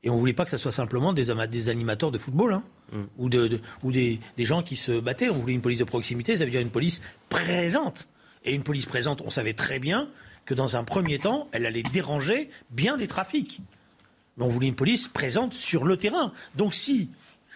Et 0.03 0.09
on 0.09 0.13
ne 0.13 0.19
voulait 0.19 0.33
pas 0.33 0.45
que 0.45 0.51
ce 0.51 0.57
soit 0.57 0.71
simplement 0.71 1.11
des, 1.11 1.33
des 1.49 1.69
animateurs 1.69 2.11
de 2.11 2.17
football 2.17 2.53
hein, 2.53 2.63
mm. 2.91 3.03
ou, 3.17 3.29
de, 3.29 3.59
ou 3.83 3.91
des, 3.91 4.19
des, 4.37 4.45
gens 4.45 4.63
qui 4.63 4.75
se 4.75 4.99
battaient. 4.99 5.29
On 5.29 5.35
voulait 5.35 5.53
une 5.53 5.61
police 5.61 5.79
de 5.79 5.83
proximité, 5.83 6.37
ça 6.37 6.45
veut 6.45 6.51
dire 6.51 6.61
une 6.61 6.69
police 6.69 7.01
présente. 7.29 8.07
Et 8.45 8.53
une 8.53 8.63
police 8.63 8.85
présente, 8.85 9.21
on 9.21 9.29
savait 9.29 9.53
très 9.53 9.79
bien 9.79 10.09
que 10.45 10.53
dans 10.53 10.77
un 10.77 10.83
premier 10.83 11.19
temps, 11.19 11.47
elle 11.51 11.65
allait 11.65 11.83
déranger 11.83 12.49
bien 12.69 12.97
des 12.97 13.07
trafics. 13.07 13.61
Mais 14.37 14.45
on 14.45 14.49
voulait 14.49 14.67
une 14.67 14.75
police 14.75 15.07
présente 15.07 15.53
sur 15.53 15.83
le 15.83 15.97
terrain. 15.97 16.31
Donc 16.55 16.73
si, 16.73 17.09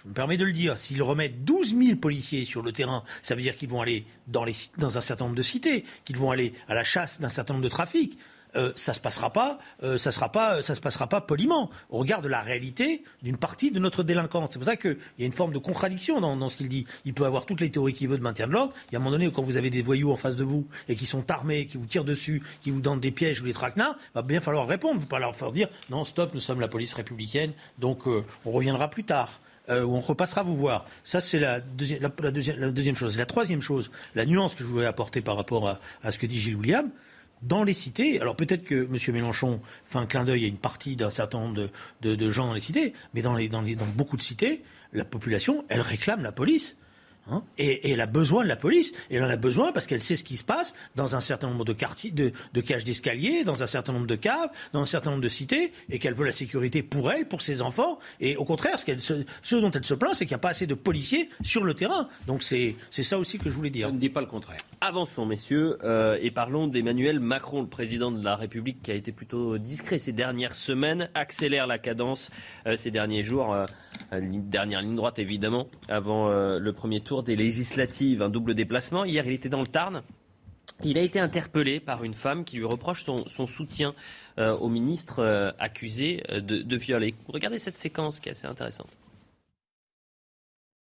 je 0.04 0.10
me 0.10 0.13
permets 0.13 0.38
de 0.38 0.45
le 0.45 0.51
dire, 0.51 0.77
s'ils 0.77 1.01
remettent 1.04 1.43
12 1.45 1.75
000 1.77 1.95
policiers 1.97 2.43
sur 2.43 2.62
le 2.63 2.71
terrain, 2.71 3.04
ça 3.21 3.36
veut 3.36 3.41
dire 3.41 3.56
qu'ils 3.56 3.69
vont 3.69 3.82
aller 3.82 4.06
dans, 4.27 4.43
les, 4.43 4.54
dans 4.77 4.97
un 4.97 5.01
certain 5.01 5.25
nombre 5.25 5.38
de 5.38 5.43
cités, 5.43 5.86
qu'ils 6.06 6.17
vont 6.17 6.32
aller 6.32 6.54
à 6.67 6.73
la 6.73 6.84
chasse 6.84 7.21
d'un 7.21 7.30
certain 7.30 7.54
nombre 7.54 7.63
de 7.63 7.69
trafics. 7.69 8.17
Euh, 8.55 8.71
ça 8.75 8.93
se 8.93 8.99
passera 8.99 9.31
pas, 9.31 9.59
euh, 9.83 9.97
ça 9.97 10.11
sera 10.11 10.31
pas, 10.31 10.61
ça 10.61 10.75
se 10.75 10.81
passera 10.81 11.07
pas 11.07 11.21
poliment. 11.21 11.69
Au 11.89 11.99
regard 11.99 12.21
de 12.21 12.27
la 12.27 12.41
réalité 12.41 13.03
d'une 13.21 13.37
partie 13.37 13.71
de 13.71 13.79
notre 13.79 14.03
délinquance. 14.03 14.49
C'est 14.51 14.59
pour 14.59 14.65
ça 14.65 14.75
qu'il 14.75 14.97
y 15.19 15.23
a 15.23 15.25
une 15.25 15.31
forme 15.31 15.53
de 15.53 15.57
contradiction 15.57 16.19
dans, 16.19 16.49
ce 16.49 16.57
qu'il 16.57 16.67
dit. 16.67 16.85
Il 17.05 17.13
peut 17.13 17.25
avoir 17.25 17.45
toutes 17.45 17.61
les 17.61 17.71
théories 17.71 17.93
qu'il 17.93 18.09
veut 18.09 18.17
de 18.17 18.23
maintien 18.23 18.47
de 18.47 18.51
l'ordre. 18.51 18.73
Il 18.89 18.93
y 18.93 18.95
a 18.95 18.99
un 18.99 19.01
moment 19.01 19.11
donné, 19.11 19.31
quand 19.31 19.41
vous 19.41 19.55
avez 19.55 19.69
des 19.69 19.81
voyous 19.81 20.11
en 20.11 20.17
face 20.17 20.35
de 20.35 20.43
vous 20.43 20.67
et 20.89 20.95
qui 20.95 21.05
sont 21.05 21.29
armés, 21.31 21.65
qui 21.65 21.77
vous 21.77 21.85
tirent 21.85 22.03
dessus, 22.03 22.43
qui 22.61 22.71
vous 22.71 22.81
donnent 22.81 22.99
des 22.99 23.11
pièges 23.11 23.41
ou 23.41 23.45
des 23.45 23.53
traquenards, 23.53 23.95
va 24.13 24.21
bien 24.21 24.41
falloir 24.41 24.67
répondre. 24.67 24.95
Vous 24.95 25.05
ne 25.05 25.09
pas 25.09 25.19
leur 25.19 25.35
faire 25.35 25.51
dire 25.51 25.69
non, 25.89 26.03
stop, 26.03 26.33
nous 26.33 26.39
sommes 26.39 26.59
la 26.59 26.67
police 26.67 26.93
républicaine, 26.93 27.53
donc 27.79 28.07
euh, 28.07 28.23
on 28.45 28.51
reviendra 28.51 28.89
plus 28.89 29.03
tard. 29.03 29.39
ou 29.69 29.95
on 29.95 30.01
repassera 30.01 30.43
vous 30.43 30.57
voir. 30.57 30.85
Ça, 31.05 31.21
c'est 31.21 31.39
la, 31.39 31.59
la, 31.59 32.31
deuxième, 32.31 32.95
chose. 32.95 33.17
la 33.17 33.25
troisième 33.25 33.61
chose, 33.61 33.89
la 34.15 34.25
nuance 34.25 34.53
que 34.53 34.63
je 34.63 34.69
voulais 34.69 34.85
apporter 34.85 35.21
par 35.21 35.37
rapport 35.37 35.69
à, 35.69 35.79
à 36.03 36.11
ce 36.11 36.17
que 36.17 36.25
dit 36.25 36.39
Gilles 36.39 36.57
William, 36.57 36.89
dans 37.41 37.63
les 37.63 37.73
cités, 37.73 38.19
alors 38.21 38.36
peut-être 38.36 38.63
que 38.63 38.86
M. 38.86 38.97
Mélenchon 39.13 39.62
fait 39.86 39.97
un 39.97 40.06
clin 40.06 40.23
d'œil 40.23 40.45
à 40.45 40.47
une 40.47 40.58
partie 40.58 40.95
d'un 40.95 41.10
certain 41.10 41.39
nombre 41.39 41.69
de, 42.01 42.30
gens 42.30 42.47
dans 42.47 42.54
les 42.54 42.62
cités, 42.62 42.93
mais 43.13 43.21
dans, 43.21 43.34
dans 43.34 43.63
beaucoup 43.95 44.17
de 44.17 44.21
cités, 44.21 44.62
la 44.93 45.06
population, 45.06 45.65
elle 45.69 45.82
réclame 45.82 46.21
la 46.21 46.32
police. 46.32 46.77
Hein, 47.29 47.43
et, 47.57 47.91
elle 47.91 48.01
a 48.01 48.07
besoin 48.07 48.43
de 48.43 48.47
la 48.47 48.55
police. 48.55 48.93
Et 49.10 49.15
elle 49.15 49.23
en 49.23 49.29
a 49.29 49.36
besoin 49.36 49.71
parce 49.71 49.86
qu'elle 49.86 50.01
sait 50.01 50.15
ce 50.15 50.23
qui 50.23 50.38
se 50.38 50.43
passe 50.43 50.73
dans 50.95 51.15
un 51.15 51.19
certain 51.19 51.49
nombre 51.49 51.65
de 51.65 51.73
quartiers, 51.73 52.12
de, 52.12 52.62
cages 52.62 52.84
d'escalier, 52.84 53.43
dans 53.43 53.63
un 53.63 53.67
certain 53.67 53.93
nombre 53.93 54.07
de 54.07 54.15
caves, 54.15 54.49
dans 54.73 54.81
un 54.81 54.86
certain 54.86 55.12
nombre 55.12 55.23
de 55.23 55.29
cités, 55.29 55.71
et 55.89 55.99
qu'elle 55.99 56.13
veut 56.13 56.25
la 56.25 56.31
sécurité 56.31 56.84
pour 56.84 57.12
elle, 57.12 57.27
pour 57.27 57.41
ses 57.41 57.62
enfants. 57.62 57.99
Et 58.19 58.38
au 58.38 58.45
contraire, 58.45 58.77
ce, 58.79 59.55
dont 59.55 59.71
elle 59.71 59.86
se 59.86 59.93
plaint, 59.93 60.15
c'est 60.15 60.25
qu'il 60.25 60.34
n'y 60.34 60.39
a 60.39 60.39
pas 60.39 60.49
assez 60.49 60.67
de 60.67 60.73
policiers 60.73 61.29
sur 61.43 61.63
le 61.63 61.73
terrain. 61.73 62.10
Donc 62.27 62.43
c'est 62.43 62.75
ça 62.89 63.17
aussi 63.17 63.38
que 63.38 63.49
je 63.49 63.55
voulais 63.55 63.69
dire. 63.69 63.89
Je 63.89 63.93
ne 63.93 63.99
dis 63.99 64.10
pas 64.10 64.21
le 64.21 64.27
contraire. 64.27 64.60
Avançons, 64.81 65.25
messieurs, 65.25 65.77
euh, 65.84 66.17
et 66.21 66.31
parlons 66.31 66.67
d'Emmanuel 66.67 67.19
Macron, 67.19 67.62
le 67.62 67.67
président 67.67 68.12
de 68.12 68.23
la 68.23 68.36
République, 68.36 68.81
qui 68.81 68.91
a 68.91 68.95
été 68.95 69.12
plutôt 69.12 69.60
discret 69.60 69.99
ces 69.99 70.12
dernières 70.12 70.55
semaines, 70.55 71.10
accélère 71.13 71.67
la 71.67 71.77
cadence 71.77 72.31
euh, 72.65 72.77
ces 72.77 72.89
derniers 72.89 73.23
jours. 73.23 73.53
Euh, 73.53 73.65
dernière 74.12 74.81
ligne 74.81 74.95
droite, 74.95 75.19
évidemment, 75.19 75.67
avant 75.88 76.29
le 76.29 76.73
premier 76.73 76.99
tour 76.99 77.11
des 77.19 77.36
législatives, 77.36 78.21
un 78.21 78.30
double 78.30 78.56
déplacement. 78.56 79.04
Hier, 79.04 79.26
il 79.28 79.34
était 79.34 79.50
dans 79.50 79.60
le 79.60 79.67
Tarn. 79.67 80.02
Il 80.84 80.97
a 80.97 81.02
été 81.02 81.19
interpellé 81.19 81.80
par 81.80 82.04
une 82.04 82.13
femme 82.13 82.43
qui 82.45 82.58
lui 82.58 82.65
reproche 82.65 83.06
son, 83.06 83.45
soutien 83.45 83.93
euh, 84.39 84.56
au 84.58 84.69
ministre 84.69 85.19
euh, 85.19 85.52
accusé 85.60 86.24
euh, 86.30 86.39
de, 86.39 86.62
de 86.62 86.78
viol. 86.78 87.06
regardez 87.28 87.60
cette 87.60 87.78
séquence 87.78 88.19
qui 88.19 88.30
est 88.30 88.32
assez 88.32 88.47
intéressante. 88.47 88.89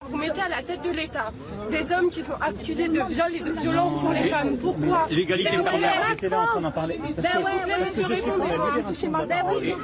Vous 0.04 0.16
mettez 0.18 0.40
à 0.42 0.48
la 0.48 0.62
tête 0.62 0.82
de 0.82 0.90
l'État 0.90 1.32
des 1.70 1.90
hommes 1.90 2.10
qui 2.10 2.22
sont 2.22 2.36
accusés 2.40 2.86
de 2.88 3.02
viol 3.02 3.34
et 3.34 3.40
de 3.40 3.50
violence 3.52 3.98
pour 3.98 4.10
les 4.12 4.28
femmes. 4.28 4.56
Pourquoi 4.58 5.06
L'égalité 5.10 5.50
parlementaire. 5.56 6.06
J'étais 6.10 6.28
là 6.28 6.40
en 6.42 6.46
train 6.46 6.60
d'en 6.60 6.70
parler. 6.70 7.00
Ben 7.16 7.42
ouais, 7.42 7.84
monsieur, 7.84 8.06
répondez-moi. 8.06 8.70
Touchez-moi. 8.88 9.26
Ben 9.26 9.44
oui, 9.48 9.74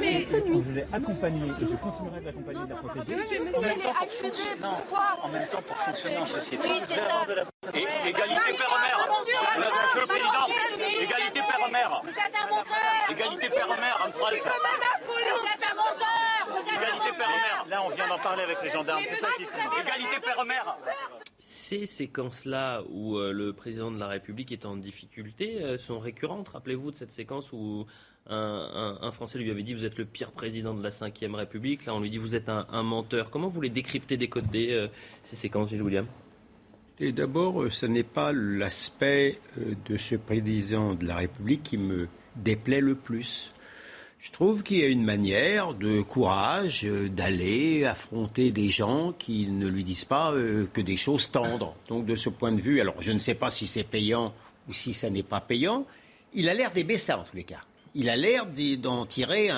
mais 0.00 0.20
Je 0.20 0.72
l'ai 0.72 0.86
accompagné 0.92 1.46
et 1.46 1.64
je 1.64 1.76
continuerai 1.76 2.20
de 2.20 2.24
l'accompagner 2.26 2.60
et 2.60 2.64
de 2.64 2.70
la 2.70 2.76
protéger. 2.76 3.16
Oui, 3.16 3.24
mais 3.30 3.50
monsieur, 3.50 3.68
il 3.76 3.82
est 3.82 4.02
accusé. 4.02 4.42
Pourquoi 4.60 5.18
En 5.22 5.28
même 5.28 5.46
temps, 5.46 5.62
pour 5.66 5.76
fonctionner 5.78 6.18
en 6.18 6.26
société. 6.26 6.68
Oui, 6.68 6.78
c'est 6.80 6.98
ça. 6.98 7.24
Égalité 7.72 8.52
père-mère. 8.58 9.08
Monsieur 9.08 9.34
le 10.00 10.06
Président. 10.06 11.02
Égalité 11.02 11.40
père-mère. 11.40 12.00
Vous 12.02 12.08
êtes 12.10 12.36
un 12.36 12.48
menteur. 12.50 13.10
Égalité 13.10 13.48
père-mère, 13.48 14.06
en 14.06 14.12
phrase. 14.12 14.34
Vous 14.34 15.46
êtes 15.46 15.70
un 15.70 15.74
menteur. 15.76 16.21
Égalité 17.02 17.18
père-mère. 17.18 17.66
Là, 17.68 17.82
on 17.84 17.88
vient 17.90 18.08
d'en 18.08 18.18
parler 18.18 18.42
avec 18.42 18.58
les 18.62 18.70
gendarmes. 18.70 19.02
C'est 19.08 19.16
ça 19.16 19.28
qui 19.36 19.42
Égalité 19.42 20.20
père-mère. 20.24 20.76
Ces 21.38 21.86
séquences-là 21.86 22.82
où 22.90 23.16
euh, 23.16 23.32
le 23.32 23.52
président 23.52 23.90
de 23.90 23.98
la 23.98 24.06
République 24.08 24.52
est 24.52 24.64
en 24.64 24.76
difficulté 24.76 25.62
euh, 25.62 25.78
sont 25.78 25.98
récurrentes. 25.98 26.48
Rappelez-vous 26.48 26.92
de 26.92 26.96
cette 26.96 27.12
séquence 27.12 27.52
où 27.52 27.86
un, 28.28 29.10
Français 29.10 29.38
lui 29.38 29.50
avait 29.50 29.62
dit 29.62 29.74
Vous 29.74 29.84
êtes 29.84 29.98
le 29.98 30.04
pire 30.04 30.30
président 30.30 30.74
de 30.74 30.82
la 30.82 30.90
Ve 30.90 31.34
République. 31.34 31.86
Là, 31.86 31.94
on 31.94 32.00
lui 32.00 32.10
dit 32.10 32.18
Vous 32.18 32.36
êtes 32.36 32.48
un, 32.48 32.82
menteur. 32.82 33.30
Comment 33.30 33.48
vous 33.48 33.60
les 33.60 33.70
décryptez, 33.70 34.16
décoder 34.16 34.72
euh, 34.72 34.88
ces 35.24 35.36
séquences, 35.36 35.70
Gilles 35.70 35.82
William? 35.82 36.06
Et 37.00 37.10
d'abord, 37.10 37.64
ce 37.70 37.86
n'est 37.86 38.04
pas 38.04 38.32
l'aspect 38.32 39.40
de 39.56 39.96
ce 39.96 40.14
président 40.14 40.94
de 40.94 41.06
la 41.06 41.16
République 41.16 41.62
qui 41.62 41.78
me 41.78 42.06
déplaît 42.36 42.80
le 42.80 42.94
plus. 42.94 43.50
Je 44.22 44.30
trouve 44.30 44.62
qu'il 44.62 44.78
y 44.78 44.84
a 44.84 44.86
une 44.86 45.02
manière 45.02 45.74
de 45.74 46.00
courage 46.00 46.84
euh, 46.84 47.08
d'aller 47.08 47.84
affronter 47.84 48.52
des 48.52 48.68
gens 48.68 49.12
qui 49.18 49.48
ne 49.48 49.66
lui 49.66 49.82
disent 49.82 50.04
pas 50.04 50.30
euh, 50.30 50.68
que 50.72 50.80
des 50.80 50.96
choses 50.96 51.32
tendres. 51.32 51.74
Donc 51.88 52.06
de 52.06 52.14
ce 52.14 52.28
point 52.28 52.52
de 52.52 52.60
vue, 52.60 52.80
alors 52.80 52.94
je 53.02 53.10
ne 53.10 53.18
sais 53.18 53.34
pas 53.34 53.50
si 53.50 53.66
c'est 53.66 53.82
payant 53.82 54.32
ou 54.68 54.72
si 54.72 54.94
ça 54.94 55.10
n'est 55.10 55.24
pas 55.24 55.40
payant, 55.40 55.86
il 56.34 56.48
a 56.48 56.54
l'air 56.54 56.70
d'aimer 56.70 56.98
ça 56.98 57.18
en 57.18 57.24
tous 57.24 57.34
les 57.34 57.42
cas. 57.42 57.62
Il 57.96 58.08
a 58.08 58.14
l'air 58.14 58.46
d'en 58.78 59.06
tirer, 59.06 59.50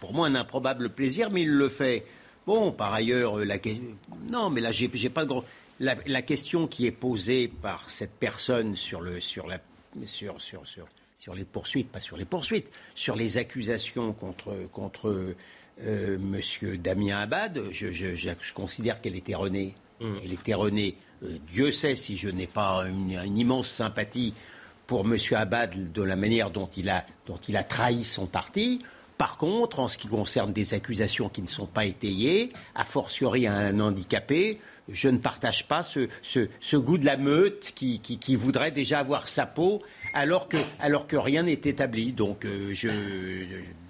pour 0.00 0.12
moi, 0.12 0.26
un 0.26 0.34
improbable 0.34 0.90
plaisir, 0.90 1.30
mais 1.30 1.40
il 1.40 1.50
le 1.52 1.70
fait. 1.70 2.04
Bon, 2.46 2.72
par 2.72 2.92
ailleurs, 2.92 3.38
euh, 3.38 3.44
la 3.44 3.56
non, 4.30 4.50
mais 4.50 4.60
là, 4.60 4.70
j'ai 4.70 4.88
pas 5.08 5.24
de 5.24 5.28
gros. 5.28 5.44
La, 5.80 5.96
la, 6.04 6.20
question 6.20 6.66
qui 6.66 6.86
est 6.86 6.92
posée 6.92 7.48
par 7.48 7.88
cette 7.88 8.12
personne 8.12 8.76
sur 8.76 9.00
le 9.00 9.18
sur 9.18 9.46
la 9.46 9.60
sur, 10.04 10.42
sur, 10.42 10.66
sur, 10.66 10.86
sur 11.14 11.34
les 11.34 11.44
poursuites, 11.44 11.90
pas 11.90 12.00
sur 12.00 12.16
les 12.16 12.24
poursuites, 12.24 12.70
sur 12.94 13.16
les 13.16 13.38
accusations 13.38 14.12
contre, 14.12 14.54
contre 14.72 15.34
euh, 15.82 16.18
Monsieur 16.18 16.76
Damien 16.76 17.18
Abad. 17.18 17.62
Je, 17.70 17.90
je, 17.90 18.14
je, 18.14 18.30
je 18.40 18.54
considère 18.54 19.00
qu'elle 19.00 19.16
est 19.16 19.28
erronée. 19.28 19.74
Elle 20.00 20.32
est 20.32 20.48
erronée. 20.48 20.96
Euh, 21.22 21.38
Dieu 21.52 21.72
sait 21.72 21.94
si 21.94 22.16
je 22.16 22.28
n'ai 22.28 22.46
pas 22.46 22.84
une, 22.86 23.12
une 23.12 23.38
immense 23.38 23.68
sympathie 23.68 24.34
pour 24.86 25.06
M. 25.06 25.16
Abad 25.32 25.92
de 25.92 26.02
la 26.02 26.16
manière 26.16 26.50
dont 26.50 26.68
il, 26.76 26.90
a, 26.90 27.06
dont 27.26 27.38
il 27.48 27.56
a 27.56 27.64
trahi 27.64 28.04
son 28.04 28.26
parti. 28.26 28.82
Par 29.18 29.36
contre, 29.36 29.80
en 29.80 29.88
ce 29.88 29.96
qui 29.96 30.08
concerne 30.08 30.52
des 30.52 30.74
accusations 30.74 31.28
qui 31.28 31.40
ne 31.42 31.46
sont 31.46 31.66
pas 31.66 31.84
étayées, 31.84 32.52
a 32.74 32.84
fortiori 32.84 33.46
à 33.46 33.54
un 33.54 33.78
handicapé, 33.78 34.60
je 34.88 35.08
ne 35.08 35.18
partage 35.18 35.68
pas 35.68 35.82
ce, 35.82 36.08
ce, 36.20 36.76
goût 36.76 36.98
de 36.98 37.04
la 37.04 37.16
meute 37.16 37.72
qui, 37.74 38.00
qui, 38.00 38.36
voudrait 38.36 38.72
déjà 38.72 38.98
avoir 38.98 39.28
sa 39.28 39.46
peau 39.46 39.82
alors 40.14 40.48
que, 40.48 40.56
alors 40.80 41.06
que 41.06 41.16
rien 41.16 41.44
n'est 41.44 41.52
établi. 41.52 42.12
Donc, 42.12 42.44
euh, 42.44 42.70
je, 42.74 42.90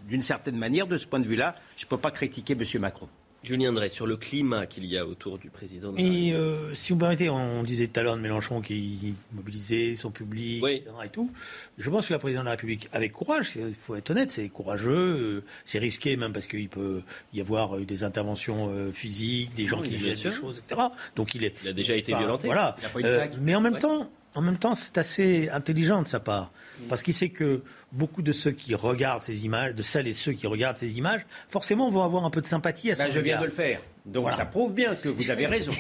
d'une 0.09 0.23
certaine 0.23 0.57
manière, 0.57 0.87
de 0.87 0.99
ce 0.99 1.07
point 1.07 1.21
de 1.21 1.27
vue-là, 1.27 1.55
je 1.77 1.87
ne 1.87 1.89
peux 1.89 1.99
pas 1.99 2.11
critiquer 2.11 2.53
M. 2.53 2.81
Macron. 2.81 3.09
Julien 3.45 3.73
Drey, 3.73 3.89
sur 3.89 4.07
le 4.07 4.17
climat 4.17 4.67
qu'il 4.67 4.85
y 4.87 4.97
a 4.99 5.07
autour 5.07 5.39
du 5.39 5.51
président. 5.51 5.93
De 5.93 5.99
et 6.01 6.33
euh, 6.33 6.75
si 6.75 6.91
vous 6.93 6.97
me 6.97 7.01
permettez, 7.01 7.29
on 7.31 7.63
disait 7.63 7.87
tout 7.89 8.01
à 8.01 8.03
l'heure 8.03 8.17
de 8.17 8.21
Mélenchon 8.23 8.61
qui 8.61 9.15
mobilisait 9.33 9.97
son 9.97 10.11
public 10.11 10.63
oui. 10.65 10.77
etc., 10.77 10.91
et 11.05 11.09
tout. 11.11 11.31
Je 11.79 11.91
pense 11.91 12.09
que 12.09 12.13
la 12.15 12.19
présidente 12.19 12.45
de 12.45 12.47
la 12.47 12.53
République, 12.53 12.89
avec 12.93 13.13
courage, 13.13 13.53
il 13.57 13.75
faut 13.75 13.95
être 13.97 14.11
honnête, 14.11 14.33
c'est 14.33 14.49
courageux, 14.49 14.91
euh, 14.91 15.45
c'est 15.65 15.79
risqué 15.79 16.17
même 16.17 16.33
parce 16.33 16.47
qu'il 16.47 16.69
peut 16.69 17.03
y 17.33 17.41
avoir 17.41 17.77
des 17.79 18.03
interventions 18.05 18.69
euh, 18.71 18.91
physiques, 18.91 19.55
des 19.55 19.67
gens 19.67 19.81
Oui, 19.81 19.89
qui 19.91 19.99
jettent 19.99 20.19
sûr. 20.19 20.31
des 20.31 20.37
choses, 20.37 20.63
etc. 20.67 20.81
Donc 21.15 21.35
il 21.35 21.45
est. 21.45 21.55
Il 21.63 21.69
a 21.69 21.73
déjà 21.73 21.95
été 21.97 22.13
enfin, 22.15 22.23
violenté. 22.23 22.47
Voilà. 22.47 22.77
Euh, 22.97 23.27
mais 23.41 23.55
en 23.55 23.61
même 23.61 23.75
Ouais. 23.75 23.79
temps. 23.81 24.11
En 24.37 24.43
même 24.43 24.59
temps, 24.59 24.75
c'est 24.75 24.99
assez 24.99 25.49
intelligent 25.51 26.03
de 26.03 26.09
sa 26.09 26.19
part, 26.19 26.51
parce 26.89 27.05
qu'il 27.05 27.15
sait 27.15 27.29
que 27.29 27.63
beaucoup 27.95 28.23
de 28.23 28.33
ceux 28.33 28.51
qui 28.53 28.75
regardent 28.75 29.23
ces 29.23 29.45
images, 29.45 29.75
de 29.75 29.83
celles 29.83 30.07
et 30.09 30.15
ceux 30.15 30.33
qui 30.33 30.47
regardent 30.47 30.77
ces 30.79 30.93
images, 30.99 31.23
forcément 31.49 31.91
vont 31.91 32.03
avoir 32.03 32.25
un 32.25 32.31
peu 32.31 32.41
de 32.41 32.47
sympathie 32.47 32.91
à 32.91 32.95
son 32.95 33.05
Ben, 33.05 33.13
je 33.13 33.21
viens 33.21 33.41
de 33.41 33.45
le 33.47 33.51
faire. 33.51 33.81
Donc 34.05 34.23
Voilà. 34.25 34.37
ça 34.37 34.45
prouve 34.45 34.75
bien 34.75 34.95
que 34.95 35.09
vous 35.09 35.31
avez 35.31 35.47
raison. 35.57 35.73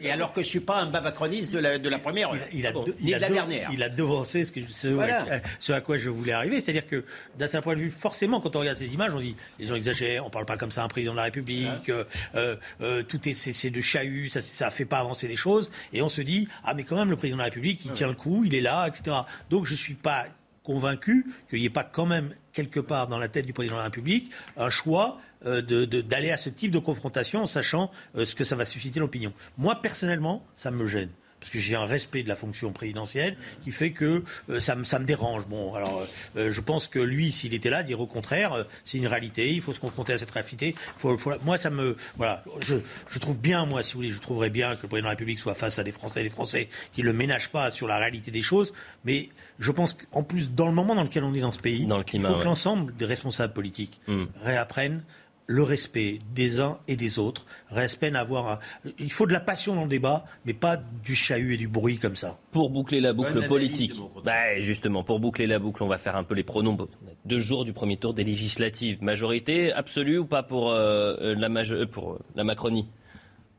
Et 0.00 0.10
alors 0.10 0.32
que 0.32 0.40
je 0.40 0.46
ne 0.46 0.50
suis 0.50 0.60
pas 0.60 0.80
un 0.80 0.86
babacroniste 0.86 1.52
de 1.52 1.58
la, 1.58 1.78
de 1.78 1.88
la 1.90 1.98
première 1.98 2.30
heure, 2.32 2.38
Il 2.52 2.66
a, 2.66 2.72
ni 3.02 3.12
a 3.12 3.18
de 3.18 3.22
la 3.22 3.28
de- 3.28 3.34
dernière. 3.34 3.70
il 3.74 3.82
a 3.82 3.90
devancé 3.90 4.44
ce, 4.44 4.52
que, 4.52 4.60
ce, 4.68 4.88
Voilà. 4.88 5.22
à, 5.30 5.40
ce 5.58 5.72
à 5.74 5.82
quoi 5.82 5.98
je 5.98 6.08
voulais 6.08 6.32
arriver. 6.32 6.60
C'est-à-dire 6.60 6.86
que, 6.86 7.04
d'un 7.38 7.46
certain 7.46 7.62
point 7.62 7.74
de 7.74 7.80
vue, 7.80 7.90
forcément, 7.90 8.40
quand 8.40 8.56
on 8.56 8.60
regarde 8.60 8.78
ces 8.78 8.94
images, 8.94 9.12
on 9.14 9.20
dit 9.20 9.36
les 9.58 9.66
gens 9.66 9.74
exagèrent, 9.74 10.24
on 10.26 10.30
parle 10.30 10.46
pas 10.46 10.56
comme 10.56 10.70
ça 10.70 10.80
à 10.80 10.84
un 10.86 10.88
président 10.88 11.12
de 11.12 11.18
la 11.18 11.24
République, 11.24 11.90
euh, 11.90 12.04
euh, 12.36 12.56
euh, 12.80 13.02
tout 13.02 13.28
est, 13.28 13.34
c'est, 13.34 13.68
de 13.70 13.80
chahut, 13.82 14.30
ça, 14.30 14.40
ça 14.40 14.70
fait 14.70 14.86
pas 14.86 15.00
avancer 15.00 15.28
les 15.28 15.36
choses. 15.36 15.70
Et 15.92 16.00
on 16.00 16.08
se 16.08 16.22
dit, 16.22 16.48
ah, 16.64 16.72
mais 16.72 16.84
quand 16.84 16.96
même, 16.96 17.10
le 17.10 17.16
président 17.16 17.36
de 17.36 17.40
la 17.42 17.46
République, 17.46 17.84
il 17.84 17.90
tient 17.92 18.08
le 18.08 18.14
coup, 18.14 18.44
il 18.46 18.54
est 18.54 18.60
là, 18.62 18.86
etc. 18.88 19.14
Donc, 19.50 19.66
je 19.66 19.74
suis 19.74 19.94
pas 19.94 20.24
convaincu 20.62 21.26
qu'il 21.50 21.60
n'y 21.60 21.66
ait 21.66 21.70
pas 21.70 21.84
quand 21.84 22.06
même 22.06 22.34
quelque 22.52 22.80
part 22.80 23.08
dans 23.08 23.18
la 23.18 23.28
tête 23.28 23.46
du 23.46 23.52
président 23.52 23.74
de 23.76 23.80
la 23.80 23.84
République 23.84 24.30
un 24.56 24.70
choix 24.70 25.18
euh, 25.46 25.60
de- 25.62 25.84
d'aller 26.00 26.30
à 26.30 26.36
ce 26.36 26.50
type 26.50 26.70
de 26.70 26.78
confrontation 26.78 27.42
en 27.42 27.46
sachant 27.46 27.90
euh, 28.16 28.24
ce 28.24 28.34
que 28.36 28.44
ça 28.44 28.54
va 28.56 28.64
susciter 28.64 29.00
l'opinion. 29.00 29.32
Moi, 29.58 29.80
personnellement, 29.82 30.46
ça 30.54 30.70
me 30.70 30.86
gêne. 30.86 31.08
Parce 31.42 31.50
que 31.50 31.58
j'ai 31.58 31.74
un 31.74 31.86
respect 31.86 32.22
de 32.22 32.28
la 32.28 32.36
fonction 32.36 32.72
présidentielle 32.72 33.36
qui 33.62 33.72
fait 33.72 33.90
que 33.90 34.22
euh, 34.48 34.60
ça, 34.60 34.76
me, 34.76 34.84
ça 34.84 35.00
me 35.00 35.04
dérange. 35.04 35.46
Bon, 35.48 35.74
alors, 35.74 36.06
euh, 36.36 36.52
je 36.52 36.60
pense 36.60 36.86
que 36.86 37.00
lui, 37.00 37.32
s'il 37.32 37.52
était 37.52 37.68
là, 37.68 37.82
dire 37.82 38.00
au 38.00 38.06
contraire, 38.06 38.52
euh, 38.52 38.62
c'est 38.84 38.98
une 38.98 39.08
réalité, 39.08 39.52
il 39.52 39.60
faut 39.60 39.72
se 39.72 39.80
confronter 39.80 40.12
à 40.12 40.18
cette 40.18 40.30
réalité. 40.30 40.76
Faut, 40.98 41.18
faut- 41.18 41.32
moi, 41.44 41.58
ça 41.58 41.70
me. 41.70 41.96
Voilà, 42.16 42.44
je, 42.60 42.76
je 43.10 43.18
trouve 43.18 43.36
bien, 43.38 43.66
moi, 43.66 43.82
si 43.82 43.94
vous 43.94 43.98
voulez, 43.98 44.10
je 44.12 44.20
trouverais 44.20 44.50
bien 44.50 44.76
que 44.76 44.82
le 44.82 44.88
président 44.88 44.98
de 45.00 45.04
la 45.04 45.10
République 45.10 45.40
soit 45.40 45.54
face 45.56 45.80
à 45.80 45.82
des 45.82 45.90
Français 45.92 46.20
et 46.20 46.24
des 46.24 46.30
Français 46.30 46.68
qui 46.92 47.00
ne 47.00 47.06
le 47.06 47.12
ménagent 47.12 47.48
pas 47.50 47.72
sur 47.72 47.88
la 47.88 47.98
réalité 47.98 48.30
des 48.30 48.42
choses. 48.42 48.72
Mais 49.04 49.28
je 49.58 49.72
pense 49.72 49.94
qu'en 49.94 50.22
plus, 50.22 50.50
dans 50.52 50.66
le 50.68 50.72
moment 50.74 50.94
dans 50.94 51.02
lequel 51.02 51.24
on 51.24 51.34
est 51.34 51.40
dans 51.40 51.50
ce 51.50 51.58
pays, 51.58 51.86
Dans 51.86 51.98
le 51.98 52.04
climat, 52.04 52.28
il 52.28 52.30
faut 52.30 52.36
ouais. 52.36 52.42
que 52.42 52.48
l'ensemble 52.48 52.94
des 52.94 53.04
responsables 53.06 53.52
politiques 53.52 54.00
Mm. 54.06 54.24
réapprennent 54.44 55.02
le 55.46 55.62
respect 55.62 56.18
des 56.34 56.60
uns 56.60 56.78
et 56.88 56.96
des 56.96 57.18
autres, 57.18 57.44
respectent 57.68 58.16
avoir 58.16 58.48
un... 58.48 58.58
Il 58.98 59.12
faut 59.12 59.26
de 59.26 59.32
la 59.32 59.40
passion 59.40 59.74
dans 59.74 59.82
le 59.82 59.88
débat, 59.88 60.24
mais 60.44 60.54
pas 60.54 60.76
du 60.76 61.14
chahut 61.14 61.54
et 61.54 61.56
du 61.56 61.68
bruit 61.68 61.98
comme 61.98 62.16
ça. 62.16 62.38
Pour 62.52 62.70
boucler 62.70 63.00
la 63.00 63.12
boucle 63.12 63.34
Bonne 63.34 63.48
politique, 63.48 63.92
bah, 64.24 64.60
justement, 64.60 65.04
pour 65.04 65.20
boucler 65.20 65.46
la 65.46 65.58
boucle, 65.58 65.82
on 65.82 65.88
va 65.88 65.98
faire 65.98 66.16
un 66.16 66.24
peu 66.24 66.34
les 66.34 66.44
pronoms. 66.44 66.76
Deux 67.24 67.38
jours 67.40 67.64
du 67.64 67.72
premier 67.72 67.96
tour 67.96 68.14
des 68.14 68.24
législatives. 68.24 69.02
Majorité 69.02 69.72
absolue 69.72 70.18
ou 70.18 70.24
pas 70.26 70.42
pour, 70.42 70.70
euh, 70.70 71.16
euh, 71.20 71.34
la, 71.34 71.48
maje- 71.48 71.72
euh, 71.74 71.86
pour 71.86 72.12
euh, 72.12 72.18
la 72.34 72.44
Macronie? 72.44 72.86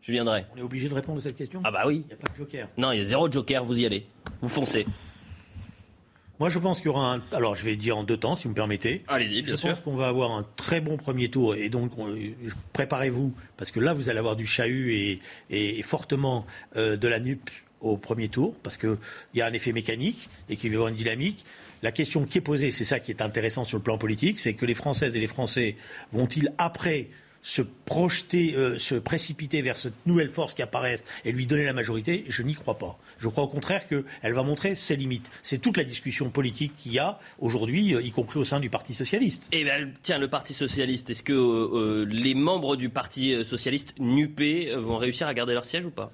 Julien 0.01 0.25
Drey 0.25 0.45
On 0.53 0.57
est 0.57 0.61
obligé 0.61 0.89
de 0.89 0.93
répondre 0.93 1.19
à 1.19 1.21
cette 1.23 1.37
question? 1.37 1.61
Ah 1.63 1.71
bah 1.71 1.83
oui. 1.85 2.03
Il 2.05 2.07
n'y 2.07 2.13
a 2.13 2.17
pas 2.17 2.31
de 2.31 2.37
joker. 2.37 2.67
Non, 2.77 2.91
il 2.91 2.97
y 2.97 3.01
a 3.01 3.05
zéro 3.05 3.31
joker, 3.31 3.63
vous 3.63 3.79
y 3.79 3.85
allez. 3.85 4.05
Vous 4.41 4.49
foncez. 4.49 4.85
Moi, 6.43 6.49
je 6.49 6.59
pense 6.59 6.79
qu'il 6.79 6.87
y 6.87 6.89
aura 6.89 7.13
un. 7.13 7.21
Alors, 7.31 7.55
je 7.55 7.63
vais 7.63 7.77
dire 7.77 7.97
en 7.97 8.03
deux 8.03 8.17
temps, 8.17 8.35
si 8.35 8.43
vous 8.43 8.49
me 8.49 8.53
permettez. 8.53 9.01
Allez-y, 9.07 9.41
bien 9.43 9.51
je 9.51 9.55
sûr. 9.55 9.69
pense 9.69 9.79
qu'on 9.79 9.95
va 9.95 10.09
avoir 10.09 10.31
un 10.33 10.45
très 10.57 10.81
bon 10.81 10.97
premier 10.97 11.29
tour 11.29 11.55
et 11.55 11.69
donc 11.69 11.97
on- 11.97 12.13
préparez-vous 12.73 13.33
parce 13.55 13.71
que 13.71 13.79
là, 13.79 13.93
vous 13.93 14.09
allez 14.09 14.19
avoir 14.19 14.35
du 14.35 14.45
chahut 14.45 14.91
et, 14.93 15.19
et 15.49 15.81
fortement 15.83 16.45
euh, 16.75 16.97
de 16.97 17.07
la 17.07 17.21
nupe 17.21 17.49
au 17.79 17.95
premier 17.95 18.27
tour 18.27 18.55
parce 18.61 18.75
qu'il 18.77 18.97
y 19.35 19.39
a 19.41 19.45
un 19.45 19.53
effet 19.53 19.71
mécanique 19.71 20.27
et 20.49 20.57
qu'il 20.57 20.71
va 20.71 20.73
y 20.73 20.75
avoir 20.75 20.89
une 20.89 20.97
dynamique. 20.97 21.45
La 21.81 21.93
question 21.93 22.25
qui 22.25 22.39
est 22.39 22.41
posée, 22.41 22.71
c'est 22.71 22.83
ça 22.83 22.99
qui 22.99 23.11
est 23.11 23.21
intéressant 23.21 23.63
sur 23.63 23.77
le 23.77 23.83
plan 23.83 23.97
politique, 23.97 24.37
c'est 24.41 24.53
que 24.53 24.65
les 24.65 24.73
Françaises 24.73 25.15
et 25.15 25.21
les 25.21 25.27
Français 25.27 25.77
vont-ils 26.11 26.51
après 26.57 27.07
se 27.43 27.61
projeter, 27.61 28.55
euh, 28.55 28.79
se 28.79 28.95
précipiter 28.95 29.61
vers 29.61 29.77
cette 29.77 29.93
nouvelle 30.07 30.29
force 30.29 30.55
qui 30.55 30.63
apparaît 30.63 30.99
et 31.25 31.31
lui 31.31 31.45
donner 31.45 31.65
la 31.65 31.73
majorité, 31.73 32.25
je 32.27 32.41
n'y 32.41 32.55
crois 32.55 32.79
pas. 32.79 32.97
Je 33.19 33.27
crois 33.27 33.43
au 33.43 33.47
contraire 33.47 33.87
qu'elle 33.87 34.33
va 34.33 34.43
montrer 34.43 34.73
ses 34.73 34.95
limites. 34.95 35.29
C'est 35.43 35.59
toute 35.59 35.77
la 35.77 35.83
discussion 35.83 36.29
politique 36.29 36.73
qu'il 36.77 36.93
y 36.93 36.99
a 36.99 37.19
aujourd'hui, 37.39 37.93
euh, 37.93 38.01
y 38.01 38.11
compris 38.11 38.39
au 38.39 38.45
sein 38.45 38.59
du 38.59 38.69
Parti 38.69 38.93
socialiste. 38.93 39.47
Eh 39.51 39.63
ben, 39.65 39.93
tiens, 40.01 40.17
le 40.17 40.29
Parti 40.29 40.53
socialiste, 40.53 41.09
est-ce 41.09 41.21
que 41.21 41.33
euh, 41.33 42.05
les 42.09 42.33
membres 42.33 42.77
du 42.77 42.89
Parti 42.89 43.35
socialiste 43.45 43.89
NUPé 43.99 44.73
vont 44.77 44.97
réussir 44.97 45.27
à 45.27 45.33
garder 45.33 45.53
leur 45.53 45.65
siège 45.65 45.85
ou 45.85 45.91
pas? 45.91 46.11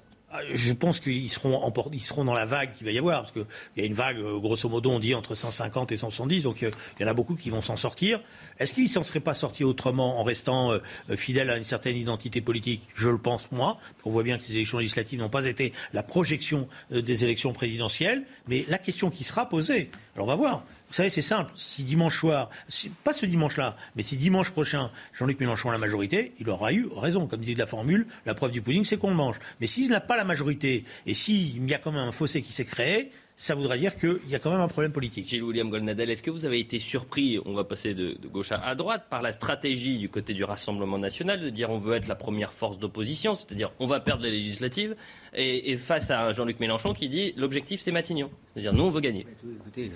Je 0.54 0.72
pense 0.72 1.00
qu'ils 1.00 1.28
seront, 1.28 1.56
emport- 1.64 1.90
ils 1.92 2.02
seront 2.02 2.24
dans 2.24 2.34
la 2.34 2.46
vague 2.46 2.72
qu'il 2.72 2.86
va 2.86 2.92
y 2.92 2.98
avoir, 2.98 3.22
parce 3.22 3.32
qu'il 3.32 3.44
y 3.76 3.80
a 3.80 3.84
une 3.84 3.94
vague, 3.94 4.18
euh, 4.18 4.38
grosso 4.38 4.68
modo, 4.68 4.90
on 4.90 5.00
dit 5.00 5.14
entre 5.14 5.34
150 5.34 5.90
et 5.90 5.96
170, 5.96 6.44
donc 6.44 6.62
euh, 6.62 6.70
il 6.98 7.02
y 7.02 7.04
en 7.04 7.08
a 7.08 7.14
beaucoup 7.14 7.34
qui 7.34 7.50
vont 7.50 7.62
s'en 7.62 7.76
sortir. 7.76 8.20
Est-ce 8.60 8.72
qu'ils 8.72 8.84
ne 8.84 8.88
s'en 8.88 9.02
seraient 9.02 9.18
pas 9.20 9.34
sortis 9.34 9.64
autrement 9.64 10.20
en 10.20 10.22
restant 10.22 10.70
euh, 10.72 10.78
fidèles 11.16 11.50
à 11.50 11.56
une 11.56 11.64
certaine 11.64 11.96
identité 11.96 12.40
politique? 12.40 12.82
Je 12.94 13.08
le 13.08 13.18
pense, 13.18 13.50
moi. 13.50 13.78
On 14.04 14.10
voit 14.10 14.22
bien 14.22 14.38
que 14.38 14.44
les 14.44 14.52
élections 14.56 14.78
législatives 14.78 15.18
n'ont 15.18 15.28
pas 15.28 15.46
été 15.46 15.72
la 15.92 16.02
projection 16.04 16.68
des 16.90 17.24
élections 17.24 17.52
présidentielles, 17.52 18.24
mais 18.46 18.64
la 18.68 18.78
question 18.78 19.10
qui 19.10 19.24
sera 19.24 19.48
posée, 19.48 19.90
alors 20.14 20.26
on 20.26 20.30
va 20.30 20.36
voir. 20.36 20.64
Vous 20.90 20.94
savez, 20.96 21.08
c'est 21.08 21.22
simple. 21.22 21.52
Si 21.54 21.84
dimanche 21.84 22.18
soir, 22.18 22.50
si- 22.68 22.88
pas 22.90 23.12
ce 23.12 23.24
dimanche-là, 23.24 23.76
mais 23.96 24.02
si 24.02 24.16
dimanche 24.16 24.50
prochain, 24.50 24.90
Jean-Luc 25.14 25.38
Mélenchon 25.40 25.70
a 25.70 25.72
la 25.72 25.78
majorité, 25.78 26.32
il 26.40 26.50
aura 26.50 26.72
eu 26.72 26.88
raison. 26.96 27.26
Comme 27.28 27.40
dit 27.40 27.54
la 27.54 27.66
formule, 27.68 28.06
la 28.26 28.34
preuve 28.34 28.50
du 28.50 28.60
pudding, 28.60 28.84
c'est 28.84 28.96
qu'on 28.96 29.10
le 29.10 29.14
mange. 29.16 29.36
Mais 29.60 29.66
s'il 29.68 29.88
n'a 29.90 30.00
pas 30.00 30.16
la 30.16 30.24
majorité, 30.24 30.84
et 31.06 31.14
s'il 31.14 31.68
y 31.70 31.74
a 31.74 31.78
quand 31.78 31.92
même 31.92 32.08
un 32.08 32.12
fossé 32.12 32.42
qui 32.42 32.52
s'est 32.52 32.64
créé, 32.64 33.12
ça 33.36 33.54
voudrait 33.54 33.78
dire 33.78 33.96
qu'il 33.96 34.18
y 34.28 34.34
a 34.34 34.38
quand 34.38 34.50
même 34.50 34.60
un 34.60 34.68
problème 34.68 34.92
politique. 34.92 35.26
Gilles 35.26 35.42
William 35.42 35.70
Goldnadel, 35.70 36.10
est-ce 36.10 36.22
que 36.22 36.30
vous 36.30 36.44
avez 36.44 36.60
été 36.60 36.78
surpris, 36.78 37.38
on 37.46 37.54
va 37.54 37.64
passer 37.64 37.94
de, 37.94 38.12
de 38.20 38.28
gauche 38.28 38.52
à, 38.52 38.74
droite, 38.74 39.06
par 39.08 39.22
la 39.22 39.32
stratégie 39.32 39.96
du 39.96 40.10
côté 40.10 40.34
du 40.34 40.44
Rassemblement 40.44 40.98
national 40.98 41.40
de 41.40 41.48
dire 41.48 41.70
on 41.70 41.78
veut 41.78 41.94
être 41.94 42.06
la 42.06 42.16
première 42.16 42.52
force 42.52 42.78
d'opposition, 42.78 43.34
c'est-à-dire 43.34 43.70
on 43.78 43.86
va 43.86 44.00
perdre 44.00 44.24
les 44.24 44.30
législatives, 44.32 44.94
et, 45.34 45.70
et 45.70 45.78
face 45.78 46.10
à 46.10 46.32
Jean-Luc 46.32 46.60
Mélenchon 46.60 46.92
qui 46.92 47.08
dit 47.08 47.32
l'objectif 47.38 47.80
c'est 47.80 47.92
Matignon, 47.92 48.30
c'est-à-dire 48.52 48.74
nous 48.74 48.84
on 48.84 48.88
veut 48.88 49.00
gagner. 49.00 49.26
Écoutez, 49.60 49.90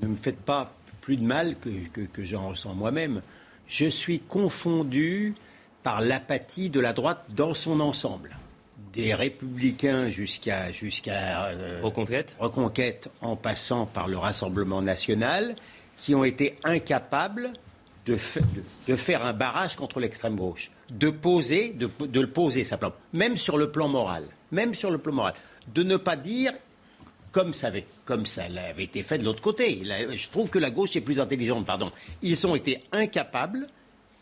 ne 0.00 0.08
me 0.08 0.16
faites 0.16 0.40
pas 0.40 0.72
plus 1.00 1.16
de 1.16 1.22
mal 1.24 1.56
que, 1.58 1.68
que- 1.92 2.00
que 2.02 2.22
j'en 2.24 2.48
ressens 2.50 2.74
moi-même. 2.74 3.22
Je 3.66 3.86
suis 3.86 4.20
confondu 4.20 5.34
par 5.82 6.00
l'apathie 6.00 6.70
de 6.70 6.80
la 6.80 6.92
droite 6.92 7.24
dans 7.30 7.54
son 7.54 7.80
ensemble. 7.80 8.36
Des 8.92 9.14
républicains 9.14 10.08
jusqu'à 10.08 10.70
jusqu'à 10.70 11.46
euh, 11.46 11.80
Reconquête. 11.82 12.36
Reconquête, 12.38 13.10
en 13.20 13.36
passant 13.36 13.86
par 13.86 14.06
le 14.06 14.18
Rassemblement 14.18 14.82
national, 14.82 15.56
qui 15.96 16.14
ont 16.14 16.24
été 16.24 16.56
incapables 16.64 17.52
de, 18.06 18.16
fa- 18.16 18.40
de- 18.40 18.62
de 18.88 18.96
faire 18.96 19.24
un 19.24 19.32
barrage 19.32 19.76
contre 19.76 19.98
l'extrême 19.98 20.36
gauche, 20.36 20.70
de 20.90 21.08
poser, 21.10 21.70
de, 21.70 21.88
de 22.06 22.20
le 22.20 22.30
poser 22.30 22.64
simplement, 22.64 22.94
même 23.12 23.36
sur 23.36 23.56
le 23.56 23.70
plan 23.72 23.88
moral, 23.88 24.24
même 24.50 24.74
sur 24.74 24.90
le 24.90 24.98
plan 24.98 25.12
moral, 25.14 25.34
de 25.74 25.82
ne 25.82 25.96
pas 25.96 26.16
dire 26.16 26.52
comme 27.32 27.54
ça 27.54 27.68
avait, 27.68 27.86
comme 28.04 28.26
ça 28.26 28.42
avait 28.44 28.84
été 28.84 29.02
fait 29.02 29.18
de 29.18 29.24
l'autre 29.24 29.40
côté. 29.42 29.82
Je 30.14 30.28
trouve 30.28 30.50
que 30.50 30.58
la 30.58 30.70
gauche 30.70 30.94
est 30.96 31.00
plus 31.00 31.18
intelligente, 31.18 31.64
pardon. 31.66 31.90
Ils 32.22 32.46
ont 32.46 32.54
été 32.54 32.80
incapables, 32.92 33.66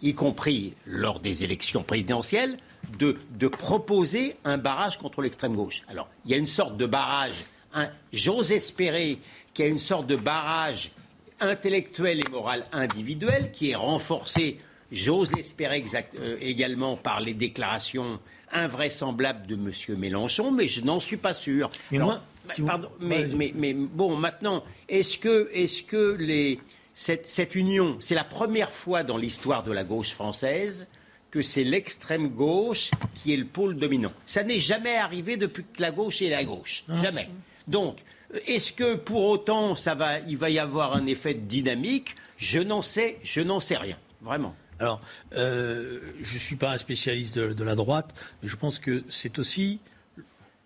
y 0.00 0.14
compris 0.14 0.74
lors 0.86 1.20
des 1.20 1.42
élections 1.44 1.82
présidentielles, 1.82 2.56
de, 2.98 3.18
de 3.38 3.48
proposer 3.48 4.36
un 4.44 4.56
barrage 4.58 4.96
contre 4.98 5.20
l'extrême 5.22 5.54
gauche. 5.54 5.82
Alors, 5.88 6.08
il 6.24 6.30
y 6.30 6.34
a 6.34 6.36
une 6.38 6.46
sorte 6.46 6.76
de 6.76 6.86
barrage. 6.86 7.32
J'ose 8.12 8.50
espérer 8.52 9.18
qu'il 9.54 9.64
y 9.64 9.68
a 9.68 9.70
une 9.70 9.78
sorte 9.78 10.06
de 10.06 10.16
barrage 10.16 10.90
intellectuel 11.40 12.20
et 12.20 12.30
moral 12.30 12.64
individuel 12.72 13.50
qui 13.52 13.70
est 13.70 13.74
renforcé, 13.76 14.58
j'ose 14.92 15.32
l'espérer 15.34 15.82
euh, 16.18 16.36
également 16.40 16.96
par 16.96 17.20
les 17.20 17.32
déclarations 17.34 18.18
invraisemblables 18.52 19.46
de 19.46 19.54
M. 19.54 19.70
Mélenchon, 19.98 20.50
mais 20.50 20.68
je 20.68 20.82
n'en 20.82 21.00
suis 21.00 21.16
pas 21.16 21.32
sûr. 21.34 21.70
Mais 21.90 21.98
Alors, 21.98 22.08
moi- 22.10 22.22
Pardon, 22.66 22.90
mais, 23.00 23.26
mais, 23.26 23.52
mais, 23.54 23.74
bon, 23.74 24.16
maintenant, 24.16 24.64
est-ce 24.88 25.18
que, 25.18 25.50
est 25.52 25.86
que 25.86 26.16
les, 26.18 26.58
cette, 26.94 27.26
cette 27.26 27.54
union, 27.54 27.96
c'est 28.00 28.14
la 28.14 28.24
première 28.24 28.72
fois 28.72 29.02
dans 29.02 29.16
l'histoire 29.16 29.62
de 29.62 29.72
la 29.72 29.84
gauche 29.84 30.12
française 30.12 30.86
que 31.30 31.42
c'est 31.42 31.64
l'extrême 31.64 32.28
gauche 32.28 32.90
qui 33.14 33.32
est 33.32 33.36
le 33.36 33.46
pôle 33.46 33.76
dominant? 33.76 34.12
Ça 34.26 34.42
n'est 34.42 34.60
jamais 34.60 34.96
arrivé 34.96 35.36
depuis 35.36 35.64
que 35.64 35.80
la 35.80 35.90
gauche 35.90 36.22
est 36.22 36.30
la 36.30 36.44
gauche. 36.44 36.84
Jamais. 36.88 37.28
Donc, 37.68 38.00
est-ce 38.46 38.72
que 38.72 38.94
pour 38.94 39.24
autant 39.24 39.74
ça 39.76 39.94
va, 39.94 40.18
il 40.20 40.36
va 40.36 40.50
y 40.50 40.58
avoir 40.58 40.94
un 40.94 41.06
effet 41.06 41.34
dynamique? 41.34 42.16
Je 42.36 42.60
n'en 42.60 42.82
sais, 42.82 43.18
je 43.22 43.40
n'en 43.40 43.60
sais 43.60 43.76
rien, 43.76 43.96
vraiment. 44.20 44.54
Alors, 44.80 45.02
euh, 45.34 46.00
je 46.22 46.34
ne 46.34 46.38
suis 46.38 46.56
pas 46.56 46.70
un 46.70 46.78
spécialiste 46.78 47.36
de, 47.36 47.64
la 47.64 47.74
droite, 47.74 48.14
mais 48.42 48.48
je 48.48 48.56
pense 48.56 48.78
que 48.78 49.04
c'est 49.10 49.38
aussi, 49.38 49.78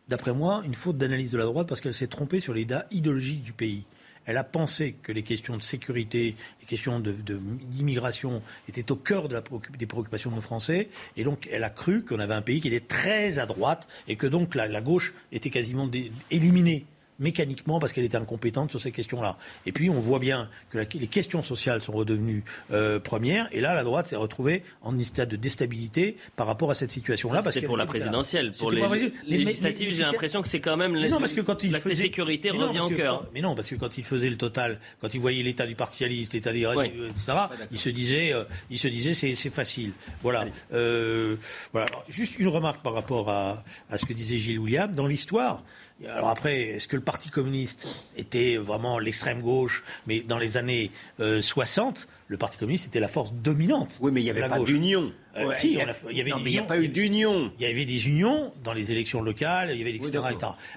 d'après 0.09 0.33
moi, 0.33 0.63
une 0.65 0.75
faute 0.75 0.99
d'analyse 0.99 1.31
de 1.31 1.39
la 1.39 1.45
droite 1.45 1.69
parce 1.69 1.81
qu'elle 1.81 1.95
s'est 1.95 2.07
trompée 2.07 2.41
sur 2.41 2.55
les 2.55 2.67
idéologiques 2.91 3.43
du 3.43 3.53
pays. 3.53 3.85
Elle 4.27 4.37
a 4.39 4.45
pensé 4.45 4.97
que 5.03 5.13
les 5.13 5.23
questions 5.23 5.57
de 5.57 5.63
sécurité, 5.63 6.35
les 6.61 6.67
questions 6.67 7.01
d'immigration 7.01 8.43
étaient 8.69 8.91
au 8.91 8.97
cœur 8.97 9.29
des 9.29 9.87
préoccupations 9.87 10.31
de 10.31 10.37
nos 10.37 10.41
Français. 10.41 10.89
Et 11.17 11.25
donc, 11.25 11.49
elle 11.53 11.63
a 11.65 11.71
cru 11.71 12.05
qu'on 12.05 12.19
avait 12.19 12.35
un 12.35 12.43
pays 12.43 12.61
qui 12.61 12.69
était 12.69 12.81
très 12.81 13.39
à 13.39 13.47
droite 13.47 13.87
et 14.09 14.17
que 14.17 14.27
donc 14.27 14.55
la, 14.55 14.81
gauche 14.81 15.13
était 15.31 15.51
quasiment 15.51 15.91
éliminée 16.31 16.87
mécaniquement 17.19 17.79
parce 17.79 17.93
qu'elle 17.93 18.05
était 18.05 18.17
incompétente 18.17 18.71
sur 18.71 18.81
ces 18.81 18.93
questions-là. 18.93 19.37
Et 19.67 19.73
puis 19.73 19.91
on 19.91 20.01
voit 20.01 20.19
bien 20.19 20.49
que 20.71 20.79
les 20.79 21.07
questions 21.07 21.43
sociales 21.43 21.83
sont 21.83 21.93
redevenues 21.93 22.45
euh, 22.73 22.99
premières, 22.99 23.49
et 23.53 23.61
là 23.61 23.75
la 23.75 23.85
droite 23.85 24.07
s'est 24.07 24.17
retrouvée 24.17 24.63
en 24.83 24.99
état 24.99 25.27
de 25.27 25.37
déstabilité 25.37 26.17
par 26.37 26.47
rapport 26.47 26.71
à 26.71 26.75
cette 26.75 26.91
situation-là. 26.91 27.43
C'est 27.51 27.63
pour 27.63 27.77
la 27.77 27.87
présidentielle, 27.87 28.53
pour 28.53 28.71
les, 28.71 28.83
législatives, 29.27 29.91
j'ai 29.91 30.03
l'impression 30.03 30.43
que 30.43 30.49
c'est 30.49 30.61
quand 30.61 30.77
même 30.77 30.95
non, 31.09 31.19
parce 31.19 31.33
que 31.33 31.41
quand 31.41 31.63
il 31.63 31.73
la 31.73 31.81
faisait... 31.81 31.95
sécurité 31.95 32.51
revient 32.51 32.81
en 32.81 32.89
cœur. 32.89 33.27
Mais 33.33 33.41
non, 33.41 33.55
parce 33.55 33.69
que 33.69 33.75
quand 33.75 33.99
il 33.99 34.05
faisait 34.05 34.31
le 34.31 34.37
total, 34.37 34.79
quand 35.01 35.13
il 35.15 35.21
voyait 35.21 35.43
l'état 35.43 35.67
du 35.67 35.75
partialisme, 35.75 36.33
l'état 36.33 36.53
des 36.53 36.63
etc., 36.63 37.39
il 37.71 37.79
se 37.79 37.89
disait, 37.89 38.33
euh, 38.33 38.45
il 38.71 38.79
se 38.79 38.89
disait 38.89 39.15
c'est, 39.15 39.51
facile. 39.51 39.93
Voilà. 40.23 40.47
Euh, 40.73 41.37
voilà. 41.73 41.87
juste 42.09 42.39
une 42.39 42.49
remarque 42.49 42.83
par 42.83 42.95
rapport 42.95 43.31
à, 43.31 43.63
à 43.91 43.99
ce 43.99 44.07
que 44.07 44.13
disait 44.13 44.39
Gilles 44.39 44.59
William. 44.59 44.93
Dans 44.93 45.07
l'histoire, 45.07 45.63
alors 46.09 46.29
après, 46.29 46.61
est-ce 46.61 46.89
que 46.89 46.97
le 46.97 47.03
Parti 47.03 47.31
communiste 47.31 48.09
était 48.17 48.57
vraiment 48.57 48.99
l'extrême 48.99 49.41
gauche 49.41 49.85
Mais 50.07 50.21
dans 50.21 50.39
les 50.39 50.57
années 50.57 50.91
60, 51.19 51.99
euh, 51.99 52.15
le 52.29 52.37
Parti 52.37 52.59
communiste 52.59 52.87
était 52.87 53.01
la 53.01 53.09
force 53.09 53.33
dominante. 53.33 53.99
Oui, 54.01 54.11
mais 54.13 54.21
il 54.21 54.25
n'y 54.25 54.31
avait 54.31 54.49
pas 54.49 54.59
d'union. 54.59 55.13
Euh, 55.37 55.53
si, 55.55 55.73
il 55.73 55.79
y 55.79 55.81
avait 55.81 55.95
il 56.11 56.45
n'y 56.45 56.59
a 56.59 56.63
pas 56.63 56.79
eu 56.79 56.89
d'union. 56.89 57.53
Il 57.59 57.67
y 57.67 57.71
avait 57.71 57.85
des 57.85 58.09
unions 58.09 58.53
dans 58.63 58.73
les 58.73 58.93
élections 58.93 59.23
locales, 59.23 59.71
il 59.73 59.79
y 59.79 59.83
avait 59.83 59.95
etc., 59.95 60.23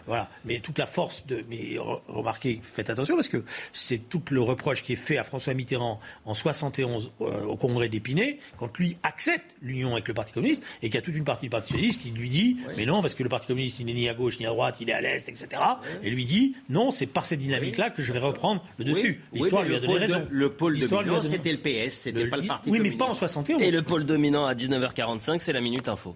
Voilà. 0.06 0.30
Mais 0.46 0.60
toute 0.60 0.78
la 0.78 0.86
force 0.86 1.26
de. 1.28 1.44
Mais 1.50 1.78
remarquez, 2.08 2.60
faites 2.64 2.90
attention 2.90 3.16
parce 3.16 3.28
que 3.28 3.44
c'est 3.74 4.10
tout 4.10 4.22
le 4.32 4.42
reproche 4.42 4.84
qui 4.84 4.94
est 4.94 4.98
fait 4.98 5.18
à 5.18 5.24
François 5.24 5.54
Mitterrand 5.54 6.00
en 6.26 6.34
71 6.34 7.12
euh, 7.22 7.44
au 7.44 7.58
Congrès 7.58 7.90
d'Épinay 7.90 8.40
quand 8.58 8.78
lui 8.78 8.98
accepte 9.04 9.56
l'union 9.62 9.94
avec 9.94 10.08
le 10.08 10.14
Parti 10.14 10.34
communiste 10.34 10.64
et 10.82 10.88
qu'il 10.88 10.96
y 10.96 10.98
a 10.98 11.02
toute 11.02 11.16
une 11.16 11.24
partie 11.24 11.46
du 11.46 11.50
Parti 11.50 11.70
socialiste 11.70 12.02
qui 12.02 12.12
lui 12.12 12.30
dit 12.30 12.58
mais 12.76 12.86
non 12.86 13.02
parce 13.02 13.16
que 13.16 13.24
le 13.24 13.30
Parti 13.30 13.48
communiste 13.48 13.80
il 13.80 13.86
n'est 13.86 13.94
ni 13.94 14.10
à 14.10 14.14
gauche 14.14 14.40
ni 14.40 14.46
à 14.46 14.50
droite, 14.50 14.78
il 14.82 14.90
est 14.90 14.94
à 14.94 15.02
l'est, 15.02 15.30
etc. 15.30 15.48
Et 16.04 16.10
lui 16.10 16.26
dit 16.26 16.56
non, 16.70 16.92
c'est 16.92 17.06
par 17.06 17.26
cette 17.26 17.40
dynamique-là 17.40 17.90
que 17.90 18.02
je 18.02 18.12
vais 18.12 18.20
reprendre 18.20 18.64
le 18.78 18.86
dessus. 18.86 19.22
L'histoire 19.34 19.64
lui 19.64 19.76
a 19.76 19.80
donné 19.80 19.98
raison. 19.98 20.28
le 20.30 20.52
pôle 20.52 20.80
dominant, 20.80 21.22
c'était 21.22 21.52
le 21.52 21.60
PS, 21.60 21.94
c'était 21.96 22.28
pas 22.28 22.38
le 22.38 22.48
Parti 22.48 22.70
communiste. 22.70 22.92
Oui, 22.92 22.92
mais 22.92 22.98
pas 22.98 23.12
en 23.12 23.14
71. 23.14 23.62
Et 23.62 23.72
le 23.72 23.82
pôle 23.82 24.06
dominant 24.06 24.46
à 24.48 24.56
19h45, 24.56 25.40
c'est 25.40 25.54
la 25.54 25.62
Minute 25.62 25.90
Info. 25.90 26.16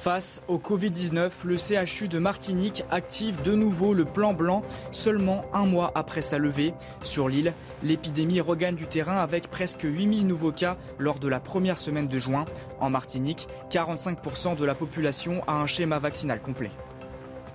Face 0.00 0.42
au 0.48 0.58
Covid-19, 0.58 1.30
le 1.44 1.56
CHU 1.56 2.08
de 2.08 2.18
Martinique 2.18 2.84
active 2.90 3.42
de 3.42 3.54
nouveau 3.54 3.94
le 3.94 4.04
plan 4.04 4.32
blanc 4.32 4.62
seulement 4.90 5.44
un 5.52 5.66
mois 5.66 5.92
après 5.94 6.22
sa 6.22 6.38
levée. 6.38 6.72
Sur 7.02 7.28
l'île, 7.28 7.52
l'épidémie 7.82 8.40
regagne 8.40 8.76
du 8.76 8.86
terrain 8.86 9.18
avec 9.18 9.48
presque 9.48 9.82
8000 9.82 10.26
nouveaux 10.26 10.52
cas 10.52 10.76
lors 10.98 11.18
de 11.18 11.28
la 11.28 11.40
première 11.40 11.78
semaine 11.78 12.08
de 12.08 12.18
juin. 12.18 12.44
En 12.80 12.90
Martinique, 12.90 13.48
45% 13.70 14.56
de 14.56 14.64
la 14.64 14.74
population 14.74 15.42
a 15.46 15.54
un 15.54 15.66
schéma 15.66 15.98
vaccinal 15.98 16.40
complet. 16.40 16.70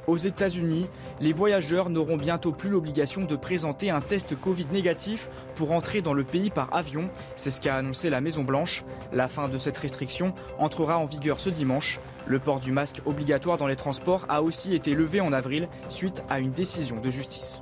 Aux 0.08 0.18
États-Unis, 0.18 0.88
les 1.22 1.32
voyageurs 1.32 1.90
n'auront 1.90 2.18
bientôt 2.18 2.52
plus 2.52 2.70
l'obligation 2.70 3.24
de 3.24 3.36
présenter 3.38 3.90
un 3.90 4.02
test 4.02 4.40
Covid 4.40 4.66
négatif 4.72 5.30
pour 5.56 5.72
entrer 5.72 6.02
dans 6.02 6.14
le 6.14 6.26
pays 6.26 6.50
par 6.50 6.74
avion. 6.76 7.10
C'est 7.38 7.52
ce 7.52 7.62
qu'a 7.62 7.76
annoncé 7.78 8.10
la 8.10 8.20
Maison-Blanche. 8.20 8.84
La 9.14 9.30
fin 9.30 9.48
de 9.48 9.58
cette 9.58 9.78
restriction 9.78 10.34
entrera 10.60 10.98
en 10.98 11.06
vigueur 11.06 11.40
ce 11.40 11.50
dimanche. 11.50 12.02
Le 12.26 12.40
port 12.40 12.60
du 12.60 12.72
masque 12.72 13.02
obligatoire 13.06 13.58
dans 13.58 13.68
les 13.68 13.76
transports 13.76 14.26
a 14.28 14.42
aussi 14.42 14.76
été 14.76 14.94
levé 14.94 15.22
en 15.22 15.32
avril 15.32 15.70
suite 15.88 16.22
à 16.30 16.40
une 16.40 16.52
décision 16.52 17.00
de 17.00 17.10
justice. 17.10 17.62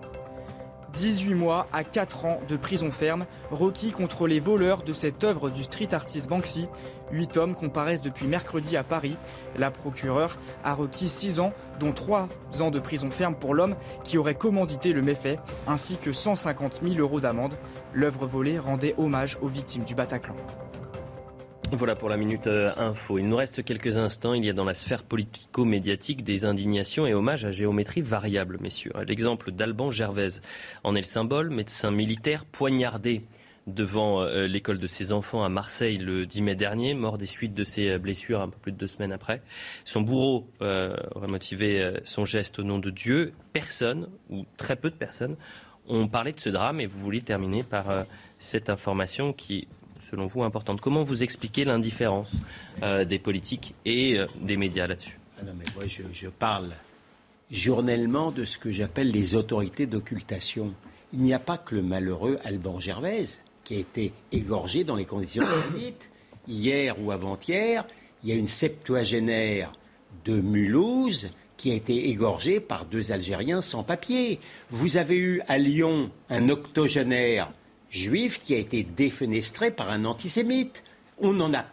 18 0.94 1.36
mois 1.36 1.68
à 1.72 1.84
4 1.84 2.26
ans 2.26 2.40
de 2.48 2.58
prison 2.58 2.92
ferme 2.92 3.26
requis 3.50 3.92
contre 3.92 4.28
les 4.28 4.40
voleurs 4.40 4.84
de 4.84 4.94
cette 4.94 5.24
œuvre 5.24 5.50
du 5.50 5.64
street 5.64 5.94
artist 5.94 6.28
Banksy. 6.28 6.68
8 7.12 7.38
hommes 7.38 7.56
comparaissent 7.56 8.02
depuis 8.02 8.28
mercredi 8.28 8.78
à 8.78 8.84
Paris. 8.84 9.18
La 9.58 9.72
procureure 9.72 10.38
a 10.64 10.74
requis 10.74 11.10
6 11.10 11.40
ans, 11.40 11.54
dont 11.80 11.94
3 11.94 12.28
ans 12.60 12.72
de 12.72 12.80
prison 12.80 13.10
ferme 13.10 13.36
pour 13.36 13.54
l'homme 13.54 13.76
qui 14.04 14.18
aurait 14.18 14.36
commandité 14.36 14.94
le 14.94 15.02
méfait, 15.02 15.40
ainsi 15.68 15.98
que 15.98 16.14
150 16.14 16.82
000 16.84 16.96
euros 16.96 17.20
d'amende. 17.20 17.56
L'œuvre 17.94 18.26
volée 18.26 18.60
rendait 18.60 18.96
hommage 18.98 19.38
aux 19.42 19.48
victimes 19.48 19.84
du 19.84 19.96
Bataclan. 19.96 20.36
Voilà 21.74 21.96
pour 21.96 22.10
la 22.10 22.18
minute 22.18 22.48
euh, 22.48 22.74
info. 22.76 23.18
Il 23.18 23.30
nous 23.30 23.38
reste 23.38 23.64
quelques 23.64 23.98
instants. 23.98 24.34
Il 24.34 24.44
y 24.44 24.50
a 24.50 24.54
dans 24.54 24.66
la 24.66 24.74
sphère 24.74 25.04
politico-médiatique 25.04 26.22
des 26.22 26.44
indignations 26.44 27.08
et 27.08 27.14
hommages 27.14 27.46
à 27.46 27.52
géométrie 27.52 28.02
variable, 28.02 28.58
messieurs. 28.60 28.92
L'exemple 29.08 29.52
d'Alban 29.52 29.90
Gervaise 29.90 30.42
en 30.84 30.96
est 30.96 31.02
le 31.02 31.06
symbole. 31.06 31.50
Médecin 31.50 31.90
militaire 31.90 32.44
poignardé 32.44 33.24
devant 33.68 34.22
euh, 34.22 34.48
l'école 34.48 34.80
de 34.80 34.88
ses 34.88 35.14
enfants 35.14 35.46
à 35.46 35.50
Marseille 35.50 35.98
le 35.98 36.26
10 36.26 36.42
mai 36.42 36.56
dernier, 36.56 36.94
mort 36.94 37.18
des 37.18 37.26
suites 37.26 37.54
de 37.54 37.64
ses 37.64 37.98
blessures 37.98 38.42
un 38.42 38.50
peu 38.50 38.58
plus 38.60 38.74
de 38.74 38.78
deux 38.78 38.88
semaines 38.88 39.14
après. 39.14 39.42
Son 39.86 40.02
bourreau 40.02 40.50
euh, 40.62 40.98
aurait 41.16 41.28
motivé 41.28 41.94
son 42.04 42.26
geste 42.26 42.60
au 42.60 42.64
nom 42.64 42.80
de 42.80 42.90
Dieu. 42.90 43.32
Personne, 43.54 44.10
ou 44.30 44.46
très 44.58 44.76
peu 44.76 44.90
de 44.90 44.96
personnes, 44.96 45.38
ont 45.88 46.10
parlé 46.10 46.34
de 46.34 46.40
ce 46.40 46.50
drame 46.50 46.82
et 46.82 46.86
vous 46.86 47.00
voulez 47.00 47.22
terminer 47.22 47.64
par 47.64 48.06
cette 48.40 48.70
information 48.70 49.32
qui 49.32 49.68
selon 50.02 50.28
vous, 50.28 50.44
importante. 50.44 50.82
Comment 50.82 51.04
vous 51.04 51.24
expliquez 51.24 51.64
l'indifférence 51.64 52.36
euh, 52.84 53.06
des 53.06 53.20
politiques 53.20 53.76
et 53.86 54.18
euh, 54.18 54.28
des 54.42 54.58
médias 54.58 54.88
là-dessus? 54.88 55.18
Ah 55.40 55.44
non, 55.44 55.54
mais 55.58 55.66
moi, 55.76 55.86
je, 55.88 56.28
parle 56.28 56.70
journellement 57.50 58.32
de 58.32 58.46
ce 58.46 58.58
que 58.58 58.72
j'appelle 58.72 59.12
les 59.12 59.36
autorités 59.36 59.86
d'occultation. 59.86 60.74
Il 61.14 61.20
n'y 61.20 61.34
a 61.34 61.40
pas 61.40 61.58
que 61.58 61.76
le 61.76 61.84
malheureux 61.84 62.38
Alban 62.44 62.80
Gervaise 62.80 63.42
qui 63.64 63.76
a 63.76 63.80
été 63.80 64.14
égorgé 64.32 64.84
dans 64.84 64.96
les 64.96 65.06
conditions 65.06 65.44
dites. 65.76 66.12
Hier 66.48 66.96
ou 67.00 67.12
avant-hier, 67.12 67.86
il 68.24 68.30
y 68.30 68.32
a 68.32 68.36
une 68.36 68.48
septuagénaire 68.48 69.72
de 70.26 70.42
Mulhouse 70.42 71.30
qui 71.56 71.72
a 71.72 71.76
été 71.76 72.10
égorgée 72.10 72.60
par 72.60 72.86
deux 72.86 73.12
Algériens 73.12 73.62
sans 73.62 73.84
papier. 73.84 74.40
Vous 74.72 74.98
avez 74.98 75.16
eu 75.16 75.42
à 75.48 75.60
Lyon 75.60 76.10
un 76.30 76.50
octogénaire 76.50 77.52
juif 77.92 78.42
qui 78.42 78.56
a 78.56 78.58
été 78.58 78.82
défenestré 78.82 79.70
par 79.70 79.92
un 79.92 80.06
antisémite. 80.06 80.84
On 81.20 81.34
n'en 81.34 81.54
a, 81.54 81.66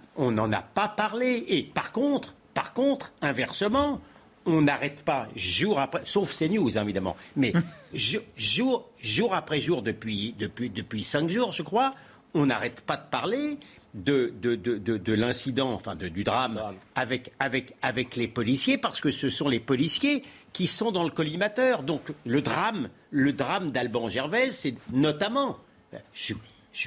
a 0.56 0.62
pas 0.62 0.88
parlé. 0.88 1.44
Et 1.48 1.62
par 1.62 1.92
contre, 1.92 2.34
par 2.52 2.74
contre, 2.74 3.12
inversement, 3.22 4.00
on 4.44 4.62
n'arrête 4.62 5.02
pas 5.02 5.28
jour 5.36 5.78
après, 5.78 6.02
sauf 6.04 6.36
CNews 6.36 6.76
hein, 6.76 6.82
évidemment, 6.82 7.16
mais 7.36 7.52
jour, 7.94 8.88
jour 9.00 9.34
après 9.34 9.60
jour 9.60 9.82
depuis, 9.82 10.34
depuis, 10.38 10.70
depuis 10.70 11.04
cinq 11.04 11.28
jours, 11.28 11.52
je 11.52 11.62
crois, 11.62 11.94
on 12.34 12.46
n'arrête 12.46 12.80
pas 12.80 12.96
de 12.96 13.06
parler 13.10 13.58
de, 13.94 14.32
de, 14.40 14.54
de, 14.56 15.12
l'incident, 15.12 15.72
enfin 15.72 15.96
du 15.96 16.24
drame 16.24 16.60
avec, 16.94 17.32
avec, 17.38 17.74
avec 17.82 18.16
les 18.16 18.28
policiers, 18.28 18.78
parce 18.78 19.00
que 19.00 19.10
ce 19.10 19.30
sont 19.30 19.48
les 19.48 19.60
policiers 19.60 20.22
qui 20.52 20.66
sont 20.66 20.92
dans 20.92 21.04
le 21.04 21.10
collimateur. 21.10 21.82
Donc 21.82 22.02
le 22.24 22.42
drame, 22.42 22.88
le 23.10 23.32
drame 23.32 23.70
d'Alban 23.70 24.08
Gervais, 24.08 24.52
c'est 24.52 24.74
notamment 24.92 25.58
je 26.14 26.34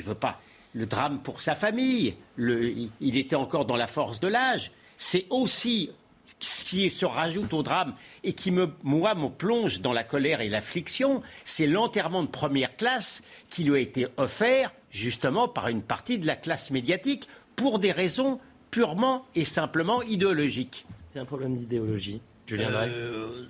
ne 0.02 0.08
veux 0.08 0.16
pas. 0.16 0.39
Le 0.74 0.86
drame 0.86 1.20
pour 1.20 1.41
sa 1.41 1.56
famille, 1.56 2.16
il 2.38 3.18
était 3.18 3.36
encore 3.36 3.66
dans 3.66 3.76
la 3.76 3.88
force 3.88 4.20
de 4.20 4.28
l'âge. 4.28 4.72
C'est 4.97 5.26
aussi 5.30 5.91
ce 6.39 6.66
qui 6.66 6.89
se 6.89 7.06
rajoute 7.06 7.54
au 7.54 7.64
drame 7.64 7.93
et 8.24 8.34
qui, 8.34 8.52
me, 8.52 8.70
moi, 8.84 9.16
me 9.16 9.30
plonge 9.30 9.82
dans 9.82 9.93
la 9.93 10.04
colère 10.04 10.41
et 10.41 10.49
l'affliction, 10.49 11.22
c'est 11.43 11.68
l'enterrement 11.68 12.24
de 12.24 12.28
première 12.28 12.76
classe 12.78 13.22
qui 13.49 13.64
lui 13.64 13.76
a 13.76 13.80
été 13.80 14.08
offert 14.18 14.74
justement 14.91 15.47
par 15.47 15.68
une 15.68 15.82
partie 15.82 16.20
de 16.20 16.26
la 16.26 16.36
classe 16.36 16.72
médiatique 16.72 17.28
pour 17.56 17.80
des 17.80 17.91
raisons 17.91 18.39
purement 18.72 19.26
et 19.36 19.45
simplement 19.45 20.02
idéologiques. 20.02 20.86
C'est 21.14 21.20
un 21.20 21.26
problème 21.26 21.56
d'idéologie, 21.56 22.22
Julien 22.47 22.70
euh, 22.70 23.45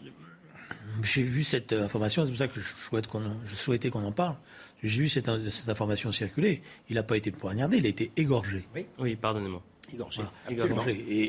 J'ai 1.03 1.23
vu 1.23 1.43
cette 1.43 1.73
information, 1.73 2.23
c'est 2.25 2.31
pour 2.31 2.37
ça 2.39 2.47
que 2.47 2.59
je, 2.59 2.73
souhaite 2.75 3.07
je 3.45 3.55
souhaitais 3.55 3.89
qu'on 3.89 4.03
en 4.03 4.11
parle. 4.11 4.35
J'ai 4.83 5.01
vu 5.01 5.09
cette, 5.09 5.29
information 5.67 6.11
circuler. 6.11 6.61
Il 6.89 6.95
n'a 6.95 7.03
pas 7.03 7.17
été 7.17 7.31
poignardé, 7.31 7.77
il 7.77 7.85
a 7.85 7.89
été 7.89 8.11
égorgé. 8.17 8.63
Oui, 8.99 9.15
pardonnez-moi. 9.15 9.61
Égorgé. 9.93 10.21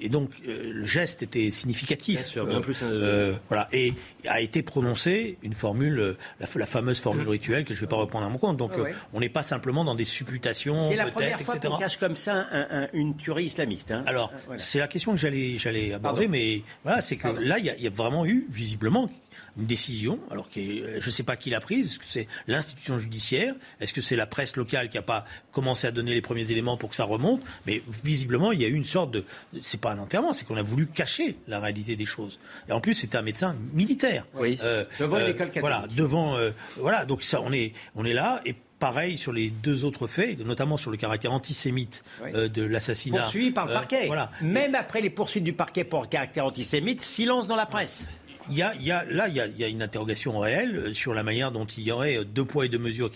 Et, 0.05 0.09
donc 0.09 0.31
euh, 0.47 0.71
le 0.73 0.87
geste 0.87 1.25
était 1.25 1.51
significatif. 1.51 2.21
Bien 2.21 2.29
sûr, 2.29 2.47
bien 2.47 2.61
plus, 2.61 2.79
euh, 2.85 3.35
voilà. 3.49 3.69
Et 3.73 3.93
a 4.29 4.41
été 4.41 4.63
prononcée 4.63 5.37
une 5.43 5.53
formule, 5.53 6.17
la, 6.39 6.47
la 6.55 6.67
fameuse 6.67 7.01
formule 7.01 7.29
rituelle 7.29 7.65
que 7.65 7.75
je 7.75 7.81
ne 7.81 7.87
vais 7.87 7.89
pas 7.91 7.97
reprendre 7.97 8.25
à 8.25 8.29
mon 8.29 8.39
compte. 8.39 8.57
Donc 8.59 8.77
ouais. 8.79 8.95
on 9.15 9.19
n'est 9.19 9.29
pas 9.29 9.43
simplement 9.43 9.85
dans 9.85 9.97
des 9.97 10.05
supputations. 10.05 10.89
C'est 10.89 10.95
la 10.97 11.11
première 11.11 11.41
fois 11.41 11.57
etc. 11.57 11.73
qu'on 11.75 11.79
cache 11.81 11.97
comme 11.99 12.17
ça 12.17 12.47
un- 12.53 12.83
un- 12.85 12.89
une 12.93 13.17
tuerie 13.17 13.47
islamiste. 13.47 13.91
hein. 13.91 14.05
Alors, 14.07 14.33
Voilà. 14.47 14.63
c'est 14.63 14.79
la 14.79 14.87
question 14.87 15.11
que 15.11 15.19
j'allais, 15.19 15.59
j'allais 15.59 15.93
aborder, 15.93 16.21
Pardon. 16.27 16.31
mais 16.31 16.63
voilà, 16.85 17.03
c'est 17.03 17.17
que 17.17 17.23
Pardon. 17.23 17.41
là, 17.41 17.59
il 17.59 17.65
y, 17.65 17.71
a- 17.71 17.77
il 17.77 17.83
y 17.83 17.87
a 17.89 17.91
vraiment 17.91 18.25
eu, 18.27 18.47
visiblement, 18.49 19.11
une 19.59 19.67
décision, 19.67 20.19
alors 20.31 20.49
que 20.49 20.61
je 21.01 21.07
ne 21.07 21.11
sais 21.11 21.23
pas 21.23 21.37
qui 21.37 21.51
l'a 21.51 21.61
prise, 21.61 21.87
est-ce 21.93 21.99
que 21.99 22.05
c'est 22.09 22.29
l'institution 22.47 22.99
judiciaire, 22.99 23.55
est-ce 23.81 23.93
que 23.93 24.01
c'est 24.01 24.17
la 24.17 24.27
presse 24.27 24.57
locale 24.57 24.89
qui 24.89 24.97
n'a 24.97 25.03
pas 25.03 25.25
commencé 25.53 25.87
à 25.87 25.91
donner 25.91 26.15
les 26.15 26.23
premiers 26.23 26.51
éléments 26.51 26.77
pour 26.77 26.91
que 26.91 26.97
ça 26.97 27.05
remonte, 27.05 27.43
mais 27.67 27.83
visiblement, 28.05 28.53
il 28.53 28.61
y 28.61 28.65
a 28.65 28.69
eu 28.69 28.75
une 28.75 28.85
sorte 28.85 29.11
de... 29.11 29.25
C'est 29.63 29.81
pas 29.81 29.93
un 29.93 29.99
enterrement, 29.99 30.33
c'est 30.33 30.45
qu'on 30.47 30.57
a 30.57 30.63
voulu 30.63 30.87
cacher 30.87 31.37
la 31.49 31.61
réalité 31.61 31.97
des 31.97 32.07
choses. 32.07 32.39
Et 32.69 32.73
en 32.73 32.81
plus, 32.81 32.95
c'était 32.95 33.19
un 33.19 33.23
médecin 33.23 33.57
militaire. 33.73 34.27
Oui. 34.35 34.59
Euh, 34.63 34.85
Devant 34.99 35.17
une 35.19 35.23
euh, 35.25 35.29
école 35.29 35.47
catholique. 35.51 35.61
Voilà, 35.61 35.85
devant... 35.97 36.37
euh, 36.37 36.51
voilà, 36.79 37.05
donc 37.05 37.23
ça, 37.23 37.41
on 37.43 37.53
est, 37.53 37.73
on 37.95 38.05
est 38.05 38.15
là, 38.15 38.41
et 38.47 38.55
pareil 38.79 39.17
sur 39.17 39.33
les 39.33 39.51
deux 39.51 39.85
autres 39.85 40.09
faits, 40.09 40.41
notamment 40.41 40.77
sur 40.77 40.91
le 40.91 40.97
caractère 40.97 41.33
antisémite 41.33 42.03
Oui. 42.25 42.31
euh, 42.35 42.49
de 42.49 42.63
l'assassinat. 42.65 43.21
Poursuivi 43.23 43.53
par 43.53 43.67
le 43.67 43.71
Euh, 43.73 43.75
parquet. 43.75 44.07
Voilà. 44.07 44.31
Même 44.41 44.75
après 44.75 45.01
les 45.01 45.11
poursuites 45.11 45.45
du 45.45 45.53
parquet 45.53 45.85
pour 45.85 46.09
caractère 46.09 46.47
antisémite, 46.47 47.01
silence 47.01 47.47
dans 47.47 47.55
la 47.55 47.67
presse. 47.67 48.07
Y 48.55 48.63
a, 48.63 48.75
y 48.77 48.91
a- 48.91 49.05
là, 49.05 49.29
il 49.29 49.37
y, 49.37 49.65
a, 49.65 49.69
une 49.69 49.83
interrogation 49.83 50.39
réelle 50.39 50.77
euh, 50.77 50.93
sur 50.95 51.15
la 51.15 51.23
manière 51.23 51.53
dont 51.53 51.67
il 51.67 51.85
y 51.85 51.93
aurait 51.93 52.19
euh, 52.19 52.25
deux 52.25 52.45
poids 52.45 52.67
et 52.67 52.69
deux 52.69 52.79
mesures 52.79 53.11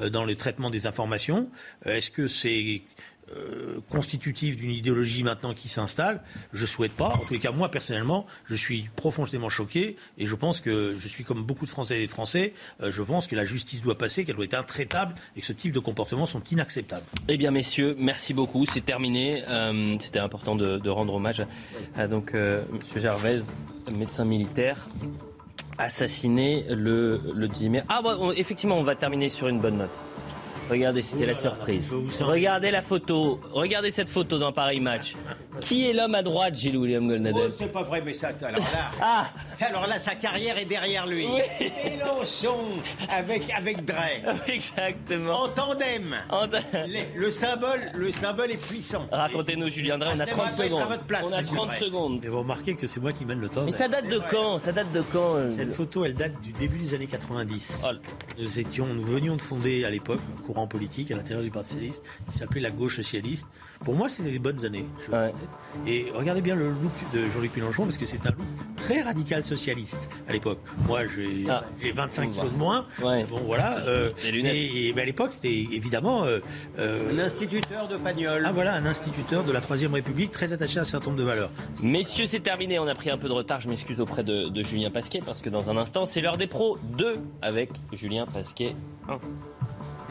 euh, 0.00 0.10
dans 0.10 0.24
le 0.24 0.34
traitement 0.34 0.70
des 0.70 0.86
informations. 0.86 1.48
Est-ce 1.84 2.10
que 2.10 2.26
c'est 2.26 2.82
euh, 3.36 3.80
constitutif 3.90 4.56
d'une 4.56 4.70
idéologie 4.70 5.22
maintenant 5.22 5.54
qui 5.54 5.68
s'installe 5.68 6.20
Je 6.52 6.66
souhaite 6.66 6.92
pas. 6.92 7.08
En 7.08 7.18
tous 7.18 7.32
les 7.32 7.38
cas, 7.38 7.52
moi 7.52 7.70
personnellement, 7.70 8.26
je 8.46 8.54
suis 8.54 8.88
profondément 8.96 9.48
choqué 9.48 9.96
et 10.18 10.26
je 10.26 10.34
pense 10.34 10.60
que 10.60 10.94
je 10.98 11.08
suis 11.08 11.24
comme 11.24 11.42
beaucoup 11.42 11.64
de 11.64 11.70
Français 11.70 12.02
et 12.02 12.06
Français. 12.06 12.52
euh, 12.82 12.90
je 12.92 13.02
pense 13.02 13.26
que 13.26 13.36
la 13.36 13.44
justice 13.44 13.82
doit 13.82 13.96
passer, 13.98 14.24
qu'elle 14.24 14.36
doit 14.36 14.44
être 14.44 14.54
intraitable 14.54 15.14
et 15.36 15.40
que 15.40 15.46
ce 15.46 15.52
type 15.52 15.72
de 15.72 15.78
comportements 15.80 16.26
sont 16.26 16.42
inacceptables. 16.50 17.04
Eh 17.28 17.36
bien, 17.36 17.50
messieurs, 17.50 17.94
merci 17.98 18.34
beaucoup. 18.34 18.66
C'est 18.66 18.84
terminé. 18.84 19.42
Euh, 19.48 19.96
C'était 20.00 20.18
important 20.18 20.56
de, 20.56 20.88
rendre 20.90 21.14
hommage 21.14 21.44
à 21.96 22.06
donc 22.06 22.34
euh, 22.34 22.62
Monsieur 22.70 23.00
Gervais, 23.00 23.38
médecin 23.90 24.24
militaire, 24.24 24.88
assassiné 25.78 26.64
le, 26.68 27.20
le 27.34 27.48
10 27.48 27.68
mai. 27.70 27.82
Ah, 27.88 28.00
on- 28.04 28.32
effectivement, 28.32 28.76
on 28.78 28.82
va 28.84 28.94
terminer 28.94 29.28
sur 29.28 29.48
une 29.48 29.58
bonne 29.60 29.78
note. 29.78 29.98
Regardez, 30.72 31.02
c'était 31.02 31.26
la 31.26 31.34
surprise. 31.34 31.92
Regardez 32.20 32.70
la 32.70 32.80
photo. 32.80 33.38
Regardez 33.52 33.90
cette 33.90 34.08
photo 34.08 34.38
dans 34.38 34.52
pareil 34.52 34.80
match. 34.80 35.14
Qui 35.60 35.88
est 35.90 35.92
l'homme 35.92 36.14
à 36.14 36.22
droite, 36.22 36.54
Gilles 36.54 36.78
William 36.78 37.04
Oh, 37.04 37.08
Goldnadel 37.10 37.52
c'est 37.54 37.70
pas 37.70 37.82
vrai, 37.82 38.00
mais 38.04 38.14
ça, 38.14 38.28
alors 38.42 38.58
là, 38.58 38.90
Ah 39.02 39.26
alors 39.60 39.86
là, 39.86 39.98
sa 39.98 40.14
carrière 40.14 40.56
est 40.56 40.64
derrière 40.64 41.06
lui. 41.06 41.26
Oui. 41.26 41.42
Mélenchon 41.84 42.56
avec 43.10 43.50
avec 43.50 43.84
Drey 43.84 44.22
Exactement. 44.48 45.42
en 45.42 45.48
tandem. 45.48 46.16
En- 46.30 46.46
le 47.16 47.30
symbole, 47.30 47.80
le 47.94 48.10
symbole 48.12 48.50
est 48.50 48.56
puissant. 48.66 49.06
Racontez-nous, 49.12 49.68
Julien 49.68 49.98
Drey, 49.98 50.10
on 50.16 50.20
a 50.20 50.22
Ah, 50.22 50.26
je 50.26 50.30
30 50.30 50.36
n'aimerais 50.36 50.56
pas 50.56 50.64
être 50.64 50.68
secondes. 50.70 50.82
à 50.82 50.86
votre 50.86 51.04
place, 51.04 51.26
On 51.28 51.32
a 51.32 51.38
monsieur 51.40 51.54
30 51.56 51.68
Drey. 51.68 51.78
secondes. 51.80 52.24
Et 52.24 52.28
vous 52.28 52.38
remarquez 52.38 52.74
que 52.76 52.86
c'est 52.86 53.00
moi 53.00 53.12
qui 53.12 53.26
mène 53.26 53.40
le 53.40 53.50
temps. 53.50 53.64
Mais 53.64 53.70
ça 53.72 53.88
date 53.88 54.08
de 54.08 54.20
quand? 54.30 54.58
Ça 54.58 54.72
date 54.72 54.90
de 54.92 55.02
quand 55.02 55.34
euh, 55.36 55.50
Cette 55.50 55.74
photo, 55.74 56.04
elle 56.06 56.14
date 56.14 56.40
du 56.40 56.52
début 56.52 56.78
des 56.78 56.94
années 56.94 57.06
90. 57.06 57.84
Oh, 57.86 57.92
Nous 58.38 58.58
étions, 58.58 58.86
nous 58.86 59.04
venions 59.04 59.36
de 59.36 59.42
fonder 59.42 59.84
à 59.84 59.90
l'époque 59.90 60.20
un 60.38 60.42
courant 60.46 60.61
politique 60.66 61.10
à 61.10 61.16
l'intérieur 61.16 61.42
du 61.42 61.50
Parti 61.50 61.70
socialiste 61.74 62.02
qui 62.30 62.38
s'appelait 62.38 62.60
la 62.60 62.70
gauche 62.70 62.96
socialiste. 62.96 63.46
Pour 63.84 63.94
moi, 63.94 64.08
c'était 64.08 64.30
des 64.30 64.38
bonnes 64.38 64.64
années. 64.64 64.84
je 65.06 65.12
Ouais. 65.12 65.32
Et 65.86 66.06
regardez 66.14 66.40
bien 66.40 66.54
le 66.54 66.68
look 66.70 66.92
de 67.14 67.24
Jean-Luc 67.32 67.54
Mélenchon 67.56 67.84
parce 67.84 67.98
que 67.98 68.06
c'est 68.06 68.24
un 68.26 68.30
look 68.30 68.46
très 68.76 69.02
radical 69.02 69.44
socialiste 69.44 70.08
à 70.28 70.32
l'époque. 70.32 70.58
Moi, 70.86 71.06
j'ai 71.06 71.46
Ah. 71.48 71.64
j'ai 71.80 71.92
25 71.92 72.28
On 72.28 72.32
kilos 72.32 72.52
de 72.52 72.56
moins. 72.58 72.86
Ouais. 73.02 73.24
Bon, 73.24 73.40
voilà. 73.44 73.78
euh, 73.86 74.10
et, 74.24 74.88
et, 74.88 74.92
ben, 74.92 75.02
à 75.02 75.04
l'époque, 75.04 75.32
c'était 75.32 75.52
évidemment 75.52 76.24
euh, 76.24 76.40
euh, 76.78 77.12
Un 77.14 77.18
instituteur 77.18 77.88
de 77.88 77.96
Pagnol. 77.96 78.44
ah, 78.46 78.52
voilà, 78.52 78.74
un 78.74 78.86
instituteur 78.86 79.44
de 79.44 79.52
la 79.52 79.60
Troisième 79.60 79.94
République 79.94 80.30
très 80.32 80.52
attaché 80.52 80.78
à 80.78 80.82
un 80.82 80.84
certain 80.84 81.06
nombre 81.10 81.18
de 81.20 81.24
valeurs. 81.26 81.50
Messieurs, 81.82 82.26
c'est 82.26 82.40
terminé. 82.40 82.78
On 82.78 82.86
a 82.86 82.94
pris 82.94 83.10
un 83.10 83.18
peu 83.18 83.28
de 83.28 83.32
retard. 83.32 83.60
Je 83.60 83.68
m'excuse 83.68 84.00
auprès 84.00 84.22
de, 84.24 84.48
de 84.48 84.62
Julien 84.62 84.90
Pasquet 84.90 85.20
parce 85.24 85.42
que 85.42 85.50
dans 85.50 85.70
un 85.70 85.76
instant, 85.76 86.06
c'est 86.06 86.20
l'heure 86.20 86.36
des 86.36 86.46
pros 86.46 86.76
2 86.98 87.18
avec 87.40 87.70
Julien 87.92 88.26
Pasquet 88.26 88.74
1. 89.08 89.18